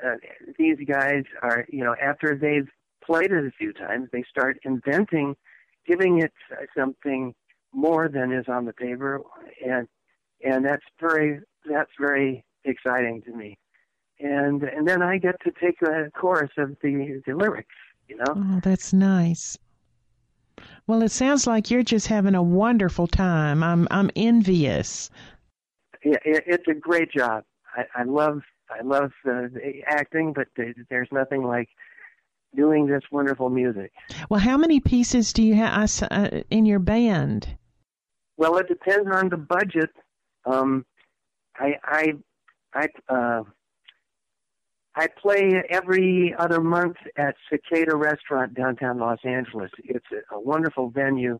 uh, 0.04 0.16
these 0.58 0.76
guys 0.86 1.24
are, 1.42 1.66
you 1.70 1.82
know, 1.82 1.94
after 2.00 2.36
they've 2.36 2.68
played 3.04 3.32
it 3.32 3.46
a 3.46 3.50
few 3.52 3.72
times, 3.72 4.08
they 4.12 4.22
start 4.28 4.58
inventing, 4.64 5.34
giving 5.86 6.20
it 6.20 6.32
something 6.76 7.34
more 7.74 8.08
than 8.08 8.32
is 8.32 8.46
on 8.48 8.64
the 8.64 8.72
paper, 8.72 9.20
and 9.66 9.88
and 10.44 10.64
that's 10.64 10.84
very 11.00 11.40
that's 11.68 11.90
very 11.98 12.44
exciting 12.64 13.22
to 13.22 13.32
me, 13.32 13.58
and 14.20 14.62
and 14.62 14.86
then 14.86 15.02
I 15.02 15.18
get 15.18 15.36
to 15.42 15.50
take 15.60 15.82
a 15.82 16.10
chorus 16.12 16.50
of 16.56 16.76
the 16.82 17.22
the 17.26 17.34
lyrics, 17.34 17.74
you 18.08 18.16
know. 18.16 18.24
Oh, 18.36 18.60
that's 18.62 18.92
nice. 18.92 19.58
Well, 20.86 21.02
it 21.02 21.10
sounds 21.10 21.46
like 21.46 21.70
you're 21.70 21.82
just 21.82 22.06
having 22.08 22.34
a 22.34 22.42
wonderful 22.42 23.06
time. 23.06 23.62
I'm 23.62 23.88
I'm 23.90 24.10
envious. 24.16 25.10
it, 26.02 26.20
it, 26.24 26.44
it's 26.46 26.68
a 26.68 26.74
great 26.74 27.10
job. 27.10 27.44
I, 27.76 27.84
I 28.00 28.04
love 28.04 28.42
I 28.70 28.82
love 28.82 29.12
uh, 29.26 29.48
the 29.52 29.82
acting, 29.86 30.32
but 30.32 30.48
there- 30.56 30.74
there's 30.90 31.08
nothing 31.12 31.42
like 31.44 31.68
doing 32.54 32.86
this 32.86 33.02
wonderful 33.10 33.50
music. 33.50 33.92
Well, 34.30 34.40
how 34.40 34.56
many 34.56 34.78
pieces 34.80 35.32
do 35.32 35.42
you 35.42 35.54
have 35.54 35.90
uh, 36.10 36.42
in 36.50 36.66
your 36.66 36.78
band? 36.78 37.56
Well, 38.36 38.56
it 38.58 38.68
depends 38.68 39.08
on 39.12 39.28
the 39.28 39.36
budget. 39.36 39.90
Um, 40.44 40.84
I 41.56 41.74
I 41.84 42.12
I 42.74 42.88
uh, 43.08 43.42
I 44.96 45.06
play 45.20 45.62
every 45.70 46.34
other 46.38 46.60
month 46.60 46.96
at 47.16 47.34
Cicada 47.50 47.96
Restaurant 47.96 48.54
downtown 48.54 48.98
Los 48.98 49.18
Angeles. 49.24 49.70
It's 49.84 50.06
a, 50.30 50.40
wonderful 50.40 50.90
venue. 50.90 51.38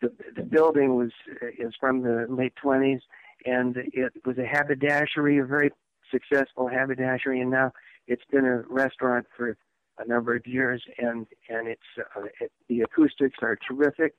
The 0.00 0.12
the 0.36 0.42
building 0.42 0.96
was 0.96 1.10
is 1.58 1.72
from 1.78 2.02
the 2.02 2.26
late 2.28 2.54
twenties, 2.56 3.00
and 3.46 3.76
it 3.76 4.12
was 4.24 4.38
a 4.38 4.46
haberdashery, 4.46 5.38
a 5.38 5.44
very 5.44 5.70
successful 6.10 6.68
haberdashery, 6.68 7.40
and 7.40 7.50
now 7.50 7.72
it's 8.06 8.24
been 8.30 8.44
a 8.44 8.62
restaurant 8.68 9.26
for 9.36 9.56
a 9.98 10.06
number 10.06 10.34
of 10.34 10.46
years, 10.46 10.82
and 10.98 11.26
and 11.48 11.68
it's 11.68 11.80
uh, 12.16 12.24
it, 12.40 12.50
the 12.68 12.80
acoustics 12.80 13.38
are 13.42 13.56
terrific, 13.68 14.14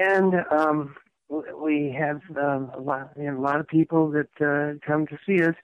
and 0.00 0.34
um, 0.50 0.94
we 1.62 1.94
have 1.98 2.20
um, 2.36 2.70
a 2.74 2.80
lot 2.80 3.10
you 3.16 3.24
know, 3.30 3.38
a 3.38 3.42
lot 3.42 3.60
of 3.60 3.68
people 3.68 4.10
that 4.10 4.28
uh, 4.40 4.78
come 4.86 5.06
to 5.06 5.18
see 5.26 5.42
us 5.42 5.54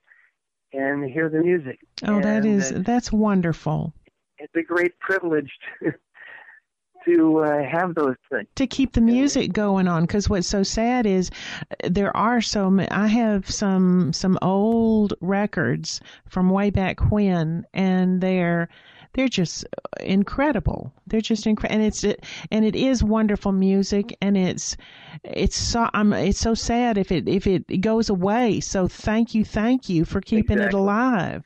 and 0.72 1.09
hear 1.11 1.28
the 1.28 1.39
music. 1.41 1.78
Oh, 2.07 2.20
that 2.20 2.45
And, 2.45 2.47
is 2.47 2.72
uh, 2.72 2.82
that's 2.84 3.11
wonderful. 3.12 3.93
it's 4.39 4.55
a 4.55 4.62
great 4.62 4.99
privilege 5.01 5.51
to 5.82 5.93
to 7.07 7.39
uh, 7.39 7.62
have 7.64 7.95
those 7.95 8.16
things. 8.30 8.49
to 8.57 8.66
keep 8.66 8.93
the 8.93 9.01
music 9.01 9.53
going 9.53 9.87
on 9.87 10.03
because 10.03 10.28
what's 10.28 10.49
so 10.49 10.62
sad 10.64 11.07
is 11.07 11.30
uh, 11.70 11.89
there 11.89 12.14
are 12.16 12.41
so 12.41 12.68
many 12.68 12.91
i 12.91 13.07
have 13.07 13.49
some 13.49 14.12
some 14.12 14.37
old 14.43 15.14
records 15.20 16.01
from 16.28 16.51
way 16.51 16.68
back 16.68 17.12
when 17.12 17.64
and 17.72 18.20
they're 18.20 18.68
they're 19.16 19.28
just 19.28 19.64
incredible 20.00 20.92
they're 21.06 21.20
just 21.22 21.46
incredible 21.46 21.74
and 21.74 21.86
it's 21.86 22.04
and 22.52 22.64
it 22.64 22.76
is 22.76 23.02
wonderful 23.02 23.50
music 23.50 24.16
and 24.20 24.36
it's 24.36 24.76
it's 25.24 25.56
so 25.56 25.88
i'm 25.94 26.12
it's 26.12 26.38
so 26.38 26.52
sad 26.54 26.98
if 26.98 27.10
it 27.10 27.26
if 27.26 27.46
it 27.46 27.80
goes 27.80 28.10
away 28.10 28.60
so 28.60 28.86
thank 28.86 29.34
you 29.34 29.44
thank 29.44 29.88
you 29.88 30.04
for 30.04 30.20
keeping 30.20 30.58
it 30.58 30.74
alive 30.74 31.42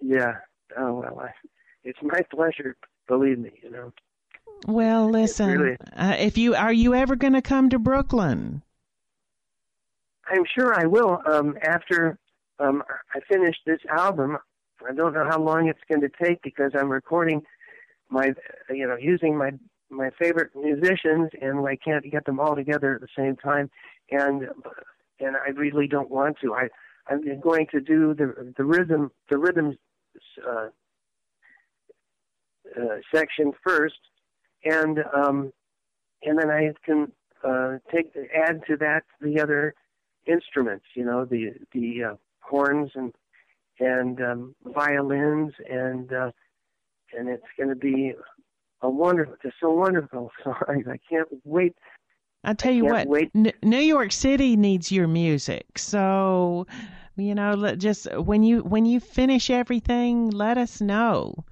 Yeah. 0.00 0.34
Oh 0.78 0.92
well, 1.00 1.20
I, 1.20 1.30
it's 1.84 1.98
my 2.02 2.20
pleasure. 2.30 2.76
Believe 3.08 3.38
me, 3.38 3.50
you 3.62 3.70
know. 3.70 3.92
well 4.66 5.08
listen 5.10 5.58
really- 5.58 5.76
uh, 5.96 6.16
if 6.18 6.38
you 6.38 6.54
are 6.54 6.72
you 6.72 6.94
ever 6.94 7.16
going 7.16 7.32
to 7.32 7.42
come 7.42 7.68
to 7.70 7.78
brooklyn 7.78 8.62
I'm 10.28 10.44
sure 10.58 10.74
I 10.74 10.86
will. 10.86 11.22
Um, 11.26 11.56
after 11.62 12.18
um, 12.58 12.82
I 13.14 13.20
finish 13.28 13.54
this 13.64 13.78
album, 13.96 14.38
I 14.88 14.92
don't 14.92 15.14
know 15.14 15.24
how 15.24 15.40
long 15.40 15.68
it's 15.68 15.80
going 15.88 16.02
to 16.02 16.10
take 16.22 16.42
because 16.42 16.72
I'm 16.74 16.90
recording 16.90 17.42
my, 18.08 18.32
you 18.70 18.86
know, 18.86 18.96
using 18.96 19.36
my 19.36 19.52
my 19.88 20.10
favorite 20.18 20.50
musicians, 20.56 21.30
and 21.40 21.66
I 21.66 21.76
can't 21.76 22.10
get 22.10 22.24
them 22.24 22.40
all 22.40 22.56
together 22.56 22.94
at 22.94 23.00
the 23.00 23.08
same 23.16 23.36
time, 23.36 23.70
and 24.10 24.48
and 25.20 25.36
I 25.36 25.50
really 25.50 25.86
don't 25.86 26.10
want 26.10 26.38
to. 26.42 26.54
I 26.54 26.68
I'm 27.08 27.40
going 27.40 27.66
to 27.72 27.80
do 27.80 28.14
the 28.14 28.52
the 28.56 28.64
rhythm 28.64 29.10
the 29.30 29.38
rhythm 29.38 29.76
uh, 30.46 30.68
uh, 32.76 32.96
section 33.14 33.52
first, 33.64 34.00
and 34.64 35.04
um, 35.14 35.52
and 36.22 36.38
then 36.38 36.50
I 36.50 36.72
can 36.84 37.12
uh, 37.44 37.78
take 37.92 38.12
add 38.34 38.62
to 38.66 38.76
that 38.78 39.04
the 39.20 39.40
other 39.40 39.74
instruments, 40.26 40.84
you 40.94 41.04
know, 41.04 41.24
the 41.24 41.52
the 41.72 42.04
uh, 42.04 42.14
horns 42.40 42.90
and 42.94 43.14
and 43.80 44.20
um, 44.20 44.54
violins, 44.64 45.52
and 45.68 46.12
uh, 46.12 46.30
and 47.16 47.28
it's 47.28 47.44
going 47.56 47.68
to 47.68 47.76
be 47.76 48.14
a 48.82 48.90
wonderful, 48.90 49.36
just 49.42 49.56
so 49.60 49.70
wonderful 49.70 50.30
song. 50.44 50.84
I 50.88 50.98
can't 51.08 51.28
wait. 51.44 51.74
I 52.44 52.54
tell 52.54 52.72
you 52.72 52.84
can't 52.84 52.94
what, 52.94 53.08
wait. 53.08 53.30
N- 53.34 53.52
New 53.62 53.78
York 53.78 54.12
City 54.12 54.56
needs 54.56 54.92
your 54.92 55.08
music. 55.08 55.78
So, 55.78 56.66
you 57.16 57.34
know, 57.34 57.54
let, 57.54 57.78
just 57.78 58.06
when 58.14 58.42
you 58.42 58.60
when 58.60 58.86
you 58.86 59.00
finish 59.00 59.50
everything, 59.50 60.30
let 60.30 60.58
us 60.58 60.80
know. 60.80 61.44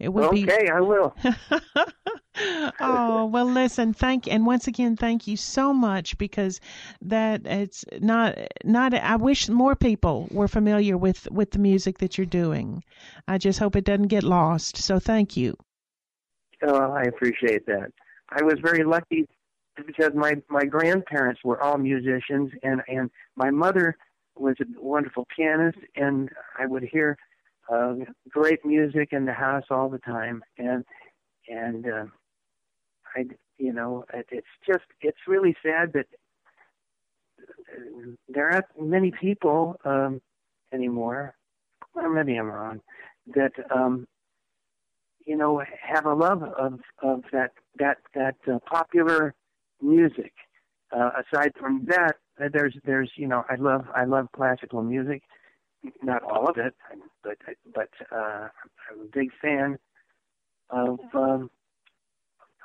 It 0.00 0.08
would 0.08 0.30
be 0.32 0.44
Okay, 0.44 0.68
I 0.68 0.80
will. 0.80 1.14
oh 2.80 3.26
well 3.26 3.44
listen 3.44 3.92
thank 3.92 4.26
and 4.26 4.46
once 4.46 4.66
again 4.66 4.96
thank 4.96 5.26
you 5.26 5.36
so 5.36 5.74
much 5.74 6.16
because 6.16 6.58
that 7.02 7.44
it's 7.44 7.84
not 8.00 8.38
not 8.64 8.94
i 8.94 9.16
wish 9.16 9.48
more 9.50 9.76
people 9.76 10.26
were 10.30 10.48
familiar 10.48 10.96
with 10.96 11.30
with 11.30 11.50
the 11.50 11.58
music 11.58 11.98
that 11.98 12.16
you're 12.16 12.24
doing 12.24 12.82
i 13.28 13.36
just 13.36 13.58
hope 13.58 13.76
it 13.76 13.84
doesn't 13.84 14.08
get 14.08 14.22
lost 14.22 14.78
so 14.78 14.98
thank 14.98 15.36
you 15.36 15.54
Oh, 16.62 16.92
I 16.92 17.02
appreciate 17.02 17.66
that. 17.66 17.92
I 18.28 18.42
was 18.42 18.56
very 18.62 18.84
lucky 18.84 19.26
because 19.86 20.12
my 20.14 20.34
my 20.48 20.64
grandparents 20.64 21.40
were 21.42 21.60
all 21.62 21.78
musicians, 21.78 22.50
and 22.62 22.82
and 22.86 23.10
my 23.36 23.50
mother 23.50 23.96
was 24.36 24.56
a 24.60 24.64
wonderful 24.80 25.26
pianist, 25.34 25.78
and 25.96 26.28
I 26.58 26.66
would 26.66 26.82
hear 26.82 27.16
uh, 27.70 27.94
great 28.28 28.64
music 28.64 29.10
in 29.12 29.24
the 29.24 29.32
house 29.32 29.64
all 29.70 29.88
the 29.88 29.98
time, 29.98 30.42
and 30.58 30.84
and 31.48 31.86
uh, 31.86 32.04
I 33.16 33.24
you 33.58 33.72
know 33.72 34.04
it, 34.12 34.26
it's 34.30 34.46
just 34.66 34.84
it's 35.00 35.18
really 35.26 35.56
sad 35.62 35.92
that 35.94 36.06
uh, 37.72 38.10
there 38.28 38.50
aren't 38.50 38.66
many 38.80 39.10
people 39.10 39.76
um, 39.84 40.20
anymore. 40.72 41.34
Or 41.94 42.08
maybe 42.08 42.36
I'm 42.36 42.46
wrong. 42.46 42.80
That 43.34 43.52
um, 43.74 44.06
you 45.26 45.36
know, 45.36 45.62
have 45.80 46.06
a 46.06 46.14
love 46.14 46.42
of 46.42 46.80
of 47.02 47.22
that 47.32 47.52
that 47.78 47.98
that 48.14 48.36
uh, 48.50 48.58
popular 48.66 49.34
music. 49.80 50.32
Uh, 50.92 51.10
aside 51.22 51.52
from 51.58 51.86
that, 51.86 52.16
uh, 52.42 52.48
there's 52.52 52.76
there's 52.84 53.10
you 53.16 53.28
know, 53.28 53.44
I 53.48 53.54
love 53.56 53.86
I 53.94 54.04
love 54.04 54.26
classical 54.32 54.82
music, 54.82 55.22
not 56.02 56.22
all 56.22 56.48
of 56.48 56.56
it, 56.56 56.74
but 57.22 57.38
but 57.74 57.90
uh, 58.12 58.48
I'm 58.90 59.00
a 59.02 59.08
big 59.12 59.30
fan 59.40 59.78
of 60.70 60.98
um, 61.14 61.50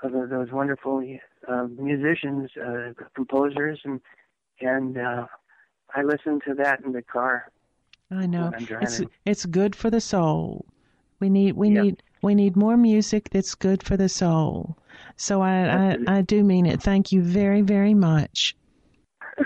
of 0.04 0.30
those 0.30 0.52
wonderful 0.52 1.04
uh, 1.48 1.68
musicians, 1.80 2.52
uh, 2.58 2.92
composers, 3.16 3.80
and 3.84 4.02
and 4.62 4.98
uh, 4.98 5.26
I 5.96 6.04
listen 6.04 6.40
to 6.48 6.54
that 6.56 6.82
in 6.84 6.92
the 6.92 7.02
car. 7.02 7.52
i 8.12 8.26
know. 8.26 8.52
It's 8.82 9.02
it's 9.26 9.46
good 9.46 9.76
for 9.76 9.90
the 9.90 10.02
soul. 10.02 10.66
We 11.20 11.30
need 11.30 11.54
we 11.54 11.70
Yep. 11.70 11.84
need 11.84 12.04
we 12.22 12.36
need 12.36 12.56
more 12.56 12.78
music 12.78 13.30
that's 13.30 13.56
good 13.56 13.84
for 13.84 13.98
the 13.98 14.10
soul. 14.10 14.78
So 15.16 15.42
i 15.42 15.94
i, 15.94 15.98
I 16.08 16.22
do 16.22 16.44
mean 16.44 16.66
it. 16.66 16.82
Thank 16.82 17.12
you 17.12 17.22
very 17.22 17.62
very 17.62 17.94
much. 17.94 18.56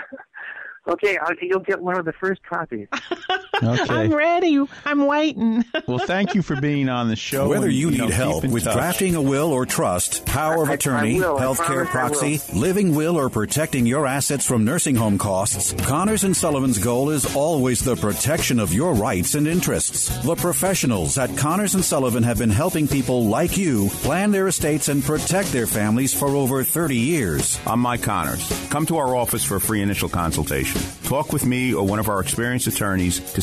Okay, 0.88 1.18
I'll, 1.18 1.34
you'll 1.40 1.60
get 1.60 1.80
one 1.80 1.96
of 1.98 2.04
the 2.04 2.12
first 2.14 2.42
copies. 2.42 2.88
Okay. 3.62 3.84
i'm 3.94 4.12
ready 4.14 4.58
i'm 4.84 5.06
waiting 5.06 5.64
Well, 5.86 5.98
thank 5.98 6.34
you 6.34 6.42
for 6.42 6.60
being 6.60 6.88
on 6.88 7.08
the 7.08 7.16
show. 7.16 7.48
Whether 7.48 7.66
and, 7.66 7.74
you 7.74 7.90
know, 7.90 8.06
need 8.06 8.14
help 8.14 8.44
with 8.44 8.64
touch. 8.64 8.74
drafting 8.74 9.14
a 9.16 9.22
will 9.22 9.52
or 9.52 9.66
trust, 9.66 10.24
power 10.26 10.62
of 10.62 10.68
I- 10.68 10.72
I 10.72 10.74
attorney, 10.74 11.18
will. 11.20 11.36
I 11.38 11.42
healthcare 11.42 11.86
proxy, 11.86 12.40
living 12.54 12.94
will, 12.94 13.16
or 13.16 13.28
protecting 13.28 13.86
your 13.86 14.06
assets 14.06 14.46
from 14.46 14.64
nursing 14.64 14.94
home 14.96 15.18
costs, 15.18 15.72
Connors 15.86 16.24
and 16.24 16.36
Sullivan's 16.36 16.78
goal 16.78 17.10
is 17.10 17.34
always 17.36 17.80
the 17.80 17.96
protection 17.96 18.58
of 18.60 18.72
your 18.72 18.94
rights 18.94 19.34
and 19.34 19.46
interests. 19.46 20.08
The 20.24 20.36
professionals 20.36 21.18
at 21.18 21.36
Connors 21.36 21.74
and 21.74 21.84
Sullivan 21.84 22.22
have 22.22 22.38
been 22.38 22.50
helping 22.50 22.86
people 22.88 23.26
like 23.26 23.56
you 23.56 23.88
plan 24.02 24.30
their 24.30 24.46
estates 24.48 24.88
and 24.88 25.02
protect 25.02 25.52
their 25.52 25.66
families 25.66 26.12
for 26.18 26.28
over 26.28 26.62
30 26.64 26.96
years. 26.96 27.58
I'm 27.66 27.80
Mike 27.80 28.02
Connors. 28.02 28.46
Come 28.70 28.86
to 28.86 28.96
our 28.98 29.14
office 29.16 29.44
for 29.44 29.56
a 29.56 29.60
free 29.60 29.82
initial 29.82 30.08
consultation. 30.08 30.80
Talk 31.04 31.32
with 31.32 31.44
me 31.44 31.74
or 31.74 31.84
one 31.86 31.98
of 31.98 32.08
our 32.08 32.20
experienced 32.20 32.66
attorneys 32.68 33.18
to 33.32 33.40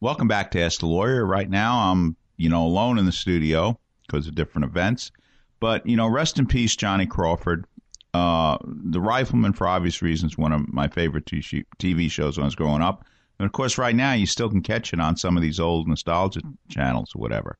Welcome 0.00 0.28
back 0.28 0.50
to 0.50 0.60
Ask 0.60 0.80
the 0.80 0.86
Lawyer. 0.86 1.24
Right 1.24 1.48
now, 1.48 1.90
I'm 1.90 2.14
you 2.36 2.50
know 2.50 2.66
alone 2.66 2.98
in 2.98 3.06
the 3.06 3.12
studio 3.12 3.80
because 4.06 4.26
of 4.26 4.34
different 4.34 4.66
events, 4.66 5.12
But 5.60 5.86
you 5.86 5.96
know, 5.96 6.06
rest 6.06 6.38
in 6.38 6.46
peace, 6.46 6.76
Johnny 6.76 7.06
Crawford. 7.06 7.64
Uh, 8.12 8.58
the 8.66 9.00
Rifleman, 9.00 9.54
for 9.54 9.66
obvious 9.66 10.02
reasons, 10.02 10.36
one 10.36 10.52
of 10.52 10.68
my 10.68 10.88
favorite 10.88 11.24
TV 11.24 12.10
shows 12.10 12.36
when 12.36 12.44
I 12.44 12.48
was 12.48 12.54
growing 12.54 12.82
up. 12.82 13.06
And 13.38 13.46
of 13.46 13.52
course, 13.52 13.78
right 13.78 13.96
now 13.96 14.12
you 14.12 14.26
still 14.26 14.50
can 14.50 14.60
catch 14.60 14.92
it 14.92 15.00
on 15.00 15.16
some 15.16 15.38
of 15.38 15.42
these 15.42 15.58
old 15.58 15.88
nostalgia 15.88 16.42
channels 16.68 17.14
or 17.16 17.20
whatever. 17.20 17.56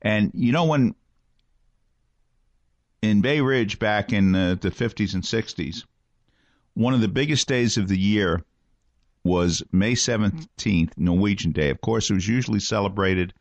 And 0.00 0.30
you 0.32 0.50
know 0.50 0.64
when 0.64 0.94
in 3.02 3.20
Bay 3.20 3.42
Ridge 3.42 3.78
back 3.78 4.14
in 4.14 4.32
the, 4.32 4.58
the 4.58 4.70
50s 4.70 5.12
and 5.12 5.22
60s, 5.22 5.84
one 6.76 6.92
of 6.92 7.00
the 7.00 7.08
biggest 7.08 7.48
days 7.48 7.78
of 7.78 7.88
the 7.88 7.98
year 7.98 8.44
was 9.24 9.62
May 9.72 9.94
17th, 9.94 10.92
Norwegian 10.98 11.52
Day. 11.52 11.70
Of 11.70 11.80
course, 11.80 12.10
it 12.10 12.14
was 12.14 12.28
usually 12.28 12.60
celebrated 12.60 13.32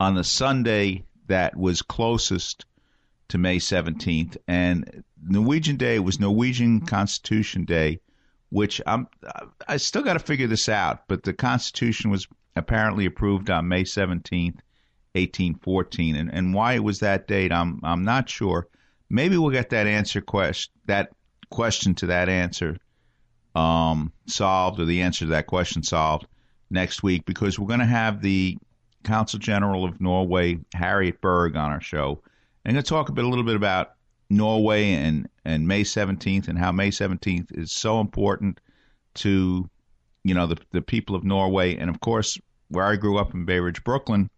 on 0.00 0.14
the 0.14 0.24
Sunday 0.24 1.04
that 1.26 1.54
was 1.54 1.82
closest 1.82 2.64
to 3.28 3.36
May 3.36 3.58
17th. 3.58 4.38
And 4.48 5.04
Norwegian 5.22 5.76
Day 5.76 5.98
was 5.98 6.18
Norwegian 6.18 6.80
Constitution 6.80 7.66
Day, 7.66 8.00
which 8.48 8.80
I'm 8.86 9.06
I 9.68 9.76
still 9.76 10.02
got 10.02 10.14
to 10.14 10.18
figure 10.18 10.46
this 10.46 10.70
out, 10.70 11.06
but 11.08 11.24
the 11.24 11.34
Constitution 11.34 12.10
was 12.10 12.26
apparently 12.56 13.04
approved 13.04 13.50
on 13.50 13.68
May 13.68 13.84
17th, 13.84 14.60
1814, 15.12 16.16
and 16.16 16.32
and 16.32 16.54
why 16.54 16.72
it 16.72 16.82
was 16.82 17.00
that 17.00 17.28
date, 17.28 17.52
I'm 17.52 17.80
I'm 17.84 18.04
not 18.04 18.30
sure. 18.30 18.66
Maybe 19.10 19.36
we'll 19.36 19.50
get 19.50 19.68
that 19.70 19.86
answer 19.86 20.22
question 20.22 20.72
that 20.86 21.12
question 21.50 21.94
to 21.96 22.06
that 22.06 22.28
answer 22.28 22.76
um, 23.54 24.12
solved, 24.26 24.80
or 24.80 24.84
the 24.84 25.02
answer 25.02 25.24
to 25.24 25.30
that 25.30 25.46
question 25.46 25.82
solved 25.82 26.26
next 26.70 27.02
week, 27.02 27.24
because 27.24 27.58
we're 27.58 27.66
going 27.66 27.80
to 27.80 27.86
have 27.86 28.22
the 28.22 28.58
Consul 29.04 29.38
General 29.38 29.84
of 29.84 30.00
Norway, 30.00 30.58
Harriet 30.74 31.20
Berg, 31.20 31.56
on 31.56 31.70
our 31.70 31.80
show. 31.80 32.20
And 32.64 32.74
going 32.74 32.84
to 32.84 32.88
talk 32.88 33.08
a 33.08 33.12
bit, 33.12 33.24
a 33.24 33.28
little 33.28 33.44
bit 33.44 33.56
about 33.56 33.94
Norway 34.30 34.92
and, 34.92 35.28
and 35.44 35.66
May 35.66 35.82
17th 35.82 36.48
and 36.48 36.58
how 36.58 36.72
May 36.72 36.90
17th 36.90 37.56
is 37.56 37.72
so 37.72 38.00
important 38.00 38.60
to, 39.14 39.68
you 40.24 40.34
know, 40.34 40.46
the, 40.46 40.58
the 40.72 40.82
people 40.82 41.16
of 41.16 41.24
Norway. 41.24 41.76
And 41.76 41.88
of 41.88 42.00
course, 42.00 42.38
where 42.68 42.84
I 42.84 42.96
grew 42.96 43.18
up 43.18 43.32
in 43.32 43.44
Bay 43.44 43.60
Ridge, 43.60 43.82
Brooklyn, 43.84 44.28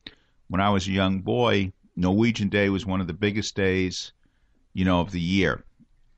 when 0.49 0.61
I 0.61 0.71
was 0.71 0.87
a 0.87 0.93
young 0.93 1.21
boy, 1.21 1.73
Norwegian 1.97 2.49
Day 2.49 2.69
was 2.69 2.87
one 2.87 3.01
of 3.01 3.07
the 3.07 3.13
biggest 3.13 3.57
days, 3.57 4.13
you 4.73 4.85
know, 4.85 5.01
of 5.01 5.11
the 5.11 5.21
year. 5.21 5.65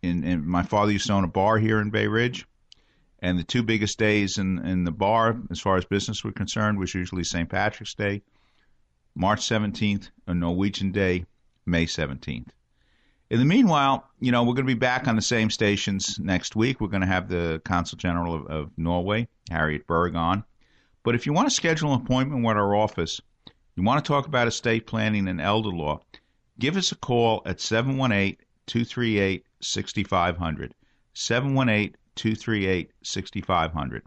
And, 0.03 0.25
and 0.25 0.47
my 0.47 0.63
father 0.63 0.93
used 0.93 1.07
to 1.07 1.13
own 1.13 1.25
a 1.25 1.29
bar 1.29 1.59
here 1.59 1.81
in 1.81 1.91
Bay 1.91 2.07
Ridge. 2.07 2.47
And 3.21 3.39
the 3.39 3.45
two 3.45 3.63
biggest 3.63 3.99
days 3.99 4.39
in, 4.39 4.59
in 4.67 4.85
the 4.85 4.91
bar, 4.91 5.37
as 5.51 5.61
far 5.61 5.77
as 5.77 5.85
business 5.85 6.25
was 6.25 6.35
concerned, 6.35 6.79
was 6.79 6.95
usually 6.95 7.23
St. 7.23 7.49
Patrick's 7.49 7.95
Day, 7.95 8.23
March 9.15 9.41
17th, 9.41 10.11
and 10.27 10.41
Norwegian 10.41 10.91
Day, 10.91 11.25
May 11.65 11.87
17th. 11.87 12.49
In 13.31 13.39
the 13.39 13.45
meanwhile, 13.45 14.11
you 14.21 14.33
know, 14.33 14.43
we're 14.43 14.55
going 14.55 14.67
to 14.67 14.75
be 14.75 14.79
back 14.79 15.07
on 15.07 15.17
the 15.17 15.23
same 15.23 15.51
stations 15.51 16.19
next 16.19 16.57
week. 16.57 16.81
We're 16.81 16.89
going 16.89 17.03
to 17.03 17.07
have 17.07 17.29
the 17.29 17.63
Consul 17.65 17.97
General 17.97 18.35
of, 18.35 18.47
of 18.49 18.71
Norway, 18.77 19.29
Harriet 19.51 19.87
Berg, 19.87 20.17
on. 20.17 20.45
But 21.05 21.15
if 21.15 21.25
you 21.25 21.33
want 21.33 21.49
to 21.49 21.55
schedule 21.55 21.95
an 21.95 22.03
appointment 22.03 22.45
with 22.45 22.57
our 22.57 22.75
office, 22.75 23.21
you 23.75 23.85
want 23.85 24.05
to 24.05 24.09
talk 24.09 24.27
about 24.27 24.49
estate 24.49 24.87
planning 24.87 25.29
and 25.29 25.41
elder 25.41 25.71
law, 25.71 26.01
give 26.59 26.77
us 26.77 26.93
a 26.93 26.97
call 26.97 27.43
at 27.47 27.61
718 27.61 28.37
238 28.67 29.47
6500. 29.63 30.75
718 31.15 31.97
238 32.15 32.91
6500. 33.03 34.03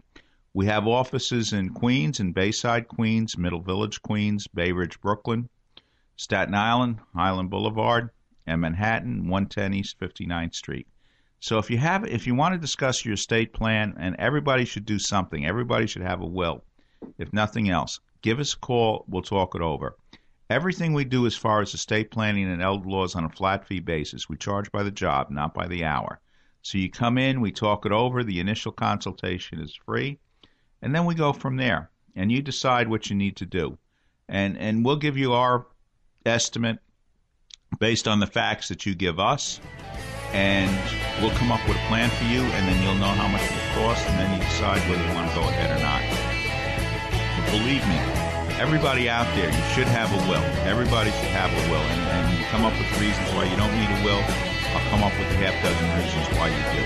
We 0.54 0.66
have 0.66 0.86
offices 0.86 1.52
in 1.52 1.74
Queens 1.74 2.20
and 2.20 2.32
Bayside, 2.32 2.88
Queens, 2.88 3.36
Middle 3.36 3.60
Village, 3.60 4.00
Queens, 4.00 4.46
Bay 4.46 4.72
Ridge, 4.72 5.00
Brooklyn, 5.00 5.48
Staten 6.16 6.54
Island, 6.54 7.00
Highland 7.14 7.50
Boulevard, 7.50 8.10
and 8.46 8.60
Manhattan, 8.60 9.28
110 9.28 9.74
East 9.74 9.98
59th 10.00 10.54
Street. 10.54 10.86
So 11.40 11.58
if 11.58 11.70
you 11.70 11.78
have, 11.78 12.06
if 12.06 12.26
you 12.26 12.34
want 12.34 12.54
to 12.54 12.58
discuss 12.58 13.04
your 13.04 13.14
estate 13.14 13.52
plan, 13.52 13.94
and 13.98 14.16
everybody 14.18 14.64
should 14.64 14.86
do 14.86 14.98
something, 14.98 15.44
everybody 15.44 15.86
should 15.86 16.02
have 16.02 16.22
a 16.22 16.26
will. 16.26 16.64
If 17.18 17.32
nothing 17.32 17.68
else, 17.68 18.00
give 18.22 18.40
us 18.40 18.54
a 18.54 18.58
call. 18.58 19.04
We'll 19.08 19.22
talk 19.22 19.54
it 19.54 19.60
over. 19.60 19.96
Everything 20.48 20.92
we 20.92 21.04
do 21.04 21.26
as 21.26 21.34
far 21.34 21.60
as 21.60 21.74
estate 21.74 22.10
planning 22.10 22.48
and 22.48 22.62
elder 22.62 22.88
laws 22.88 23.16
on 23.16 23.24
a 23.24 23.28
flat 23.28 23.66
fee 23.66 23.80
basis. 23.80 24.28
We 24.28 24.36
charge 24.36 24.70
by 24.70 24.84
the 24.84 24.92
job, 24.92 25.30
not 25.30 25.54
by 25.54 25.66
the 25.66 25.84
hour. 25.84 26.20
So 26.62 26.78
you 26.78 26.90
come 26.90 27.18
in, 27.18 27.40
we 27.40 27.50
talk 27.50 27.84
it 27.84 27.92
over. 27.92 28.22
The 28.22 28.40
initial 28.40 28.72
consultation 28.72 29.60
is 29.60 29.74
free, 29.74 30.18
and 30.82 30.94
then 30.94 31.04
we 31.04 31.14
go 31.14 31.32
from 31.32 31.56
there. 31.56 31.90
And 32.14 32.32
you 32.32 32.42
decide 32.42 32.88
what 32.88 33.10
you 33.10 33.16
need 33.16 33.36
to 33.36 33.46
do, 33.46 33.76
and 34.28 34.56
and 34.56 34.84
we'll 34.84 34.96
give 34.96 35.18
you 35.18 35.34
our 35.34 35.66
estimate 36.24 36.78
based 37.78 38.08
on 38.08 38.20
the 38.20 38.26
facts 38.26 38.68
that 38.68 38.86
you 38.86 38.94
give 38.94 39.20
us, 39.20 39.60
and 40.32 40.70
we'll 41.20 41.36
come 41.36 41.52
up 41.52 41.60
with 41.68 41.76
a 41.76 41.86
plan 41.88 42.08
for 42.08 42.24
you, 42.24 42.40
and 42.40 42.66
then 42.66 42.82
you'll 42.82 42.94
know 42.94 43.06
how 43.06 43.28
much 43.28 43.42
it 43.42 43.50
will 43.50 43.82
cost, 43.82 44.08
and 44.08 44.18
then 44.18 44.32
you 44.32 44.46
decide 44.46 44.80
whether 44.88 45.06
you 45.06 45.14
want 45.14 45.28
to 45.28 45.36
go 45.36 45.42
ahead 45.42 45.70
or 45.70 45.82
not. 45.82 46.02
But 47.36 47.50
believe 47.52 47.86
me, 47.86 48.25
everybody 48.58 49.08
out 49.08 49.26
there, 49.36 49.48
you 49.48 49.62
should 49.74 49.88
have 49.88 50.12
a 50.12 50.16
will. 50.28 50.44
Everybody 50.64 51.10
should 51.10 51.30
have 51.36 51.52
a 51.52 51.70
will, 51.70 51.80
and, 51.80 52.00
and 52.08 52.38
you 52.38 52.44
come 52.46 52.64
up 52.64 52.72
with 52.78 53.00
reasons 53.00 53.30
why 53.36 53.44
you 53.44 53.56
don't 53.56 53.74
need 53.76 53.88
a 53.88 54.02
will. 54.04 54.22
I'll 54.72 54.88
come 54.90 55.02
up 55.04 55.12
with 55.18 55.30
a 55.32 55.36
half 55.40 55.54
dozen 55.60 55.90
reasons 55.96 56.28
why 56.36 56.48
you 56.48 56.62
do. 56.72 56.82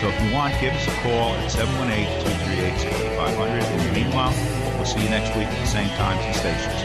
So 0.00 0.08
if 0.08 0.16
you 0.22 0.30
want, 0.32 0.54
give 0.60 0.74
us 0.74 0.86
a 0.86 0.92
call 1.02 1.34
at 1.34 1.50
718-238-6500. 1.50 3.70
In 3.72 3.78
the 3.84 3.92
meanwhile, 3.92 4.32
we'll 4.76 4.86
see 4.86 5.02
you 5.02 5.10
next 5.10 5.34
week 5.36 5.48
at 5.48 5.58
the 5.58 5.66
same 5.66 5.88
times 5.96 6.24
and 6.24 6.36
stations. 6.36 6.84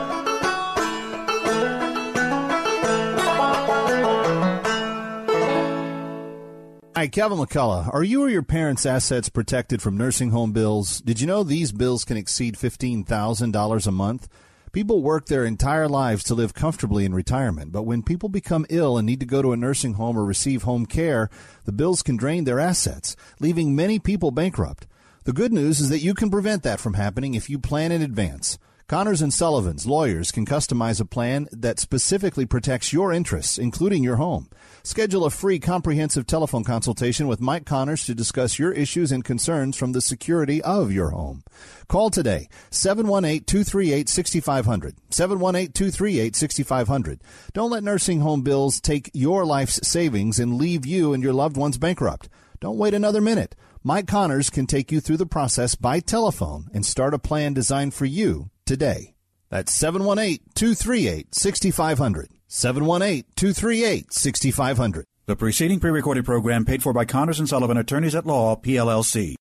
Hi, 7.01 7.07
Kevin 7.07 7.39
McCullough. 7.39 7.91
Are 7.91 8.03
you 8.03 8.21
or 8.21 8.29
your 8.29 8.43
parents' 8.43 8.85
assets 8.85 9.27
protected 9.27 9.81
from 9.81 9.97
nursing 9.97 10.29
home 10.29 10.51
bills? 10.51 11.01
Did 11.01 11.19
you 11.19 11.25
know 11.25 11.41
these 11.41 11.71
bills 11.71 12.05
can 12.05 12.15
exceed 12.15 12.53
$15,000 12.53 13.87
a 13.87 13.91
month? 13.91 14.29
People 14.71 15.01
work 15.01 15.25
their 15.25 15.43
entire 15.43 15.87
lives 15.87 16.23
to 16.25 16.35
live 16.35 16.53
comfortably 16.53 17.03
in 17.03 17.15
retirement, 17.15 17.71
but 17.71 17.87
when 17.87 18.03
people 18.03 18.29
become 18.29 18.67
ill 18.69 18.99
and 18.99 19.07
need 19.07 19.19
to 19.19 19.25
go 19.25 19.41
to 19.41 19.51
a 19.51 19.57
nursing 19.57 19.93
home 19.93 20.15
or 20.15 20.23
receive 20.23 20.61
home 20.61 20.85
care, 20.85 21.31
the 21.65 21.71
bills 21.71 22.03
can 22.03 22.17
drain 22.17 22.43
their 22.43 22.59
assets, 22.59 23.15
leaving 23.39 23.75
many 23.75 23.97
people 23.97 24.29
bankrupt. 24.29 24.85
The 25.23 25.33
good 25.33 25.51
news 25.51 25.79
is 25.79 25.89
that 25.89 26.03
you 26.03 26.13
can 26.13 26.29
prevent 26.29 26.61
that 26.61 26.79
from 26.79 26.93
happening 26.93 27.33
if 27.33 27.49
you 27.49 27.57
plan 27.57 27.91
in 27.91 28.03
advance. 28.03 28.59
Connors 28.91 29.21
and 29.21 29.33
Sullivan's 29.33 29.87
lawyers 29.87 30.31
can 30.33 30.45
customize 30.45 30.99
a 30.99 31.05
plan 31.05 31.47
that 31.53 31.79
specifically 31.79 32.45
protects 32.45 32.91
your 32.91 33.13
interests, 33.13 33.57
including 33.57 34.03
your 34.03 34.17
home. 34.17 34.49
Schedule 34.83 35.23
a 35.23 35.29
free 35.29 35.59
comprehensive 35.59 36.27
telephone 36.27 36.65
consultation 36.65 37.25
with 37.25 37.39
Mike 37.39 37.65
Connors 37.65 38.05
to 38.05 38.13
discuss 38.13 38.59
your 38.59 38.73
issues 38.73 39.13
and 39.13 39.23
concerns 39.23 39.77
from 39.77 39.93
the 39.93 40.01
security 40.01 40.61
of 40.63 40.91
your 40.91 41.11
home. 41.11 41.41
Call 41.87 42.09
today 42.09 42.49
718-238-6500. 42.71 44.95
718-238-6500. 45.09 47.19
Don't 47.53 47.71
let 47.71 47.85
nursing 47.85 48.19
home 48.19 48.41
bills 48.41 48.81
take 48.81 49.09
your 49.13 49.45
life's 49.45 49.79
savings 49.87 50.37
and 50.37 50.57
leave 50.57 50.85
you 50.85 51.13
and 51.13 51.23
your 51.23 51.31
loved 51.31 51.55
ones 51.55 51.77
bankrupt. 51.77 52.27
Don't 52.59 52.77
wait 52.77 52.93
another 52.93 53.21
minute. 53.21 53.55
Mike 53.85 54.07
Connors 54.07 54.49
can 54.49 54.67
take 54.67 54.91
you 54.91 54.99
through 54.99 55.15
the 55.15 55.25
process 55.25 55.75
by 55.75 56.01
telephone 56.01 56.67
and 56.73 56.85
start 56.85 57.13
a 57.13 57.19
plan 57.19 57.53
designed 57.53 57.93
for 57.93 58.03
you 58.03 58.49
today. 58.71 59.13
That's 59.49 59.73
718 59.73 60.39
238 60.55 61.35
6500. 61.35 62.29
718 62.47 63.25
238 63.35 64.13
6500. 64.13 65.05
The 65.25 65.35
preceding 65.35 65.81
pre 65.81 65.91
recorded 65.91 66.23
program 66.23 66.63
paid 66.63 66.81
for 66.81 66.93
by 66.93 67.03
Connors 67.03 67.39
and 67.39 67.49
Sullivan 67.49 67.77
Attorneys 67.77 68.15
at 68.15 68.25
Law, 68.25 68.55
PLLC. 68.55 69.35